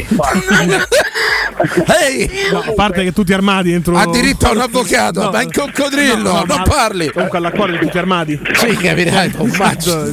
[2.01, 2.30] Ehi!
[2.51, 3.95] No, a parte che tutti armati dentro.
[3.97, 7.11] Ha diritto a un avvocato, No, ma in coccodrillo, no, no, non ma- parli.
[7.11, 8.39] Comunque all'acquario tutti armati.
[8.53, 10.03] Sì, capirai, un maggio.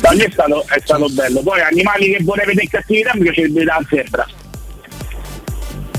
[0.00, 1.40] Da lì è stato, è stato bello.
[1.42, 4.26] Poi animali che vorrei vedere in cattività mi piacerebbe la zebra.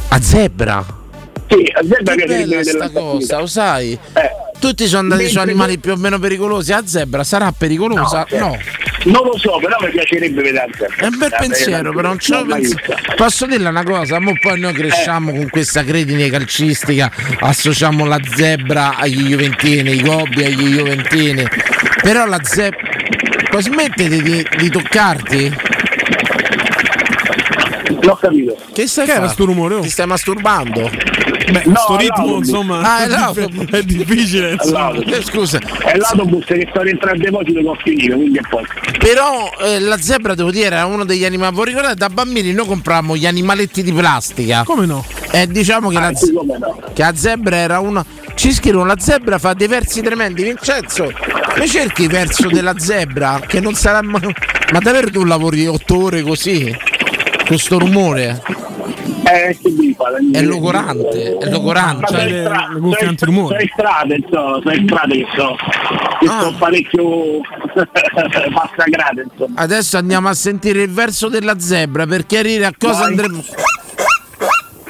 [0.10, 1.04] A zebra.
[1.48, 3.92] Sì, a zebra Che bella sta cosa, lo sai?
[4.14, 6.72] Eh, Tutti sono andati su Mentre- animali più o meno pericolosi.
[6.72, 8.26] La zebra sarà pericolosa?
[8.32, 8.58] No, No.
[9.06, 10.66] Non lo so, però mi piacerebbe vedere
[10.98, 12.96] È un bel pensiero, però non ce l'ho pensato.
[13.16, 14.20] Posso dirle una cosa?
[14.20, 17.12] Mo poi noi cresciamo con questa credine calcistica,
[17.42, 21.46] associamo la zebra agli Juventini, i gobbi agli Juventini.
[22.02, 22.80] Però la zebra.
[23.60, 25.56] Smettete di, di toccarti?
[28.06, 28.56] L'ho capito.
[28.74, 29.30] Che stai Che era fa?
[29.34, 29.76] sto rumore?
[29.76, 29.80] oh?
[29.82, 30.90] Ti stai masturbando?
[31.52, 32.48] Beh, No, sto è ritmo, l'autobus.
[32.48, 33.70] insomma, Ah, è è, l'autobus.
[33.70, 34.52] è difficile.
[34.54, 34.80] insomma.
[34.92, 35.14] L'autobus.
[35.18, 38.66] Eh, Scusa, È l'autobus che sta dentro al deposito ho finito, quindi è poco.
[38.98, 41.56] però eh, la zebra devo dire era uno degli animali.
[41.56, 44.64] Voi ricordate da bambini noi compravamo gli animaletti di plastica?
[44.64, 45.06] Come no?
[45.32, 46.80] E diciamo che, la, Ah, sì, come no.
[46.94, 48.04] che la zebra era una.
[48.34, 50.44] Ci scrivono la zebra fa dei versi tremendi.
[50.44, 51.12] Vincenzo,
[51.58, 53.40] mi cerchi il verso della zebra?
[53.46, 54.34] Che non sarà mai.
[54.72, 56.76] Ma davvero tu lavori otto ore così?
[57.48, 58.42] Con sto rumore?
[59.28, 59.58] Eh?
[60.32, 62.06] È logorante, è logorante.
[62.08, 63.56] Cioè, sono le- stra- le sono- antirumore.
[63.58, 65.56] sono strade, insomma, sono strade che so,
[66.20, 66.40] che Ah.
[66.42, 67.42] sono parecchio
[68.52, 69.62] massacrate, insomma.
[69.62, 73.10] Adesso andiamo a sentire il verso della zebra per chiarire a cosa Vai.
[73.10, 73.44] andremo.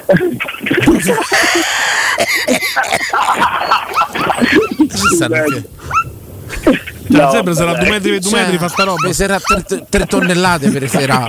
[4.95, 5.15] Ci
[7.08, 9.08] La No, zebra sarà due metri, due Cioè, metri fa sta roba.
[9.08, 9.40] Peserà
[9.90, 11.28] 3 tonnellate per serà.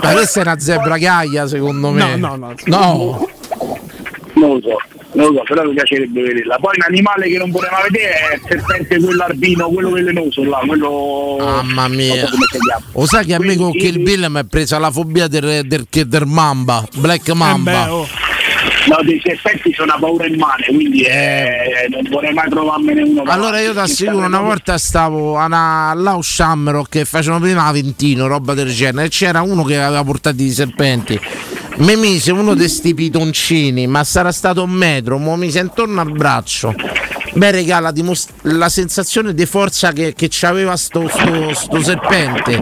[0.00, 2.16] Ma questa è una zebra gaia secondo me.
[2.16, 2.54] No, no, no.
[2.66, 3.28] No.
[4.34, 4.76] Non lo so,
[5.12, 6.56] non lo so, però mi piacerebbe vederla.
[6.58, 7.60] Poi un animale che non mai
[7.90, 11.36] vedere è il serpente quello albino, quello velenoso là, quello.
[11.38, 12.28] Mamma mia.
[12.94, 15.66] Lo sai che a me con Quindi- Kill Bill mi è presa la fobia del,
[15.66, 17.82] del, del mamba, Black Mamba.
[17.82, 18.06] Eh beh, oh.
[18.88, 23.22] No, dei serpenti sono una paura immane, quindi eh, non vorrei mai trovarmene uno.
[23.26, 27.66] Allora io ti assicuro, una volta stavo a una, là a Shamrock che facevano prima
[27.66, 31.18] Aventino, roba del genere, e c'era uno che aveva portato i serpenti.
[31.76, 36.12] Mi mise uno di sti pitoncini, ma sarà stato un metro, mo mise intorno al
[36.12, 36.74] braccio.
[37.34, 42.58] Beh, regà, la, dimos- la sensazione di forza che, che c'aveva sto, sto, sto serpente.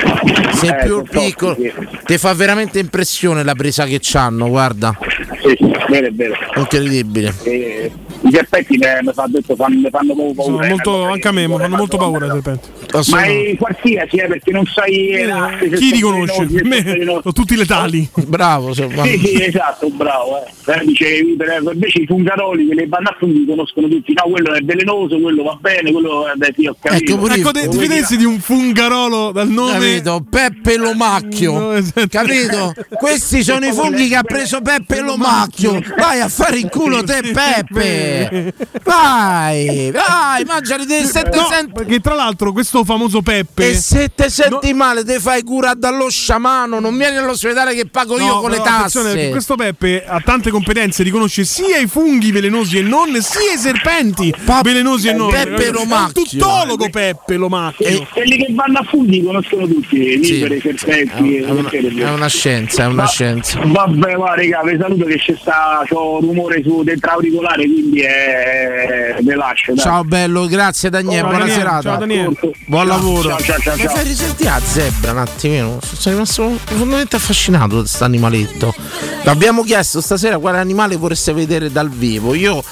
[0.53, 1.57] Se Eh, più piccolo,
[2.05, 4.97] ti fa veramente impressione la presa che c'hanno, guarda.
[5.43, 6.35] Sì, sì, è vero.
[6.57, 7.35] Incredibile.
[7.43, 7.91] Eh,
[8.23, 10.67] I serpenti mi fa detto, fanno, mi fanno proprio Sono paura.
[10.67, 12.69] eh, molto, anche a me non mi fanno molto paura i serpenti.
[13.11, 15.27] Ma è qualsiasi, eh, perché non sai eh,
[15.61, 16.35] se Chi li conosce?
[16.35, 17.21] sono Me, velenosi.
[17.23, 18.09] sono tutti letali.
[18.27, 18.87] Bravo, Sì,
[19.25, 20.45] sì, esatto, bravo.
[20.45, 20.73] Eh.
[20.73, 21.07] Eh, dice,
[21.37, 24.13] per- invece i fungaroli che le vanno a funghi conoscono tutti.
[24.13, 27.15] No, quello è velenoso, quello va bene, quello eh, beh, sì, ho capito.
[27.15, 29.73] Ecco, Ecco, te- ti fidessi di un fungarolo dal nome.
[29.79, 30.25] Capito?
[30.29, 31.59] Peppe Lomacchio.
[31.59, 32.07] No, esatto.
[32.09, 32.75] Capito?
[32.91, 35.81] Questi sono i funghi che ha preso Peppe Lomacchio.
[35.97, 38.09] Vai a fare in culo te Peppe.
[38.83, 43.75] Vai, vai, mangiali te se te No, senti perché tra l'altro questo famoso Peppe e
[43.75, 48.27] se te senti male te fai cura dallo sciamano, non vieni all'ospedale che pago io
[48.27, 49.31] No, con le tasse.
[49.31, 54.33] questo Peppe ha tante competenze, riconosce sia i funghi velenosi e non, sia i serpenti
[54.63, 55.31] velenosi e non.
[55.31, 56.23] Peppe È un Lomacchio.
[56.25, 57.87] tuttologo Peppe Lomacchio.
[57.87, 60.33] E quelli che vanno a funghi conoscono tutti, i Sì.
[60.35, 61.37] liberi, i serpenti.
[61.37, 63.61] È una, è una scienza, è una Ma- scienza.
[63.65, 69.17] Vabbè, va, raga, vi saluto che c'è sta, c'ho rumore su dentro auricolare, quindi eh,
[69.23, 69.75] ve lascio.
[69.75, 69.85] dai.
[69.85, 71.83] Ciao bello, grazie Daniele, buona Daniele, serata.
[71.83, 72.37] ciao, Daniele.
[72.67, 73.29] Buon Ciao, lavoro.
[73.29, 75.79] ciao, ciao, ciao, Mi fai risentire la zebra un attimino.
[75.83, 78.75] Sono rimasto profondamente affascinato da questo animaletto.
[79.25, 82.35] L'abbiamo chiesto stasera quale animale vorreste vedere dal vivo.
[82.35, 82.63] Io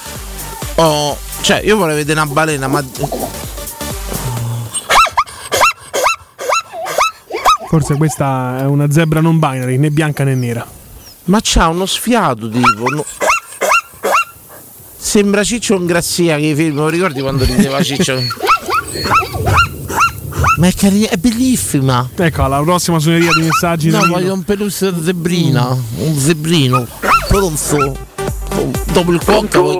[0.75, 1.17] ho.
[1.41, 2.83] Cioè, io vorrei vedere una balena, ma.
[7.67, 10.65] Forse questa è una zebra non binary, né bianca né nera.
[11.25, 12.89] Ma c'ha uno sfiato tipo.
[12.89, 13.05] no-
[15.01, 18.21] Sembra Ciccio Ingrassia che film, lo ricordi quando rideva Ciccio?
[20.57, 22.07] Ma è carina, è bellissima.
[22.15, 23.89] Ecco, alla prossima suoneria di messaggi.
[23.89, 26.85] No, voglio un peluche zebrina, un zebrino.
[27.29, 28.07] Pronto?
[28.91, 29.21] Dopo il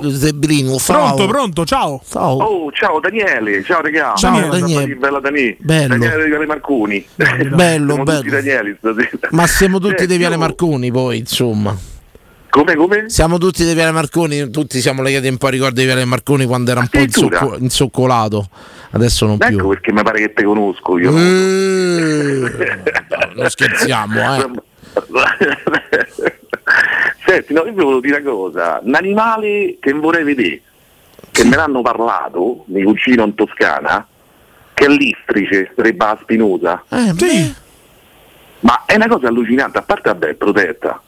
[0.03, 0.77] il zebrino.
[0.77, 1.13] Ciao.
[1.15, 2.01] Pronto, pronto, ciao.
[2.09, 2.37] Ciao.
[2.37, 4.13] Oh, ciao Daniele, ciao regà.
[4.15, 4.95] Ciao, Daniele.
[4.95, 5.57] Bella Dani.
[5.59, 5.97] Bello.
[5.97, 7.05] Daniele di Viale Marconi.
[7.15, 8.19] Bello, Siamo bello.
[8.19, 9.27] tutti Danieli stasera.
[9.31, 11.75] Ma siamo tutti Senti, dei Viale io- Marconi poi, insomma.
[12.49, 13.09] Come, come?
[13.09, 16.45] Siamo tutti dei Viale Marconi, tutti siamo legati un po' a ricordi di Viale Marconi
[16.45, 17.37] quando era un po' Addirittura?
[17.39, 18.49] inzocco- inzoccolato.
[18.91, 19.67] Adesso non Ecco più.
[19.69, 21.11] perché mi pare che te conosco io.
[21.15, 22.39] Eh,
[23.09, 24.49] no, non scherziamo, eh.
[27.25, 28.79] Senti, no, io vi volevo dire una cosa.
[28.83, 30.61] Un animale che vorrei vedere,
[31.29, 34.07] che me l'hanno parlato, mio cugino in Toscana,
[34.73, 36.83] che è l'istrice, Reba spinosa.
[36.89, 37.53] Eh, beh,
[38.61, 40.99] Ma è una cosa allucinante, a parte vabbè, è protetta.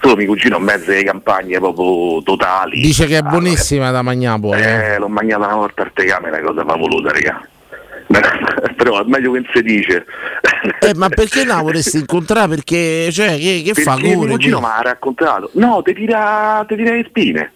[0.00, 2.80] Solo mio cugino in mezzo alle campagne proprio totali.
[2.80, 4.60] dice che è buonissima da mangiare poi.
[4.60, 4.64] eh.
[4.94, 7.48] Eh, l'ho mangiata una volta al tegame, è una cosa favolosa, raga.
[8.76, 10.04] Però è meglio che non si dice.
[10.80, 12.48] Eh, ma perché no vorresti incontrare?
[12.48, 15.50] Perché, cioè, che, che fa Perché mio cugino mi ha raccontato.
[15.54, 17.52] No, ti tira, ti tira le spine.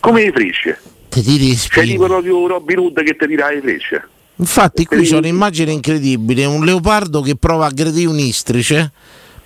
[0.00, 0.78] Come le frisce.
[1.08, 4.08] Ti tiri Sei tipo proprio Robin Hood che ti tira le frecce.
[4.36, 8.90] Infatti qui c'è un'immagine incredibile, un leopardo che prova a aggredire un istrice,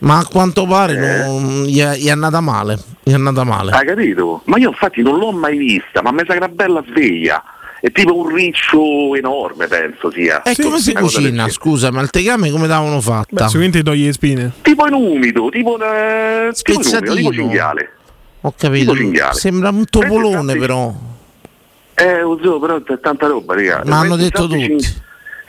[0.01, 0.95] ma a quanto pare
[1.27, 2.79] non- gli, è, gli è andata male.
[3.03, 3.73] Gli è andata male.
[3.73, 4.43] Hai capito?
[4.45, 7.43] Ma io infatti non l'ho mai vista, ma mi sa che una bella sveglia.
[7.81, 10.43] È tipo un riccio enorme, penso sia.
[10.43, 11.49] E come si cucina?
[11.49, 13.47] Scusa, ma il tegame come l'avevano fatta?
[13.47, 14.53] sicuramente togli le spine.
[14.63, 17.31] Tipo in umido, tipo, eh, tipo in umido, tipo Spezzatino.
[17.33, 17.93] cinghiale.
[18.41, 18.91] Ho capito.
[18.93, 19.35] Tipo cinghiale.
[19.35, 20.93] Sembra un topolone però.
[21.95, 23.83] Eh, zio, però è tanta roba, raga.
[23.85, 24.95] Ma hanno detto cing- tutti.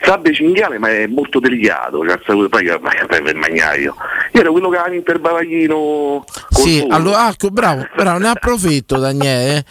[0.01, 3.95] Sabbia cinghiale, ma è molto delicato, sai, poi per il magnaio.
[4.33, 9.65] Io ero quello che aveva l'interbavaglino Sì, allora, ah, bravo, bravo, ne approfitto Daniele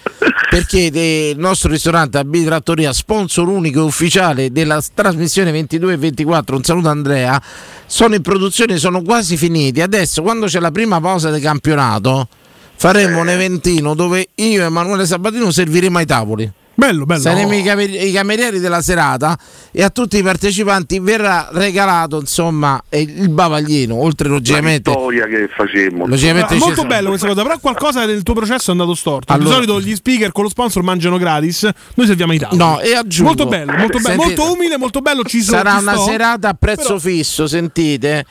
[0.51, 5.97] perché de- il nostro ristorante AB Trattoria, sponsor unico e ufficiale della trasmissione 22 e
[5.97, 7.41] 24, un saluto Andrea,
[7.87, 9.81] sono in produzione, sono quasi finiti.
[9.81, 12.29] Adesso quando c'è la prima pausa del campionato
[12.77, 16.53] faremo un eventino dove io e Emanuele Sabatino serviremo ai tavoli.
[16.79, 17.21] Bello, bello.
[17.21, 19.37] Saremo i, camer- i camerieri della serata
[19.73, 25.27] e a tutti i partecipanti verrà regalato insomma eh, il bavaglino, oltre La logicamente storia
[25.27, 26.07] che facemmo.
[26.07, 29.33] Logicamente Ah, molto bello questa cosa, però qualcosa del tuo processo è andato storto.
[29.33, 32.59] Allora- Di solito gli speaker con lo sponsor mangiano gratis, noi serviamo i tavoli.
[32.59, 35.25] No, e aggiungo Molto bello, molto bello, Sentite, molto umile, molto bello.
[35.25, 35.57] Ci sono.
[35.57, 36.05] sarà ci una sto.
[36.05, 38.25] serata a prezzo fisso, sentite.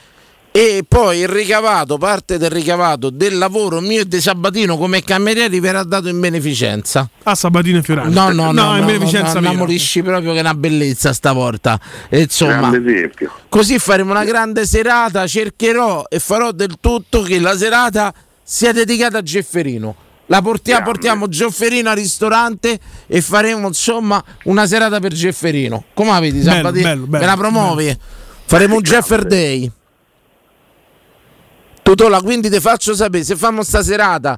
[0.57, 5.59] E poi il ricavato, parte del ricavato del lavoro mio e di Sabatino come camerieri
[5.59, 7.07] verrà dato in beneficenza.
[7.21, 8.09] A Sabatino e Fiorano.
[8.09, 11.79] No, no, no, in no, beneficenza no, innamorisci proprio che è una bellezza stavolta.
[12.09, 12.71] E insomma,
[13.49, 15.27] così faremo una grande serata.
[15.27, 18.11] Cercherò e farò del tutto che la serata
[18.41, 19.95] sia dedicata a Gefferino.
[20.25, 25.83] La portiamo, portiamo Gefferino al ristorante e faremo insomma una serata per Gefferino.
[25.93, 26.83] Come la vedi, Bello, Sabatino?
[26.83, 27.97] bello, bello, Me la promuovi?
[28.47, 29.71] Faremo un Jeffer Day.
[31.87, 34.37] Tutola, quindi ti faccio sapere se famo sta serata.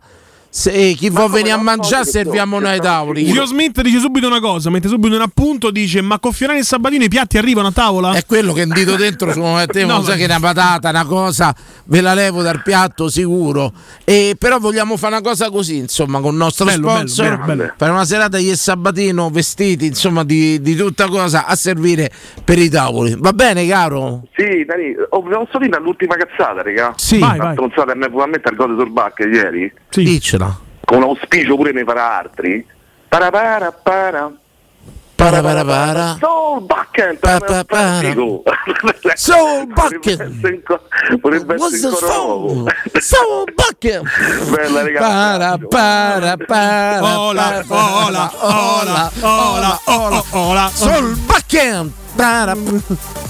[0.51, 3.23] Se chi vuole venire a mangiare, serviamo noi ai tavoli.
[3.25, 6.63] Gio Smith dice subito una cosa, mette subito un appunto, dice ma con Fiorani e
[6.63, 8.13] Sabatino i piatti arrivano a tavola?
[8.13, 11.05] È quello che dito dentro su te, No, non sai ma- che una patata, una
[11.05, 11.55] cosa,
[11.85, 13.71] ve la levo dal piatto sicuro.
[14.03, 17.29] E però vogliamo fare una cosa così, insomma, con il nostro Bello, sponsor.
[17.29, 17.73] bello, bello.
[17.77, 22.09] Fare una serata io e Sabatino vestiti, insomma, di, di tutta cosa a servire
[22.43, 23.15] per i tavoli.
[23.19, 24.23] Va bene, caro?
[24.35, 26.93] Sì, Dani, oh, posso dire l'ultima cazzata, raga?
[26.97, 27.19] Sì.
[27.19, 27.53] Vai, vai.
[27.53, 29.71] stronzata mi può mettere il gol sul bac ieri?
[29.89, 30.03] Sì.
[30.03, 30.38] Diccela.
[30.89, 32.65] Con auspicio pure ne farà altri?
[33.09, 34.31] Para para para.
[35.15, 36.17] Para para para.
[36.19, 37.19] Soul Bucket!
[37.19, 37.99] Pa, pa, para.
[38.01, 38.43] Figo.
[39.15, 40.17] Soul Bucket!
[41.21, 42.65] Potrebbe What's essere soul?
[42.99, 44.01] Soul Bucket!
[44.49, 44.99] Bella, raga.
[44.99, 47.19] Para, para, para.
[47.19, 50.69] Ola, para, ola, ola, ola, ola, ola.
[50.73, 51.85] Soul Bucket!
[52.17, 52.55] Para,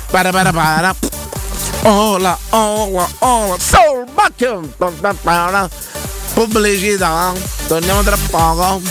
[0.09, 0.95] para, para, para.
[1.83, 3.57] Ola, ola, ola.
[3.59, 4.63] Soul Bucket!
[6.39, 7.33] Pubblicità.
[7.67, 8.81] Torniamo tra poco.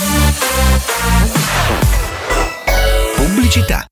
[3.16, 3.86] Pubblicità.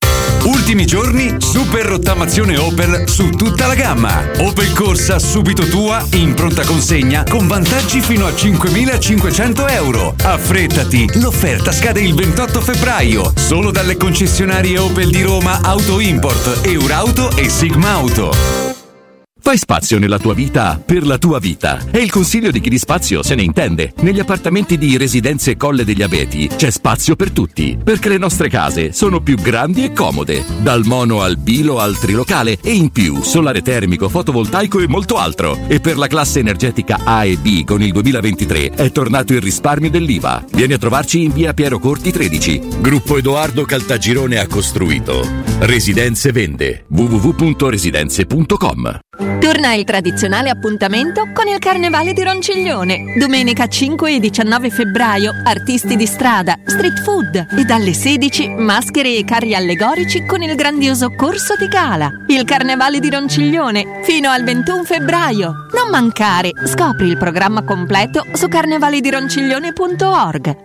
[0.45, 4.31] Ultimi giorni, super rottamazione Opel su tutta la gamma.
[4.41, 10.15] Opel Corsa subito tua, in pronta consegna, con vantaggi fino a 5.500 euro.
[10.23, 17.35] Affrettati, l'offerta scade il 28 febbraio, solo dalle concessionarie Opel di Roma Auto Import, Eurauto
[17.35, 18.66] e Sigma Auto.
[19.47, 21.79] Fai spazio nella tua vita per la tua vita.
[21.93, 23.93] È il consiglio di chi di spazio se ne intende.
[24.01, 28.93] Negli appartamenti di Residenze Colle degli Abeti c'è spazio per tutti, perché le nostre case
[28.93, 33.63] sono più grandi e comode, dal mono al bilo al trilocale e in più solare
[33.63, 35.57] termico, fotovoltaico e molto altro.
[35.69, 39.91] E per la classe energetica A e B con il 2023 è tornato il risparmio
[39.91, 40.45] dell'IVA.
[40.51, 42.63] Vieni a trovarci in via Piero Corti 13.
[42.81, 45.25] Gruppo Edoardo Caltagirone ha costruito.
[45.61, 53.17] Residenze vende www.residenze.com Torna il tradizionale appuntamento con il Carnevale di Ronciglione.
[53.19, 59.25] Domenica 5 e 19 febbraio, artisti di strada, street food e dalle 16 maschere e
[59.25, 62.11] carri allegorici con il grandioso corso di gala.
[62.29, 65.53] Il Carnevale di Ronciglione fino al 21 febbraio.
[65.75, 70.65] Non mancare, scopri il programma completo su carnevaledironciglione.org.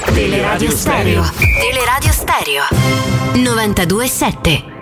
[0.00, 1.24] Teleradio Stereo.
[1.60, 2.64] Teleradio Stereo.
[3.34, 4.81] 92.7.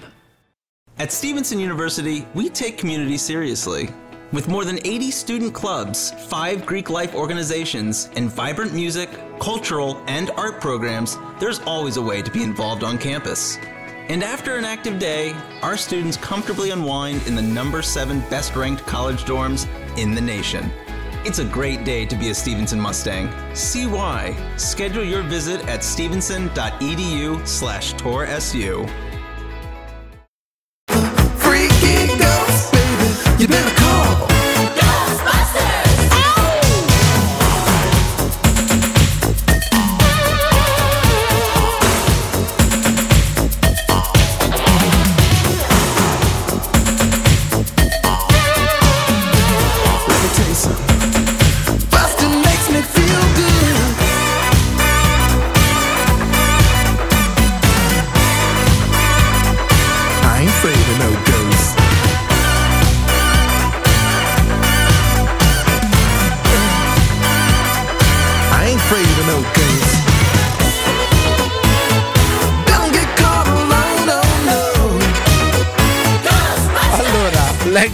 [1.01, 3.89] At Stevenson University, we take community seriously.
[4.31, 9.09] With more than 80 student clubs, five Greek life organizations, and vibrant music,
[9.39, 13.57] cultural, and art programs, there's always a way to be involved on campus.
[14.09, 15.33] And after an active day,
[15.63, 19.67] our students comfortably unwind in the number seven best ranked college dorms
[19.97, 20.71] in the nation.
[21.25, 23.27] It's a great day to be a Stevenson Mustang.
[23.55, 24.35] See why.
[24.55, 29.10] Schedule your visit at stevenson.edu slash toursu.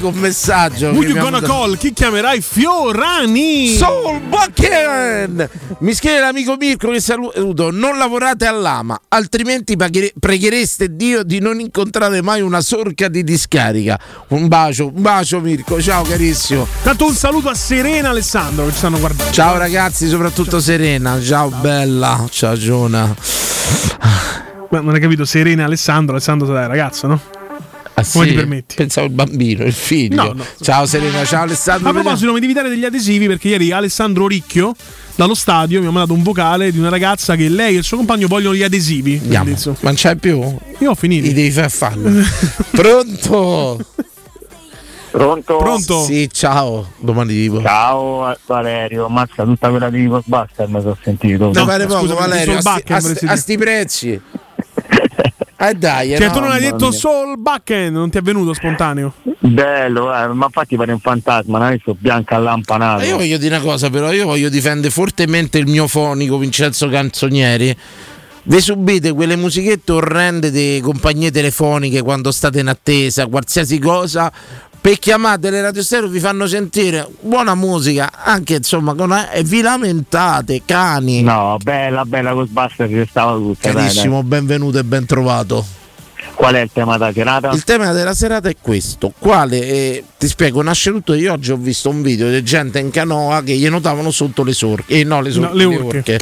[0.07, 0.89] Leggo un messaggio.
[0.89, 1.77] Who you gonna call?
[1.77, 2.41] Chi chiamerai?
[2.41, 3.75] Fiorani!
[3.75, 5.49] Soul Bucken!
[5.79, 7.71] Mi scrive l'amico Mirko che saluto.
[7.71, 13.99] Non lavorate all'ama, altrimenti paghere- preghereste Dio di non incontrare mai una sorca di discarica.
[14.29, 16.67] Un bacio, un bacio Mirko, ciao carissimo.
[16.83, 19.31] Tanto un saluto a Serena Alessandro che ci stanno guardando.
[19.31, 21.21] Ciao ragazzi, soprattutto Serena.
[21.21, 22.25] Ciao, bella.
[22.29, 23.15] Ciao Giona.
[24.69, 27.21] Ma non hai capito, Serena Alessandro, Alessandro sarà ragazzo, no?
[27.99, 28.29] Ah, Come sì?
[28.29, 28.75] ti permetti?
[28.75, 30.23] Pensavo il bambino, il figlio.
[30.23, 30.45] No, no.
[30.61, 31.89] Ciao Serena, ciao Alessandro.
[31.89, 34.75] A proposito, mi devi dare degli adesivi perché ieri Alessandro Ricchio
[35.15, 37.97] dallo stadio mi ha mandato un vocale di una ragazza che lei e il suo
[37.97, 39.19] compagno vogliono gli adesivi.
[39.23, 39.55] Andiamo.
[39.65, 40.39] Ma non c'è più?
[40.77, 41.25] Io ho finito.
[41.25, 42.21] Li devi far farlo.
[42.69, 43.83] Pronto?
[45.09, 45.57] Pronto?
[45.57, 46.03] Pronto?
[46.03, 46.91] Sì, ciao.
[46.99, 47.63] Domani tipo.
[47.63, 51.51] Ciao Valerio, mazza tutta quella di Ghostbuster mi sono sentito.
[51.51, 52.57] No, pare poco, Valerio.
[52.57, 54.21] A sti, a sti- a sti prezzi.
[55.59, 56.97] Eh dai, eh, Cioè, no, tu non hai detto mia.
[56.97, 59.13] Soul Backen, non ti è venuto spontaneo.
[59.39, 62.99] Bello, eh, ma infatti pare un fantasma, non è so bianca allampanato.
[62.99, 66.87] Ma Io voglio dire una cosa, però, io voglio difendere fortemente il mio fonico Vincenzo
[66.89, 67.75] Canzonieri.
[68.43, 74.31] Vi subite quelle musichette orrende di compagnie telefoniche quando state in attesa, qualsiasi cosa.
[74.87, 79.59] Per chiamate le radio stereo vi fanno sentire buona musica, anche insomma, con, e vi
[79.59, 81.23] lamentate, cani.
[81.23, 83.69] No, bella, bella Ghostbuster ci stava tutta.
[83.73, 85.55] dai, Carissimo, benvenuto e ben trovato.
[86.15, 86.25] dai.
[86.35, 87.49] Qual è il tema della serata?
[87.51, 89.11] Il tema della serata è questo.
[89.19, 91.15] Quale, eh, ti spiego, nasce tutto.
[91.15, 94.53] Io oggi ho visto un video di gente in canoa che gli notavano sotto le
[94.53, 94.99] sorche.
[94.99, 96.19] Eh, no, le, sor- No, le le orche.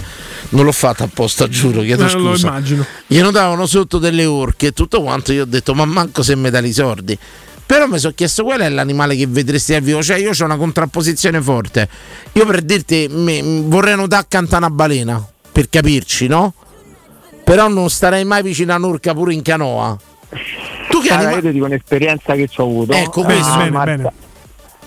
[0.50, 1.82] Non l'ho fatto apposta, giuro.
[1.84, 2.48] Chiedo Eh, lo scusa.
[2.48, 2.84] immagino.
[3.06, 5.32] Gli notavano sotto delle orche e tutto quanto.
[5.34, 7.16] Io ho detto, ma manco se mi dà i sordi.
[7.66, 10.04] Però mi sono chiesto qual è l'animale che vedresti al vivo.
[10.04, 11.90] Cioè, io ho una contrapposizione forte.
[12.34, 15.26] Io per dirti, mi- vorrei nuotare accanto a una balena.
[15.52, 16.54] Per capirci, no?
[17.44, 19.98] Però non starei mai vicino a un'orca pure in canoa.
[20.90, 22.94] Tu che Allora, anima- io ti dico un'esperienza che ci ho avuto.
[22.94, 24.12] Ecco, Eh, questo, a bene, Marsa- bene.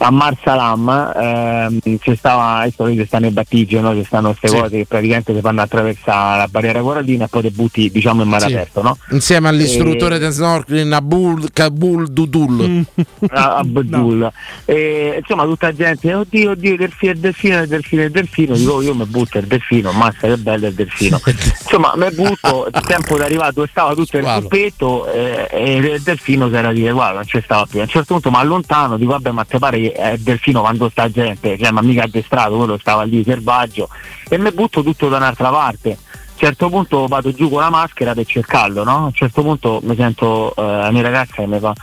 [0.01, 3.95] A Marsalam ehm, c'è stava, adesso lì stanno i battigli, no?
[3.95, 4.57] ci stanno queste Sì.
[4.57, 8.29] cose che praticamente ti fanno attraversare la barriera corallina e poi ti butti diciamo in
[8.29, 8.53] mare Sì.
[8.53, 8.97] aperto, no?
[9.11, 12.85] Insieme all'istruttore E- di snorkeling Abul Kabul Dudul.
[13.31, 14.31] a, a Badul.
[14.65, 18.73] E, insomma tutta gente oddio oddio il delfino il delfino il delfino il delfino dico
[18.75, 22.81] "Oh, io mi butto il delfino mazza che bello il delfino insomma mi butto il
[22.87, 24.41] tempo è arrivato stava tutto il Guarda.
[24.41, 27.89] gruppetto eh, e il delfino si era dire guarda non c'è stava più a un
[27.89, 31.57] certo punto mi allontano dico vabbè ma te pare che il delfino quando sta gente
[31.59, 33.89] cioè ma mica addestrato quello stava lì selvaggio
[34.29, 37.71] e mi butto tutto da un'altra parte a un certo punto vado giù con la
[37.71, 38.97] maschera per cercarlo, no?
[38.97, 41.75] A un certo punto mi sento eh, la mia ragazza che mi fa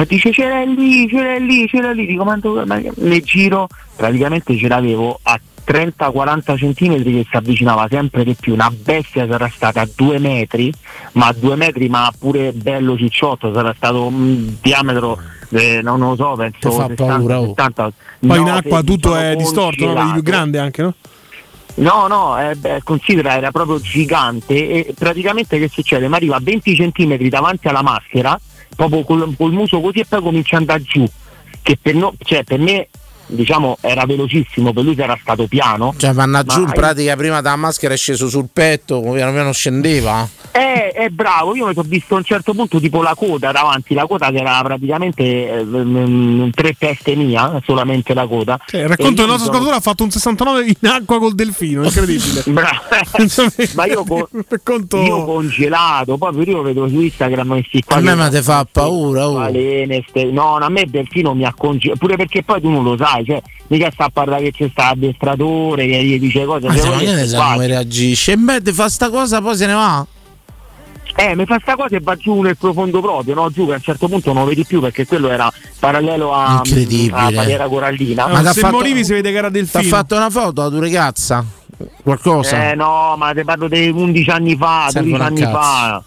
[0.00, 3.68] ma dice c'era lì, c'era lì, c'era lì, dico ma dove- ma che-" ne giro,
[3.96, 9.48] praticamente ce l'avevo a 30-40 centimetri che si avvicinava sempre di più, una bestia sarà
[9.52, 10.72] stata a due metri,
[11.12, 15.18] ma a due metri ma pure bello cicciotto, sarà stato un diametro,
[15.50, 17.46] eh, non lo so, penso Ti fa 60, paura, oh.
[17.48, 17.92] 70.
[18.26, 19.94] Poi in No, acqua se- tutto è distorto, no?
[19.94, 20.94] Vedi più grande anche, no?
[21.76, 24.54] No, no, eh, beh, considera era proprio gigante
[24.86, 26.08] e praticamente che succede?
[26.08, 28.38] Mi arriva a 20 cm davanti alla maschera,
[28.74, 31.08] proprio col, col muso così e poi comincia ad andare giù.
[31.62, 32.88] Che per, no- cioè, per me
[33.30, 35.94] diciamo era velocissimo, per lui era stato piano.
[35.96, 40.28] Cioè, vanno giù in pratica prima dalla maschera è sceso sul petto, piano piano scendeva.
[40.52, 43.94] Eh, è bravo, io mi sono visto a un certo punto tipo la coda davanti,
[43.94, 45.22] la coda che era praticamente
[45.58, 48.58] eh, mm, tre teste mia, solamente la coda.
[48.66, 51.34] Cioè, il racconto E io nostro sono- ascoltatore ha fatto un 69 in acqua col
[51.34, 52.42] delfino, incredibile.
[52.50, 52.78] Bravo.
[53.74, 54.28] ma io, co-
[55.04, 59.28] io congelato, poi io vedo su Instagram questi qua A me ma te fa paura,
[59.28, 59.34] oh.
[59.34, 62.82] balene, ste- no, a me il delfino mi ha congelato, pure perché poi tu non
[62.82, 66.66] lo sai, cioè, mica sta a parlare che c'è sta l'addestratore che gli dice cose.
[66.66, 67.52] Ma se quello ma che che ne si sa fa.
[67.52, 68.32] come reagisce?
[68.32, 70.06] E beh, ti fa sta cosa, poi se ne va.
[71.16, 73.50] Eh, mi fa sta cosa e va giù nel profondo proprio, no?
[73.50, 76.62] Giù che a un certo punto non lo vedi più perché quello era parallelo a,
[76.64, 77.16] Incredibile.
[77.16, 78.26] alla barriera corallina.
[78.28, 79.82] Ma se fatto- morivi si vede che era Ti ha delfino.
[79.82, 81.44] fatto una foto la tua ragazza?
[82.02, 82.70] Qualcosa?
[82.70, 85.52] Eh no, ma te parlo di 11 anni fa, Servono 12 a anni cazzo.
[85.58, 86.02] fa.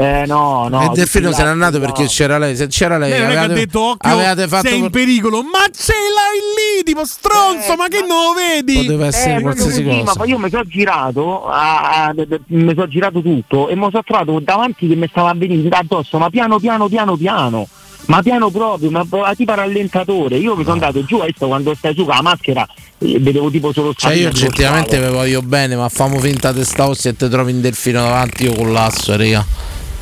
[0.00, 0.80] Eh no, no.
[0.92, 1.84] e Delfino se n'è andato no.
[1.84, 2.54] perché c'era lei.
[2.54, 6.38] Se c'era lei, Lei avevate- detto occhio, avevate fatto sei in pericolo, ma ce l'hai
[6.78, 8.84] lì, tipo stronzo, ma che non lo vedi?
[8.84, 10.02] Poteva essere Eh, qualsiasi cosa.
[10.04, 12.14] ma poi io mi sono girato, a- a-
[12.46, 16.30] mi sono girato tutto e mi sono trovato davanti che mi stava venire addosso, ma
[16.30, 17.66] piano piano piano piano.
[18.06, 19.04] Ma piano proprio, ma
[19.36, 20.36] tipo rallentatore.
[20.36, 22.66] Io mi sono andato giù, adesso quando stai su con la maschera
[23.00, 27.10] eh, vedevo tipo solo Cioè, io oggettivamente vi voglio bene, ma famo finta testa ossia
[27.10, 29.44] e te trovi in delfino davanti, io collasso, raga.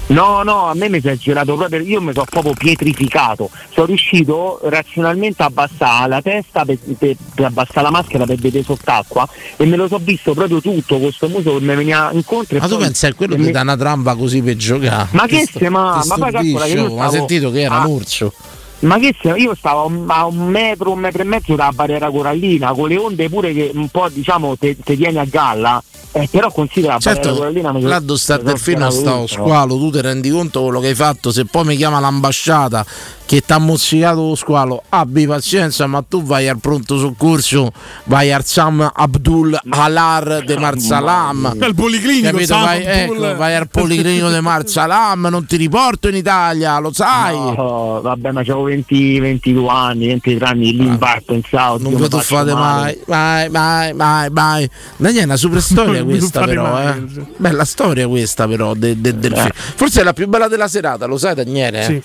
[0.08, 3.50] No, no, a me mi si è girato proprio, io mi sono proprio pietrificato.
[3.72, 8.62] Sono riuscito razionalmente a abbassare la testa per, per- per abbassare la maschera per vedere
[8.62, 12.56] sott'acqua e me lo so visto proprio tutto questo muso che mi veniva incontro.
[12.58, 15.08] Ma tu pensi a quello che mi- dà una tramba così per giocare?
[15.10, 17.74] Ma che se ma, ma poi calcola che io oh, ma stavo- sentito che era
[17.80, 18.32] Ah, un urso?
[18.80, 22.72] Ma che se io stavo a un- metro, un metro e mezzo dalla barriera corallina,
[22.72, 25.82] con le onde pure che un po' diciamo te, te tieni a galla,
[26.12, 29.76] eh, però considera la barriera Certo, corallina mi là dove sta il delfino sta squalo,
[29.78, 32.84] tu ti rendi conto quello che hai fatto, se poi mi chiama l'ambasciata
[33.24, 37.72] che ti ha mozzicato lo squalo, abbi pazienza, ma tu vai al pronto soccorso,
[38.04, 41.56] vai al Sam Abdul Halar de Marsalam.
[41.58, 42.46] Al policlinico, Capito?
[42.54, 43.24] Sam Vai, Abdul.
[43.24, 47.34] ecco, vai al policlinico de Marsalam, non ti riporto in Italia, lo sai.
[47.36, 51.78] No, vabbè, ma c'avevo 20, 22 anni, 23 anni, lì in bar pensavo.
[51.78, 53.00] Non faccio tuffate male.
[53.06, 54.70] mai, mai, mai, mai, mai.
[54.96, 57.02] Daniele, è una super storia questa però, eh.
[57.36, 59.50] Bella storia questa però de- de- del film.
[59.54, 61.82] Forse è la più bella della serata, lo sai Daniele?
[61.84, 62.02] Sì.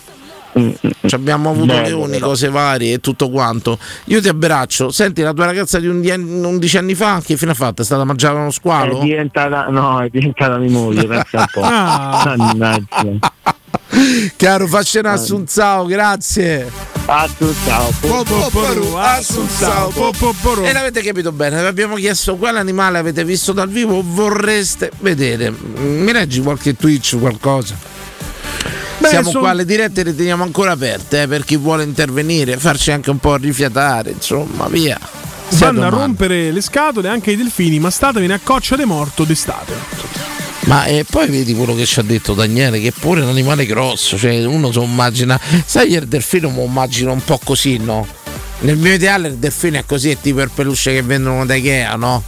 [0.53, 2.27] Ci abbiamo avuto Bello, leoni, però.
[2.27, 3.79] cose varie e tutto quanto.
[4.05, 4.91] Io ti abbraccio.
[4.91, 7.81] Senti, la tua ragazza di 11 anni fa, che fine ha fatto?
[7.81, 8.99] È stata mangiata uno squalo?
[8.99, 11.61] È diventata, no, è diventata mia moglie, pensa un po'.
[11.63, 12.33] Ah.
[12.35, 13.31] Mannaggia.
[14.35, 16.69] Caro, facci un assunzao, grazie.
[18.95, 19.91] Assunzao.
[20.65, 24.91] E l'avete capito bene, vi abbiamo chiesto quale animale avete visto dal vivo o vorreste
[24.99, 25.52] vedere.
[25.52, 27.76] Mi leggi qualche Twitch, qualcosa?
[28.99, 32.57] Beh, Siamo son- qua, le dirette le teniamo ancora aperte eh, per chi vuole intervenire,
[32.57, 34.98] farci anche un po' rifiatare, insomma, via.
[35.53, 40.30] Vanno a rompere le scatole anche i delfini, ma statevene a coccia de morto d'estate.
[40.65, 43.65] Ma e poi vedi quello che ci ha detto Daniele, che è pure un animale
[43.65, 48.07] grosso, cioè uno si immagina, sai il delfino mi immagino un po' così, no?
[48.59, 51.95] Nel mio ideale il delfino è così, è tipo il peluche che vendono da Ikea,
[51.95, 52.23] no?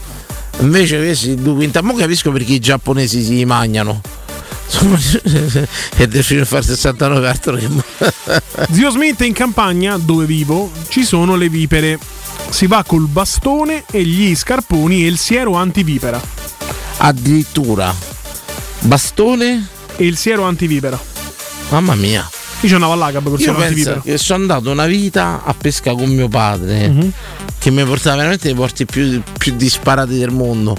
[0.59, 4.01] Invece questi due quinta, mo capisco perché i giapponesi si mangiano.
[5.95, 7.67] E il delfino fa 69 altro che...
[8.73, 11.99] Zio Smith in campagna, dove vivo, ci sono le vipere.
[12.49, 16.19] Si va col bastone e gli scarponi e il siero antivipera.
[16.97, 18.12] Addirittura.
[18.83, 20.99] Bastone e il siero antivipera.
[21.69, 22.27] Mamma mia.
[22.61, 24.01] Io ci andavo all'Agab col Io siero penso antivipero.
[24.01, 27.11] che sono andato una vita a pesca con mio padre, Mhm.
[27.59, 30.75] che mi portava veramente nei porti più, più disparati del mondo.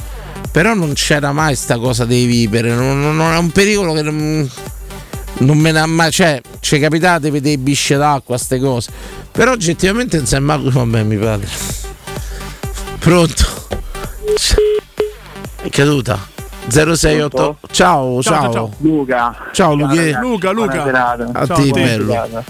[0.51, 4.03] Però non c'era mai sta cosa dei vipere, non, non- non è un pericolo che
[4.03, 4.49] non,
[5.39, 6.11] non me ne ha mai.
[6.13, 8.91] Cioè, ci capitate, vedere bisce d'acqua, ste cose.
[9.33, 10.57] Però oggettivamente non sembra.
[10.59, 11.49] Vabbè, mi padre.
[12.99, 13.45] Pronto?
[15.61, 16.33] È caduta.
[16.69, 17.57] 068.
[17.71, 18.23] Ciao, ciao.
[18.23, 18.71] Ciao, ciao.
[18.79, 19.37] Luca.
[19.53, 20.21] Ciao, Luca.
[20.21, 21.13] Luca, Luca.
[21.33, 22.45] A Ciao, te, bello.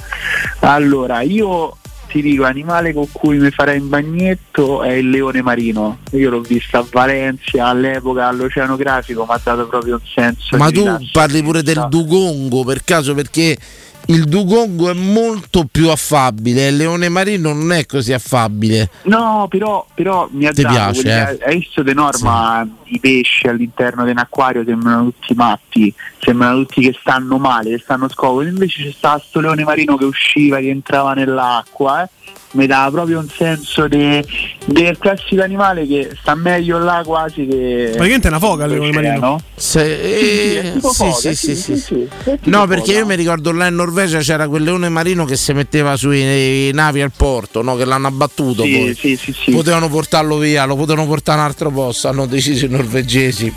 [0.60, 1.76] Allora, io
[2.14, 5.98] ti dico, animale con cui mi farei in bagnetto è il leone marino.
[6.12, 10.76] Io l'ho visto a Valencia all'epoca all'oceanografico, mi ha dato proprio un senso Ma di
[10.76, 13.58] tu parli pure del dugongo per caso perché
[14.06, 18.90] il dugongo è molto più affabile, il leone marino non è così affabile.
[19.02, 21.38] No, però, però mi ha Ti dato piace, quelli eh?
[21.46, 26.82] hai visto de norma i pesci all'interno di un acquario sembrano tutti matti, sembrano tutti
[26.82, 30.68] che stanno male, che stanno scomodi, invece c'è stato sto leone marino che usciva, che
[30.68, 32.08] entrava nell'acqua, eh?
[32.54, 34.24] Mi dà proprio un senso de-
[34.64, 38.92] del classico animale che sta meglio là quasi che Praticamente è una foca il leone
[38.92, 39.40] marino.
[39.54, 42.98] Se- sì, è eh, tipo sì, foca, sì, sì, sì, sì, sì, No, perché foca.
[42.98, 47.00] io mi ricordo là in Norvegia c'era quel leone marino che si metteva sui navi
[47.02, 47.74] al porto, no?
[47.76, 48.94] che l'hanno abbattuto Sì, poi.
[48.94, 49.50] sì, sì, sì.
[49.50, 53.52] Potevano portarlo via, lo potevano portare a un altro posto, hanno deciso i norvegesi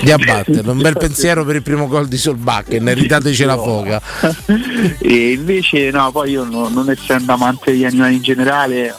[0.00, 0.72] di abbatterlo.
[0.72, 4.00] Un bel pensiero per il primo gol di Solbakken, eritateci la foca.
[4.98, 8.94] e invece no, poi io no- non essendo amante degli animali in generale,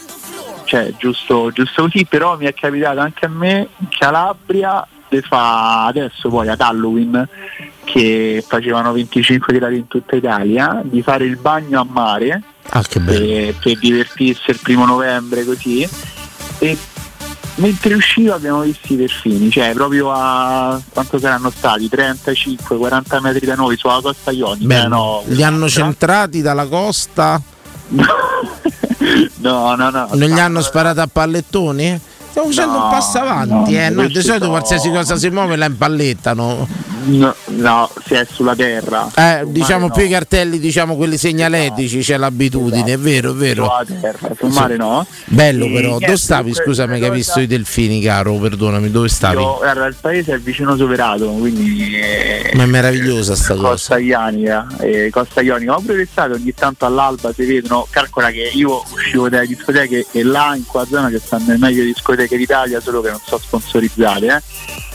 [0.65, 5.85] cioè giusto, giusto così, però mi è capitato anche a me in Calabria de fa
[5.85, 7.27] adesso poi ad Halloween
[7.83, 12.99] che facevano 25 gradi in tutta Italia di fare il bagno a mare Ah, che
[12.99, 13.19] bello.
[13.19, 15.87] per, per divertirsi il primo novembre così
[16.59, 16.77] e
[17.55, 23.53] mentre uscivo abbiamo visto i delfini cioè proprio a quanto saranno stati 35-40 metri da
[23.53, 24.85] noi sulla costa ionica Bello.
[24.85, 27.39] eh, no, Li hanno centrati dalla costa?
[29.37, 31.99] no no no Non gli hanno sparato a pallettoni?
[32.29, 33.89] Stiamo facendo No, un passo avanti, no, eh.
[33.89, 36.67] No, questi di solito sono- qualsiasi cosa si muove la impallettano.
[37.05, 40.13] No, no, si è sulla terra Eh, Sul diciamo mare più i no.
[40.13, 43.63] cartelli, diciamo quelli segnaletici, c'è l'abitudine, è vero, è vero.
[43.65, 46.53] Sulla terra, sul mare no Bello E però, niente, dove stavi?
[46.53, 49.41] Scusami che hai visto i delfini, caro, perdonami, dove stavi?
[49.41, 53.67] Io, guarda, il paese è vicino Soverato, quindi eh, Ma è meravigliosa sta cosa.
[53.69, 55.75] Costa Ionica, eh, Costa Ionica.
[55.75, 60.23] Ho pure l'estate ogni tanto all'alba si vedono, calcola che io uscivo dalle discoteche e
[60.23, 64.25] là in quella zona che stanno le meglio discoteche d'Italia, solo che non so sponsorizzate,
[64.27, 64.41] eh.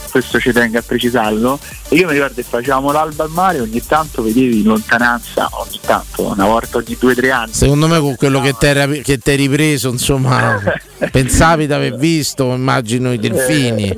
[0.09, 1.59] Questo ci tengo a precisarlo.
[1.87, 5.79] E io mi ricordo che facevamo l'alba al mare, ogni tanto vedevi in lontananza, ogni
[5.85, 7.53] tanto, una volta ogni due o tre anni.
[7.53, 10.59] Secondo me con quello che ti hai ripreso, insomma,
[11.11, 13.95] pensavi di aver visto, immagino, i delfini.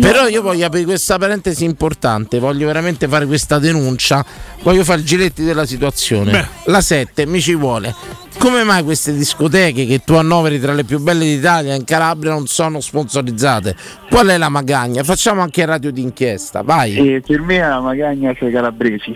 [0.00, 4.24] Però io voglio aprire questa parentesi importante, voglio veramente fare questa denuncia,
[4.62, 6.30] voglio fare il giletti della situazione.
[6.30, 6.46] Beh.
[6.70, 7.94] La 7 mi ci vuole.
[8.38, 12.46] Come mai queste discoteche che tu annoveri tra le più belle d'Italia in Calabria non
[12.46, 13.76] sono sponsorizzate?
[14.08, 15.02] Qual è la magagna?
[15.02, 16.96] Facciamo anche radio d'inchiesta, vai.
[16.96, 19.14] E per me è la magagna sui calabresi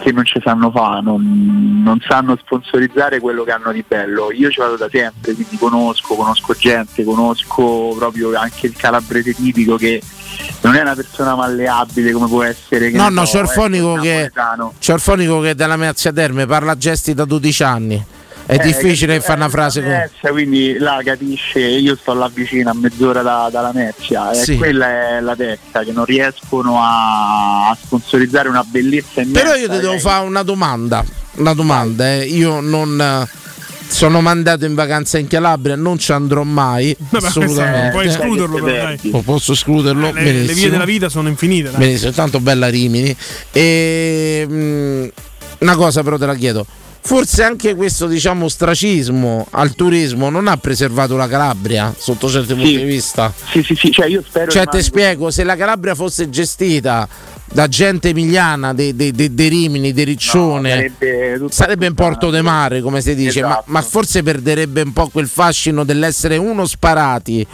[0.00, 4.32] che non ci sanno fare, non, non sanno sponsorizzare quello che hanno di bello.
[4.32, 9.76] Io ci vado da sempre, quindi conosco, conosco gente, conosco proprio anche il calabrese tipico
[9.76, 10.02] che
[10.62, 14.08] non è una persona malleabile come può essere No, no, so, c'è Orfonico ecco, che,
[14.08, 14.72] napoletano.
[14.80, 18.04] c'è Orfonico che è della Meazza Terme, parla gesti da 12 anni.
[18.46, 19.86] È Eh, difficile che- che fa una eh, frase la.
[19.88, 24.56] Mezia, quindi là capisce, io sto là vicino a mezz'ora da- dalla Mezzia e Sì.
[24.58, 29.40] quella è la testa che non riescono a, a sponsorizzare una bellezza immensa.
[29.42, 29.98] Però io ti devo eh.
[29.98, 31.02] fare una domanda.
[31.36, 32.24] Una domanda, eh.
[32.26, 33.00] Io non.
[33.00, 33.42] eh,
[33.86, 36.96] Sono mandato in vacanza in Calabria, non ci andrò mai.
[36.98, 37.90] Vabbè, assolutamente.
[37.90, 38.98] puoi escluderlo però, dai.
[39.12, 40.10] O posso escluderlo?
[40.12, 41.70] Le, le vie della vita sono infinite.
[41.70, 41.78] dai.
[41.78, 43.14] Benissimo, tanto bella Rimini.
[43.52, 45.06] E, mm,
[45.60, 46.66] una cosa però te la chiedo.
[47.06, 52.78] Forse anche questo diciamo ostracismo al turismo non ha preservato la Calabria sotto certi punti
[52.78, 53.30] di vista.
[53.50, 57.06] Sì, sì, sì, cioè io spero Cioè, ti spiego, se la Calabria fosse gestita
[57.44, 62.30] da gente emiliana, dei de, de- de Rimini, di Riccione, sarebbe tutto sarebbe in porto
[62.30, 63.64] de mare, come si dice, ma, Esatto.
[63.66, 67.46] ma forse perderebbe un po' quel fascino dell'essere uno sparati.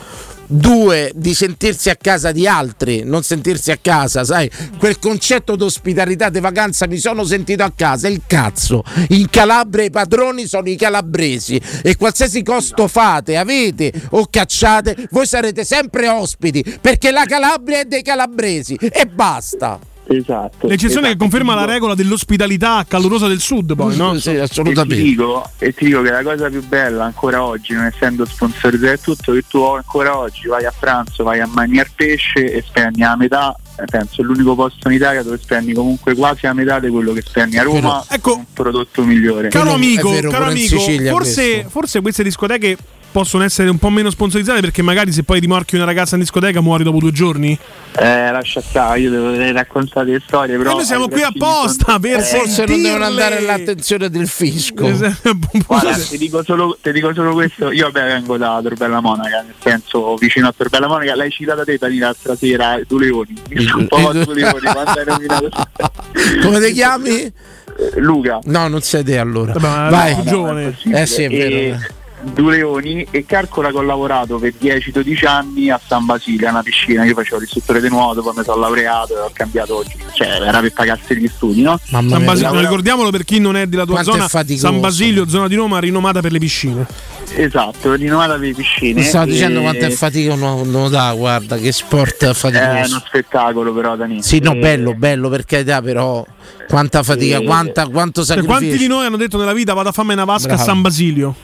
[0.53, 4.51] Due, di sentirsi a casa di altri, non sentirsi a casa, sai?
[4.79, 8.83] Quel concetto d'ospitalità di vacanza mi sono sentito a casa, il cazzo.
[9.11, 15.27] In Calabria i padroni sono i calabresi e qualsiasi costo fate, avete o cacciate, voi
[15.27, 19.79] sarete sempre ospiti perché la Calabria è dei calabresi e basta.
[20.07, 20.67] Esatto.
[20.67, 21.13] L'eccezione esatto.
[21.13, 24.19] che conferma la regola dell'ospitalità calorosa del sud, poi, no?
[24.19, 27.85] Sì, E ti, dico, e ti dico che la cosa più bella ancora oggi, non
[27.85, 32.53] essendo sponsorizzato e tutto, che tu ancora oggi vai a pranzo, vai a mangiare pesce
[32.53, 36.41] e spendi la metà eh, penso è l'unico posto in Italia dove spendi comunque quasi
[36.43, 39.49] la metà di quello che spendi a Roma Ecco, un prodotto migliore.
[39.49, 40.79] Caro amico, vero, caro amico
[41.09, 42.77] forse, forse queste discoteche
[43.11, 46.61] possono essere un po' meno sponsorizzate perché magari se poi rimorchi una ragazza in discoteca
[46.61, 47.59] muori dopo due giorni.
[47.99, 50.71] Eh, lascia stare, io devo raccontare le storie, però.
[50.71, 54.89] E noi siamo qui apposta per Eh, Forse non devono andare all'attenzione del fisco.
[55.67, 59.55] Guarda, ti dico, solo, ti dico solo questo, io vabbè vengo da Torbella Monaca, nel
[59.59, 63.79] senso vicino a Torbella Monaca, l'hai citata te Dani l'altra sera, due leoni, mi sono
[63.79, 65.49] un po' due leoni quando hai nominato
[66.43, 67.11] Come ti chiami?
[67.11, 67.33] Eh,
[67.97, 68.39] Luca.
[68.45, 69.55] No, non sei te allora.
[69.59, 70.17] ma Vai.
[70.25, 70.77] giovane.
[70.93, 71.79] Eh sì, è E- vero.
[72.23, 77.05] Due leoni e calcola che ho lavorato per 10-12 anni a San Basilio, una piscina,
[77.05, 79.83] io facevo l'istruttore di nuoto, poi mi sono laureato e ho cambiato,
[80.13, 81.81] cioè era per pagarsi gli studi, no?
[81.89, 84.67] Mamma San Basilio, lavora- ricordiamolo per chi non è della tua Quanto zona, faticoso.
[84.67, 86.87] San Basilio, zona di Roma, rinomata per le piscine.
[87.35, 89.01] Esatto, rinnovata per le piscine.
[89.01, 93.03] Mi stavo e- dicendo quanto è fatica uno nuotare, guarda, che sport È uno faticoso.
[93.07, 94.23] spettacolo però Dani.
[94.23, 96.23] Sì, no, E- bello, bello per carità, però
[96.69, 97.45] quanta fatica, Sì.
[97.45, 98.93] quanta, quanto Cioè, quanti di sacrificio.
[98.95, 100.61] noi hanno detto nella vita vado a farmi una vasca Bravo.
[100.61, 101.35] a San Basilio?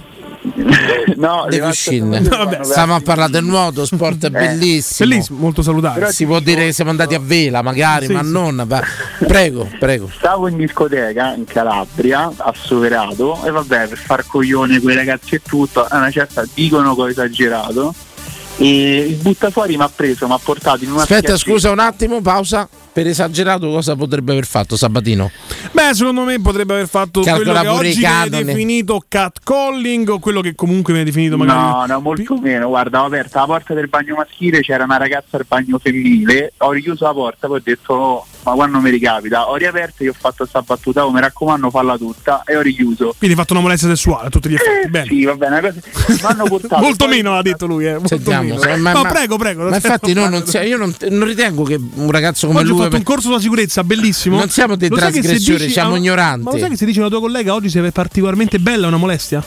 [1.16, 2.20] no, Le piscine.
[2.20, 5.08] Vabbè, Stiamo a parlare del nuoto, sport bellissimo.
[5.08, 6.12] Bellissimo, molto salutare.
[6.12, 8.30] Si può dire che siamo andati a vela, magari, Sì, ma sì.
[8.30, 8.62] non.
[8.66, 8.82] va-
[9.26, 10.08] Prego, prego.
[10.14, 15.84] Stavo in discoteca in Calabria, assoverato, e vabbè, per far coglione quei ragazzi e tutto,
[15.84, 17.94] a una certa dicono che ho esagerato.
[18.58, 22.20] E il buttafuori mi ha preso, mi ha portato in una Aspetta, scusa un attimo,
[22.22, 22.66] pausa.
[22.96, 25.30] Per esagerato, cosa potrebbe aver fatto Sabatino?
[25.72, 30.40] Beh, secondo me potrebbe aver fatto Calcola quello che oggi viene definito catcalling o quello
[30.40, 32.68] che comunque viene definito magari No, no, molto meno.
[32.68, 36.70] Guarda, ho aperto la porta del bagno maschile, c'era una ragazza al bagno femminile, ho
[36.72, 39.48] richiuso la porta, poi ho detto "Oh, ma quando mi ricapita?
[39.50, 43.14] Ho riaperto e ho fatto questa battuta, oh, mi raccomando falla tutta e ho richiuso.
[43.18, 44.88] Quindi hai fatto una molestia sessuale a tutti gli effetti.
[44.88, 45.06] Bene.
[45.06, 47.92] Sì, va bene, cosa- portato Molto meno ha detto lui, eh.
[47.92, 48.60] Molto Sentiamo, meno.
[48.60, 49.68] se- ma- No, ma- prego, prego.
[49.68, 52.74] Ma infatti, noi non sia- io non, non ritengo che un ragazzo come Oggi ho
[52.74, 52.82] lui.
[52.84, 54.36] fatto un corso sulla sicurezza bellissimo.
[54.38, 56.44] Non siamo dei Lo trasgressori, dici siamo a- ignoranti.
[56.44, 58.96] Ma lo sai che se dice una tua collega oggi si è particolarmente bella una
[58.96, 59.42] molestia?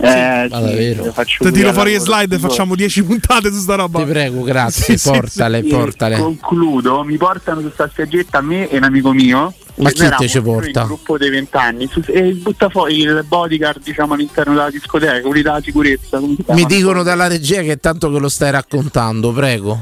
[0.00, 4.00] Eh, sì, Ti tiro fuori le slide e facciamo 10 puntate su sta roba.
[4.00, 6.16] Ti prego, grazie, Sì, sì, portale, E portale.
[6.16, 9.54] Concludo, mi portano su sta spiaggetta a me e un amico mio.
[9.74, 10.80] Ma chi te ci porta?
[10.82, 15.42] Il gruppo dei vent'anni e il butta fuori il bodyguard diciamo all'interno della discoteca, quelli
[15.42, 16.20] della sicurezza.
[16.20, 19.80] Mi dicono dalla regia che è tanto che lo stai raccontando, prego.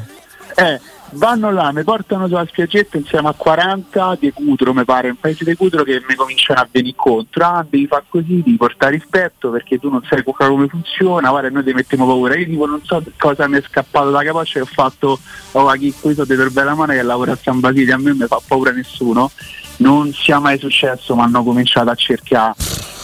[0.54, 0.80] Eh,
[1.12, 5.44] vanno là, mi portano sulla spiaggetta insieme a 40 di Cutro, mi pare, un paese
[5.44, 7.44] di Cutro che mi cominciano a venire incontro.
[7.44, 11.50] Ah, devi fare così, devi portare rispetto perché tu non sai co- come funziona, guarda,
[11.50, 12.36] noi ti mettiamo paura.
[12.36, 15.18] Io tipo non so cosa mi è scappato da capoccia e ho fatto,
[15.52, 18.10] oh, a chi qui sono di Torbella Mona che lavora a San Basilio, a me
[18.10, 19.30] non mi fa paura nessuno.
[19.78, 22.54] Non sia mai successo, ma hanno cominciato a cercare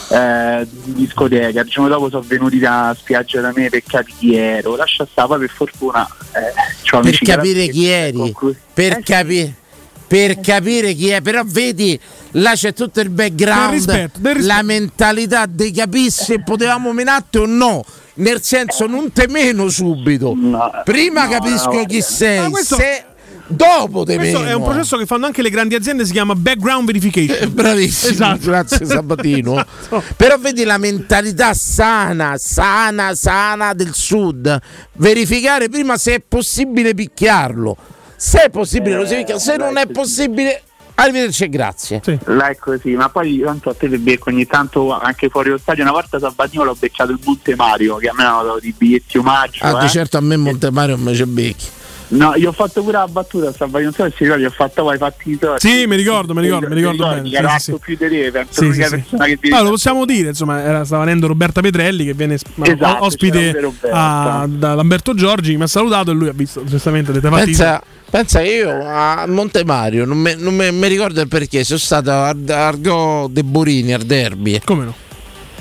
[0.08, 1.60] eh, discoteca.
[1.60, 4.76] Il giorno dopo sono venuti da spiaggia da me per capire chi ero.
[4.76, 9.54] Lascia stare, poi per fortuna eh, Per capire chi eri, Eh, per capire.
[10.08, 11.98] Per capire chi è, però vedi,
[12.32, 14.54] là c'è tutto il background, Del rispetto, del rispetto.
[14.56, 17.84] la mentalità di capire se potevamo menarti o no.
[18.14, 20.32] Nel senso, non te meno subito.
[20.84, 22.02] Prima no, capisco no, chi no.
[22.04, 23.04] sei, Ma questo- se
[23.46, 24.50] dopo te Questo meno.
[24.50, 27.52] è un processo che fanno anche le grandi aziende, si chiama background verification.
[27.52, 28.38] Bravissimo, Esatto.
[28.42, 29.52] grazie Sabatino.
[29.60, 30.02] Esatto.
[30.16, 34.58] Però vedi la mentalità sana, sana, sana del sud.
[34.94, 37.76] Verificare prima se è possibile picchiarlo.
[38.16, 40.62] Se è possibile lo si picchia, se non è possibile,
[40.94, 42.00] arrivederci e grazie.
[42.24, 45.58] Là è così, ma poi tanto a te ti becco ogni tanto anche fuori lo
[45.58, 45.82] stadio.
[45.82, 49.18] Una volta Sabatino l'ho beccato il Monte Mario, che a me hanno dato i biglietti
[49.18, 49.64] omaggio.
[49.64, 49.88] Ah, di eh.
[49.90, 51.66] certo a me Montemario non mi c'è becchi.
[52.08, 54.84] No, io ho fatto pure la battuta a non so se si ricordi, ho fatto
[54.84, 55.68] poi fatti i torti.
[55.68, 57.36] Sì, mi ricordo, mi ricordo, mi ricordo Ti bene.
[57.36, 59.16] Era Sì, più di te, penso Sì, sì, sì.
[59.16, 63.04] che ti Allora, lo possiamo dire, insomma, era, stava venendo Roberta Petrelli che viene Esatto,
[63.04, 63.58] ospite
[63.90, 67.56] a- da Lamberto Giorgi, mi ha salutato e lui ha visto giustamente le fatti.
[68.08, 72.32] Pensa, io a Montemario non mi non me- mi ricordo il perché, sono stato a
[72.48, 74.60] Argo De Borini al derby.
[74.64, 74.94] Come no?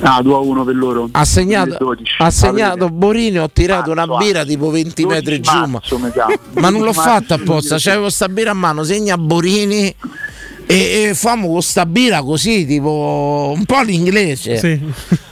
[0.02, 1.10] Ah, 2 a 1 per loro.
[1.12, 2.16] Ha segnato, 12.
[2.20, 5.52] ha segnato Borini, ho tirato una Marzo, birra tipo 20 metri giù.
[5.52, 6.28] Ma, marzo, mi sa.
[6.60, 9.96] ma non l'ho 12 marzo, fatto apposta, c'avevo sta birra a mano, segna Borini
[10.68, 14.58] e, e famo con sta birra così, tipo un po' all'inglese.
[14.58, 14.82] Sì.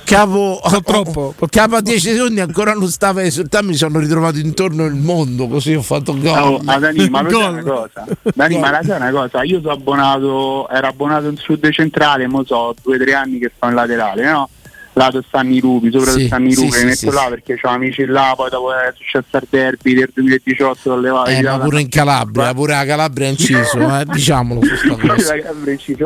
[0.03, 1.33] Capo, troppo.
[1.49, 5.47] capo a 10 secondi ancora non stava a esultare, mi sono ritrovato intorno il mondo,
[5.47, 6.37] così ho fatto gol.
[6.37, 8.05] Oh, ma Dani, ma lo una cosa?
[8.33, 9.43] Dani, ma la sai una cosa?
[9.43, 13.51] Io sono abbonato, ero abbonato in sud centrale, mo so due o tre anni che
[13.55, 14.49] sto in laterale, no?
[14.95, 17.59] Lato stanno i rupi, sopra Sì, stanno i sì, rupi, sì, metto sì, là perché
[17.59, 21.57] ho amici là, poi dopo è successo al derby del 2018 ho levato Eh, ma
[21.57, 24.61] pure in Calabria, pure la Calabria è inciso, eh, diciamolo.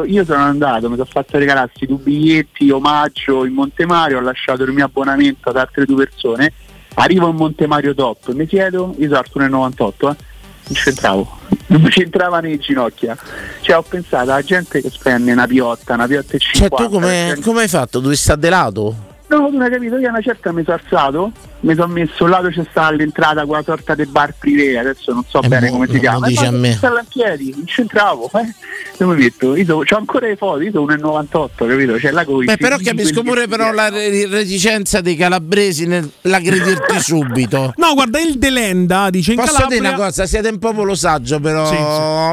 [0.05, 4.63] Io sono andato, mi sono fatto regalare questi due biglietti, omaggio in Montemario, ho lasciato
[4.63, 6.53] il mio abbonamento ad altre due persone,
[6.95, 10.15] arrivo in Montemario top, mi chiedo, io sono Arturo 98, eh,
[10.67, 11.39] non c'entravo.
[11.67, 13.17] Non mi c'entrava nei ginocchia.
[13.61, 16.83] Cioè ho pensato alla gente che spende una piotta, una piotta e Cioè, 50.
[16.83, 17.99] tu come, come hai fatto?
[17.99, 18.95] Dove sta de lato?
[19.29, 21.31] No, tu non hai capito, io a una certa mi sono alzato,
[21.61, 25.23] mi sono messo al lato c'è stata all'entrata quella sorta di bar privé, adesso non
[25.27, 26.19] so Eh, bene mo- come si chiama.
[26.19, 26.71] lo dici E a me.
[26.73, 28.53] stavo in piedi, non c'entravo, eh.
[28.97, 29.55] Dove mi metto?
[29.57, 31.99] Io so- c'ho ancora le foto, io sono 1,98, capito?
[31.99, 37.73] Cioè là coi Beh, però capisco pure però la re- reticenza dei calabresi nell'aggredirti subito.
[37.75, 39.79] No, guarda, il Delenda dice in Posso Calabria...
[39.81, 40.25] dire una cosa?
[40.25, 41.75] Siete un popolo saggio, però Sì,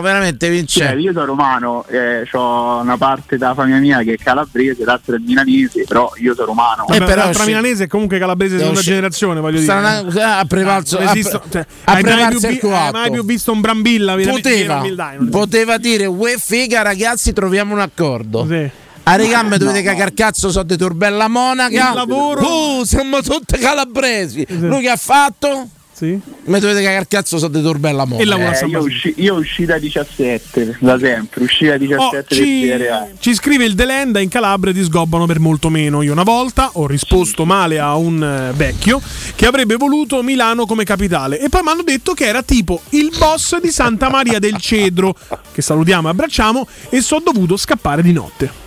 [0.01, 0.85] veramente Cioè, vince.
[1.01, 5.19] io sono romano, eh, ho una parte della famiglia mia che è calabrese, l'altra è
[5.19, 6.83] milanese, però io sono romano.
[6.87, 9.73] Vabbè, Eh, però l'altra sci- milanese è comunque calabrese seconda sci- generazione, voglio dire.
[9.73, 13.11] Strana- ha prevalso- non ha esisto- pre- cioè, ha hai, mai prevalso più hai mai
[13.11, 14.15] più visto un Brambilla?
[14.17, 18.47] Poteva, dai, non- poteva dire, uè figa ragazzi, troviamo un accordo.
[18.49, 18.71] Sì.
[19.07, 21.89] A regamme dovete cagar cazzo so di Torbella Monaca.
[21.91, 24.47] Il lavoro- Oh, siamo tutti calabresi.
[24.49, 25.69] Lui che ha fatto?
[25.95, 26.21] Sì.
[26.47, 28.59] Mi dovete cagar cazzo so di Torbella Monaca.
[28.59, 33.19] Eh, io, usci- io uscì da 17, da sempre, uscì da 17 Oh, del ci,
[33.21, 36.03] ci scrive il Delenda in Calabria ti sgobbano per molto meno.
[36.03, 39.01] Io una volta ho risposto male a un eh, vecchio
[39.37, 43.15] che avrebbe voluto Milano come capitale e poi mi hanno detto che era tipo il
[43.17, 45.15] boss di Santa Maria del Cedro,
[45.53, 48.64] che salutiamo e abbracciamo, e sono dovuto scappare di notte.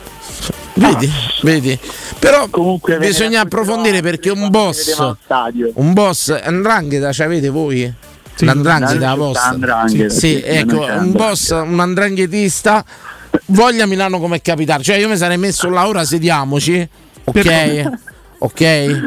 [0.74, 1.12] Vedi,
[1.42, 1.80] vedi.
[2.20, 5.16] Però Comunque bisogna approfondire perché un boss,
[5.74, 7.92] un boss, Andrangheta, ce avete voi?
[8.40, 9.50] L'andrangheta C'è la vostra?
[9.50, 12.86] Andrangheta, Sì, sì, ecco, un boss, un andranghetista
[13.46, 14.84] voglia Milano come capitale.
[14.84, 16.88] Cioè io mi sarei messo là ora sediamoci.
[17.24, 17.92] Ok?
[18.40, 19.00] ok?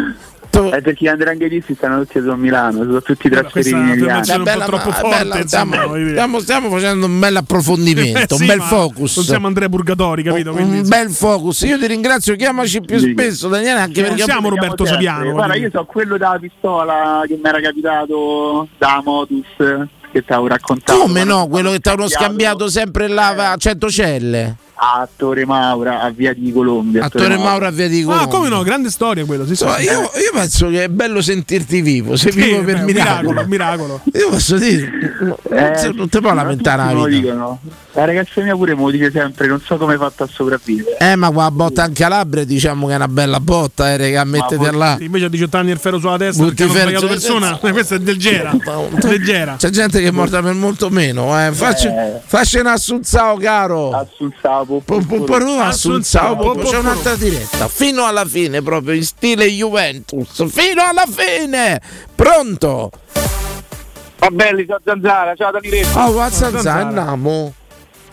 [0.50, 4.34] È perché gli andranghetisti stanno tutti a Milano, sono tutti trasferiti in Italia.
[4.34, 5.74] È bella, ma- bella, stiamo,
[6.10, 9.16] stiamo- stiamo facendo un bel approfondimento, Eh, sì, un bel focus.
[9.16, 10.52] Non siamo Andrea Purgatori, capito?
[10.52, 11.60] Quindi, un bel focus.
[11.62, 14.84] Io ti ringrazio, chiamaci più spesso, Daniele, anche Non perché siamo Roberto.
[14.84, 15.30] Saviano.
[15.32, 19.44] Guarda, io so quello della pistola che mi era capitato da Motus
[20.12, 20.98] che ti avevo raccontato.
[20.98, 21.46] Come no?
[21.46, 24.56] Quello che ti hanno scambiato sempre là a Centocelle.
[24.82, 27.04] A Torre Maura, a Via di Colombia.
[27.04, 28.26] A Torre Maura a Via di Ah, Colombia.
[28.28, 28.62] come no?
[28.62, 29.44] Grande storia quello.
[29.46, 29.64] Sì, sì.
[29.64, 33.44] Io, io penso che è bello sentirti vivo, sei Sì, vivo per beh, miracolo.
[33.46, 34.00] miracolo.
[34.14, 34.88] Io posso dire,
[35.20, 37.20] non, Eh, non ti puoi lamentare tutti la vita.
[37.20, 37.58] dicono.
[37.92, 40.96] La ragazza mia pure me lo dice sempre, non so come hai fatto a sopravvivere.
[40.98, 44.70] Eh, ma qua botta in Calabria diciamo che è una bella botta, eh, raga, mettete
[44.70, 44.94] là.
[44.96, 47.38] Sì, Invece a 18 anni il ferro sulla testa Butti perché hanno ferro sbagliato sulla
[47.50, 47.58] persona.
[47.72, 48.52] Questa è leggera.
[49.02, 49.56] leggera.
[49.58, 51.52] C'è gente che è morta per molto meno, eh.
[51.52, 52.20] Facci, Eh.
[52.24, 53.90] facci un assunzao, caro.
[53.90, 54.64] Assunzao,
[56.64, 57.68] c'è un'altra diretta.
[57.68, 60.46] Fino alla fine, proprio in stile Juventus.
[60.48, 61.80] Fino alla fine.
[62.14, 62.90] Pronto?
[64.18, 65.98] Va belli, ciao Zanzara, ciao Daniletto.
[65.98, 67.54] Oh, Wazzanza, andiamo.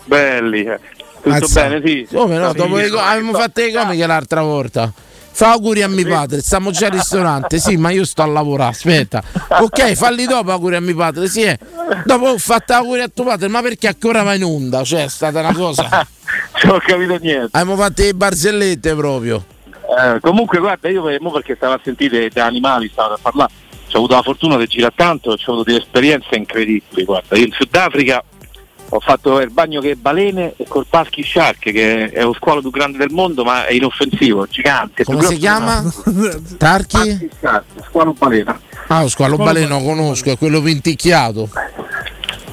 [0.04, 0.80] Belli, eh.
[1.20, 1.68] tutto Mazza.
[1.68, 2.08] bene, sì.
[2.10, 2.50] Come no?
[2.50, 4.92] Sì, Dopo sì, le avevamo fatto le comiche l'altra volta.
[5.38, 7.58] Fa auguri a mio padre, stiamo già al ristorante.
[7.60, 8.70] Sì, ma io sto a lavorare.
[8.70, 9.22] Aspetta,
[9.60, 11.28] ok, falli dopo auguri a mio padre.
[11.28, 11.56] Sì, eh.
[12.04, 14.82] dopo ho fatto auguri a tuo padre, ma perché ancora va in onda?
[14.82, 16.04] Cioè, è stata una cosa.
[16.64, 17.56] Non ho capito niente.
[17.56, 19.44] Abbiamo fatto le barzellette proprio.
[19.70, 23.52] Eh, comunque guarda, io mo perché stavo a sentire da animali, stavo a parlare,
[23.92, 27.52] ho avuto la fortuna di girare tanto, ho avuto delle esperienze incredibili, guarda, io in
[27.52, 28.24] Sudafrica
[28.90, 32.70] ho fatto il bagno che balene e col Paschi Shark, che è lo squalo più
[32.70, 35.04] grande del mondo, ma è inoffensivo, gigante.
[35.04, 35.84] Come si chiama?
[36.56, 36.96] Tarchi?
[36.96, 38.58] Paschi Shark, squalo balena.
[38.86, 41.50] Ah, lo squalo baleno conosco, è quello pinticchiato.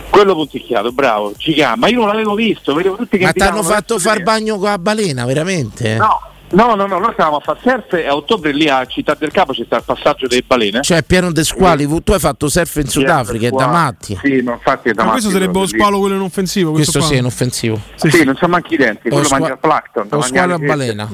[0.09, 3.63] Quello punticchiato, bravo, gigante, ma io non l'avevo visto, vedevo tutti che Ma ti hanno
[3.63, 5.95] fatto far bagno con la balena, veramente?
[5.95, 6.21] No,
[6.55, 9.31] no, no, no, noi stavamo a fare surf e a ottobre lì a Città del
[9.31, 10.81] Capo c'è sta il passaggio delle balene.
[10.81, 11.87] Cioè, pieno di squali.
[12.03, 14.17] Tu hai fatto surf in Sudafrica, è da matti.
[14.21, 16.71] Sì, ma infatti è da Ma questo matti sarebbe lo squalo quello inoffensivo.
[16.71, 17.79] Questo Questo, sì, è inoffensivo.
[17.95, 20.07] Sì, non so manchi i denti, quello squa- mangia plankton.
[20.09, 21.09] Lo squalo a anche- balena.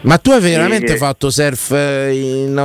[0.00, 0.96] Ma tu hai veramente Sì.
[0.98, 2.58] fatto surf eh, in,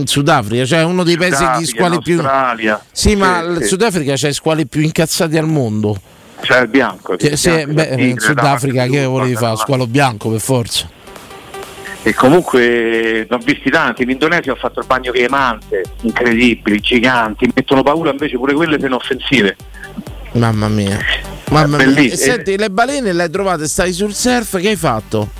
[0.00, 0.64] in Sudafrica?
[0.64, 2.14] Cioè uno dei paesi di squali in più.
[2.18, 2.82] Australia.
[2.90, 3.66] Sì, ma Sì, il sì.
[3.68, 6.00] Sudafrica c'è i squali più incazzati al mondo.
[6.40, 7.16] C'è il bianco.
[7.16, 9.56] Che, il sì, bianco, beh, il tigre, in Sudafrica che volevi fare?
[9.56, 10.88] Squalo bianco per forza.
[12.06, 14.04] E comunque ne ho visti tanti.
[14.04, 17.50] In Indonesia ho fatto il bagno che mante, incredibili, giganti.
[17.52, 19.56] Mettono paura invece pure quelle se inoffensive.
[20.34, 21.00] Mamma mia.
[21.50, 22.12] Mamma mia.
[22.12, 25.30] E senti, le balene le hai trovate, stai sul surf, che hai fatto?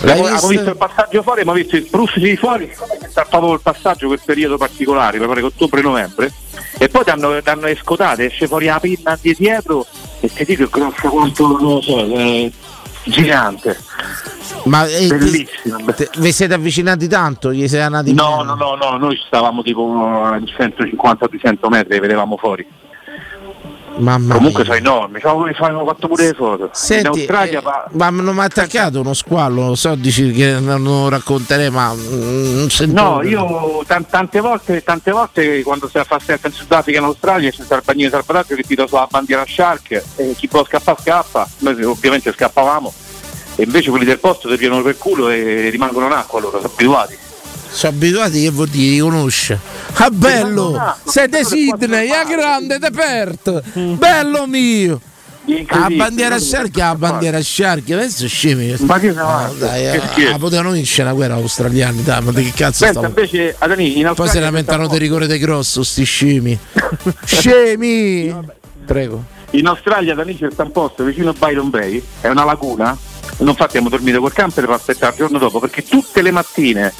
[0.00, 0.48] L'hai Abbiamo viste?
[0.48, 2.72] visto il passaggio fuori, abbiamo visto il di fuori,
[3.08, 6.32] sta proprio il passaggio quel periodo particolare, mi pare che ottobre-novembre,
[6.76, 9.86] e poi danno, danno le scotate, esce fuori la pinna di dietro
[10.18, 12.50] e ti dico è grossa quanto non lo so, è
[13.04, 13.78] gigante.
[14.64, 15.84] Ma eh, Bellissimo.
[15.94, 17.52] te- vi siete avvicinati tanto?
[17.52, 22.36] Gli siete andati No, no, no, no, noi stavamo tipo a 150-200 metri e vedevamo
[22.36, 22.66] fuori.
[24.00, 24.72] Mamma Comunque mia.
[24.74, 26.62] sono enormi, mi fanno fatto pure le foto.
[26.64, 30.30] in Senti, Australia eh, va- ma non mi ha attaccato uno squallo, lo so, dici
[30.32, 33.00] che non lo racconterei, ma non sento.
[33.02, 37.06] No, io tan- tante volte, tante volte quando si fa sempre in Sudafrica e in
[37.06, 40.98] Australia c'è il bagnino di salvataggio che tira sulla bandiera Shark e chi può scappare
[41.00, 42.92] scappa, noi ovviamente scappavamo
[43.56, 46.70] e invece quelli del posto ti piano per culo e rimangono in acqua loro, sono
[46.72, 47.19] abituati.
[47.72, 49.58] Sono abituati che vuol dire, li conosce.
[49.94, 50.96] Ah bello!
[51.04, 53.62] Sei di Sydney, è grande, de Perth!
[53.96, 55.00] Bello mio!
[55.68, 58.74] La bandiera sciarchi, la bandiera sciarchi, adesso scemi.
[58.80, 60.38] Ma che ne Ah, dai, ah, scherzo.
[60.38, 63.06] potevano vincere la guerra australiani, dai, ma di che cazzo stavo?
[63.06, 66.58] invece Adani, in Poi si lamentano del rigore di grosso, sti scemi.
[67.24, 68.32] scemi!
[68.84, 69.24] Prego.
[69.50, 72.96] In Australia da lì c'è un posto vicino a Byron Bay, è una laguna,
[73.38, 76.92] non infatti abbiamo dormito col camper per aspettare il giorno dopo, perché tutte le mattine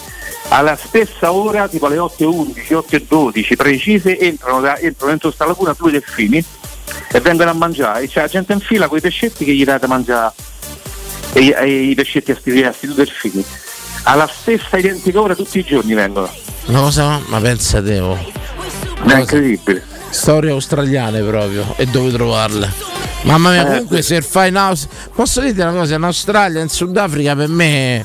[0.49, 5.93] alla stessa ora, tipo alle 8.11, 8.12 precise, entrano, da- entrano dentro questa laguna due
[5.93, 6.45] delfini
[7.13, 9.85] e vengono a mangiare, c'è la gente in fila con i pescetti che gli date
[9.85, 10.33] a mangiare
[11.35, 12.51] e, i- e i pescetti a sti
[12.87, 13.45] due delfini.
[14.05, 16.29] Alla stessa identica ora tutti i giorni vengono.
[16.67, 18.19] Una cosa, ma pensa te, oh.
[19.07, 19.87] È incredibile.
[20.11, 22.71] Storie australiane proprio e dove trovarle.
[23.23, 26.69] Mamma mia, Eh, comunque se fai in Aus- Posso dirti una cosa, in Australia, in
[26.69, 28.05] Sudafrica per me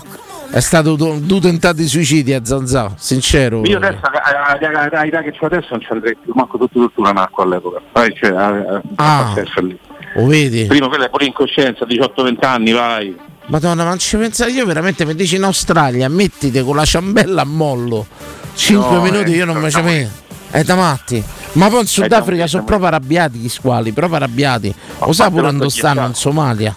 [0.52, 3.62] è stato du- due tentati suicidi a Zanzà, sincero.
[3.66, 6.58] Io adesso a- a- a- a età che ho adesso non ci andrei più, manco
[6.58, 7.82] tutto tutto in acqua all'epoca.
[7.92, 9.34] Poi cioè, a- a- Ah.
[9.62, 9.80] lì.
[10.16, 10.66] Lo vedi?
[10.66, 13.16] Prima quella è pure in coscienza, 18-20 anni, vai.
[13.48, 17.42] Madonna, ma non ci pensa io veramente mi dici in Australia, mettite con la ciambella
[17.42, 18.06] a mollo.
[18.56, 20.24] 5 No, minuti eh, io non mi ci siamo- metto.
[20.56, 21.22] È da matti.
[21.54, 24.74] Ma poi in Sudafrica da- sono proprio arrabbiati gli squali, proprio arrabbiati.
[25.00, 26.74] Lo sa pure quando stanno in Somalia.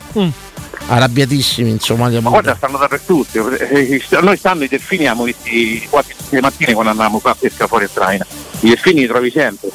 [0.88, 2.20] Arrabbiatissimi in Somalia.
[2.20, 2.42] Ma pure.
[2.42, 3.50] guarda, stanno dappertutto.
[3.56, 7.30] Eh, eh, Noi stanno i delfini, abbiamo visti quasi tutte le mattine quando andavamo qua
[7.30, 8.26] a pesca fuori a Traina.
[8.60, 9.70] I delfini li trovi sempre.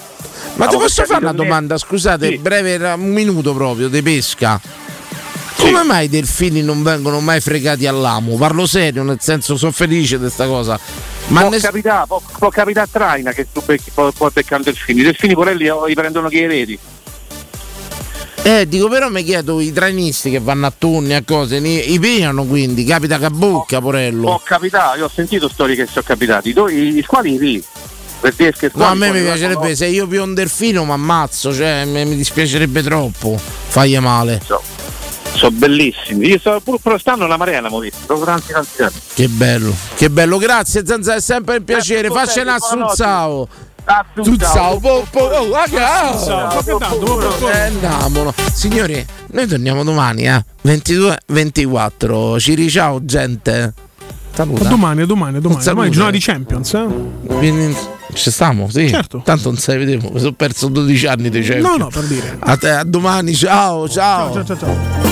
[0.55, 1.77] Ma ti posso fare una domanda?
[1.77, 2.37] Scusate, Sì.
[2.39, 4.59] breve, era un minuto proprio di pesca.
[5.55, 8.35] Come mai i delfini non vengono mai fregati all'amo?
[8.35, 10.77] Parlo serio, nel senso sono felice di questa cosa.
[11.27, 14.55] Ma può, ness- capitare, può, può capitare a Traina che tu becchi, può, può beccare
[14.57, 14.99] un delfino.
[14.99, 16.79] I delfini porelli oh, li prendono che i reti.
[18.45, 21.99] Eh, dico però mi chiedo i trainisti che vanno a turni a cose, li- i
[21.99, 24.23] pigliano quindi, capita che bocca, porello.
[24.23, 26.49] Può capitare, io ho sentito storie che sono capitati.
[26.49, 27.63] I, i squali sì.
[28.19, 30.91] Per dire che No, a me mi piacerebbe, vanno- se io più un delfino mi
[30.91, 33.37] ammazzo, cioè mi, mi dispiacerebbe troppo,
[33.67, 34.41] fagli male.
[35.43, 36.27] Sono bellissimi.
[36.27, 37.97] Io so, pur, però stanno una marea, l'abbiamo visto.
[38.05, 38.93] Proprio tanti tanti anni.
[39.13, 42.59] Che bello, che bello, grazie Zanza, è sempre un piacere, suzzao.
[42.59, 43.49] Suzzao.
[44.21, 46.13] Suzzao, po, po, oh, raga.
[47.51, 48.33] Eh, andiamolo.
[48.53, 50.45] Signori, noi torniamo domani, eh.
[50.63, 52.39] 22-24.
[52.39, 53.51] Ci riciao, gente.
[53.51, 53.73] A
[54.33, 54.69] Saluta.
[54.69, 55.61] domani, a domani, a domani.
[55.61, 55.71] Saluta.
[55.71, 57.75] Domani è giornata di Champions, eh?
[58.13, 58.87] Ci stiamo, sì.
[58.87, 59.21] Certo.
[59.25, 61.67] Tanto non sai, vedevo, mi sono perso 12 anni di Champions.
[61.67, 62.37] No, no, per dire.
[62.39, 64.31] A te, a domani, ciao, ciao.
[64.31, 65.02] Ciao, ciao, ciao.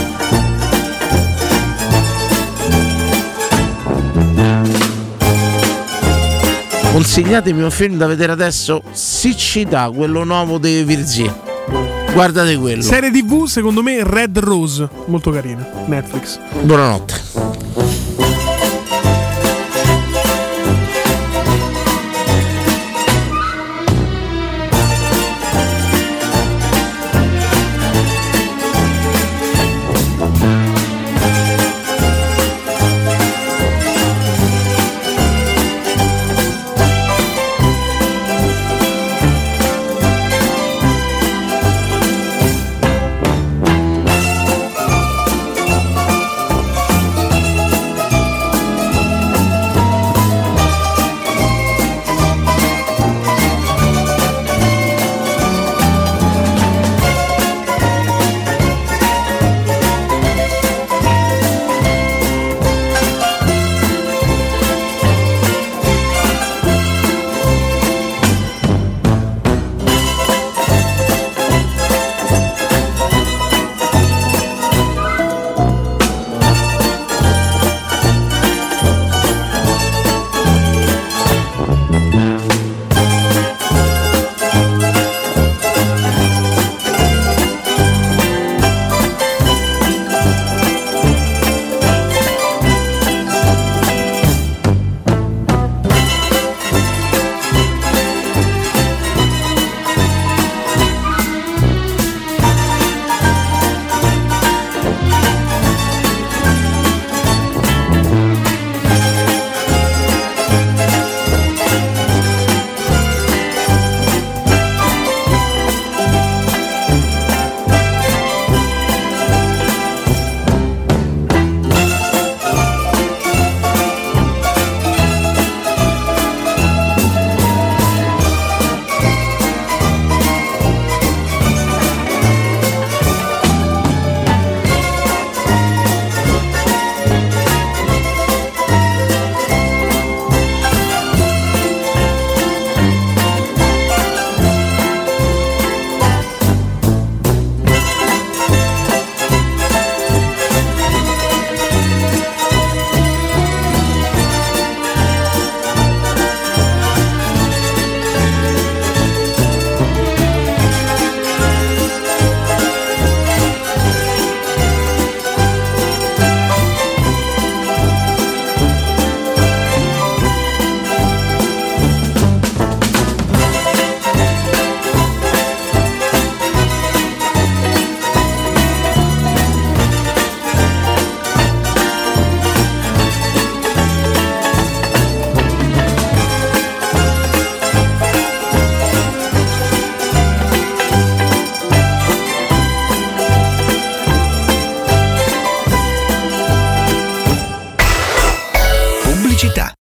[7.02, 11.28] Consigliatemi un film da vedere adesso, Siccità, quello nuovo dei Virzi.
[12.14, 12.84] Guardate quello.
[12.84, 14.88] Serie TV, secondo me, Red Rose.
[15.07, 15.68] Molto carina.
[15.88, 16.38] Netflix.
[16.61, 17.60] Buonanotte.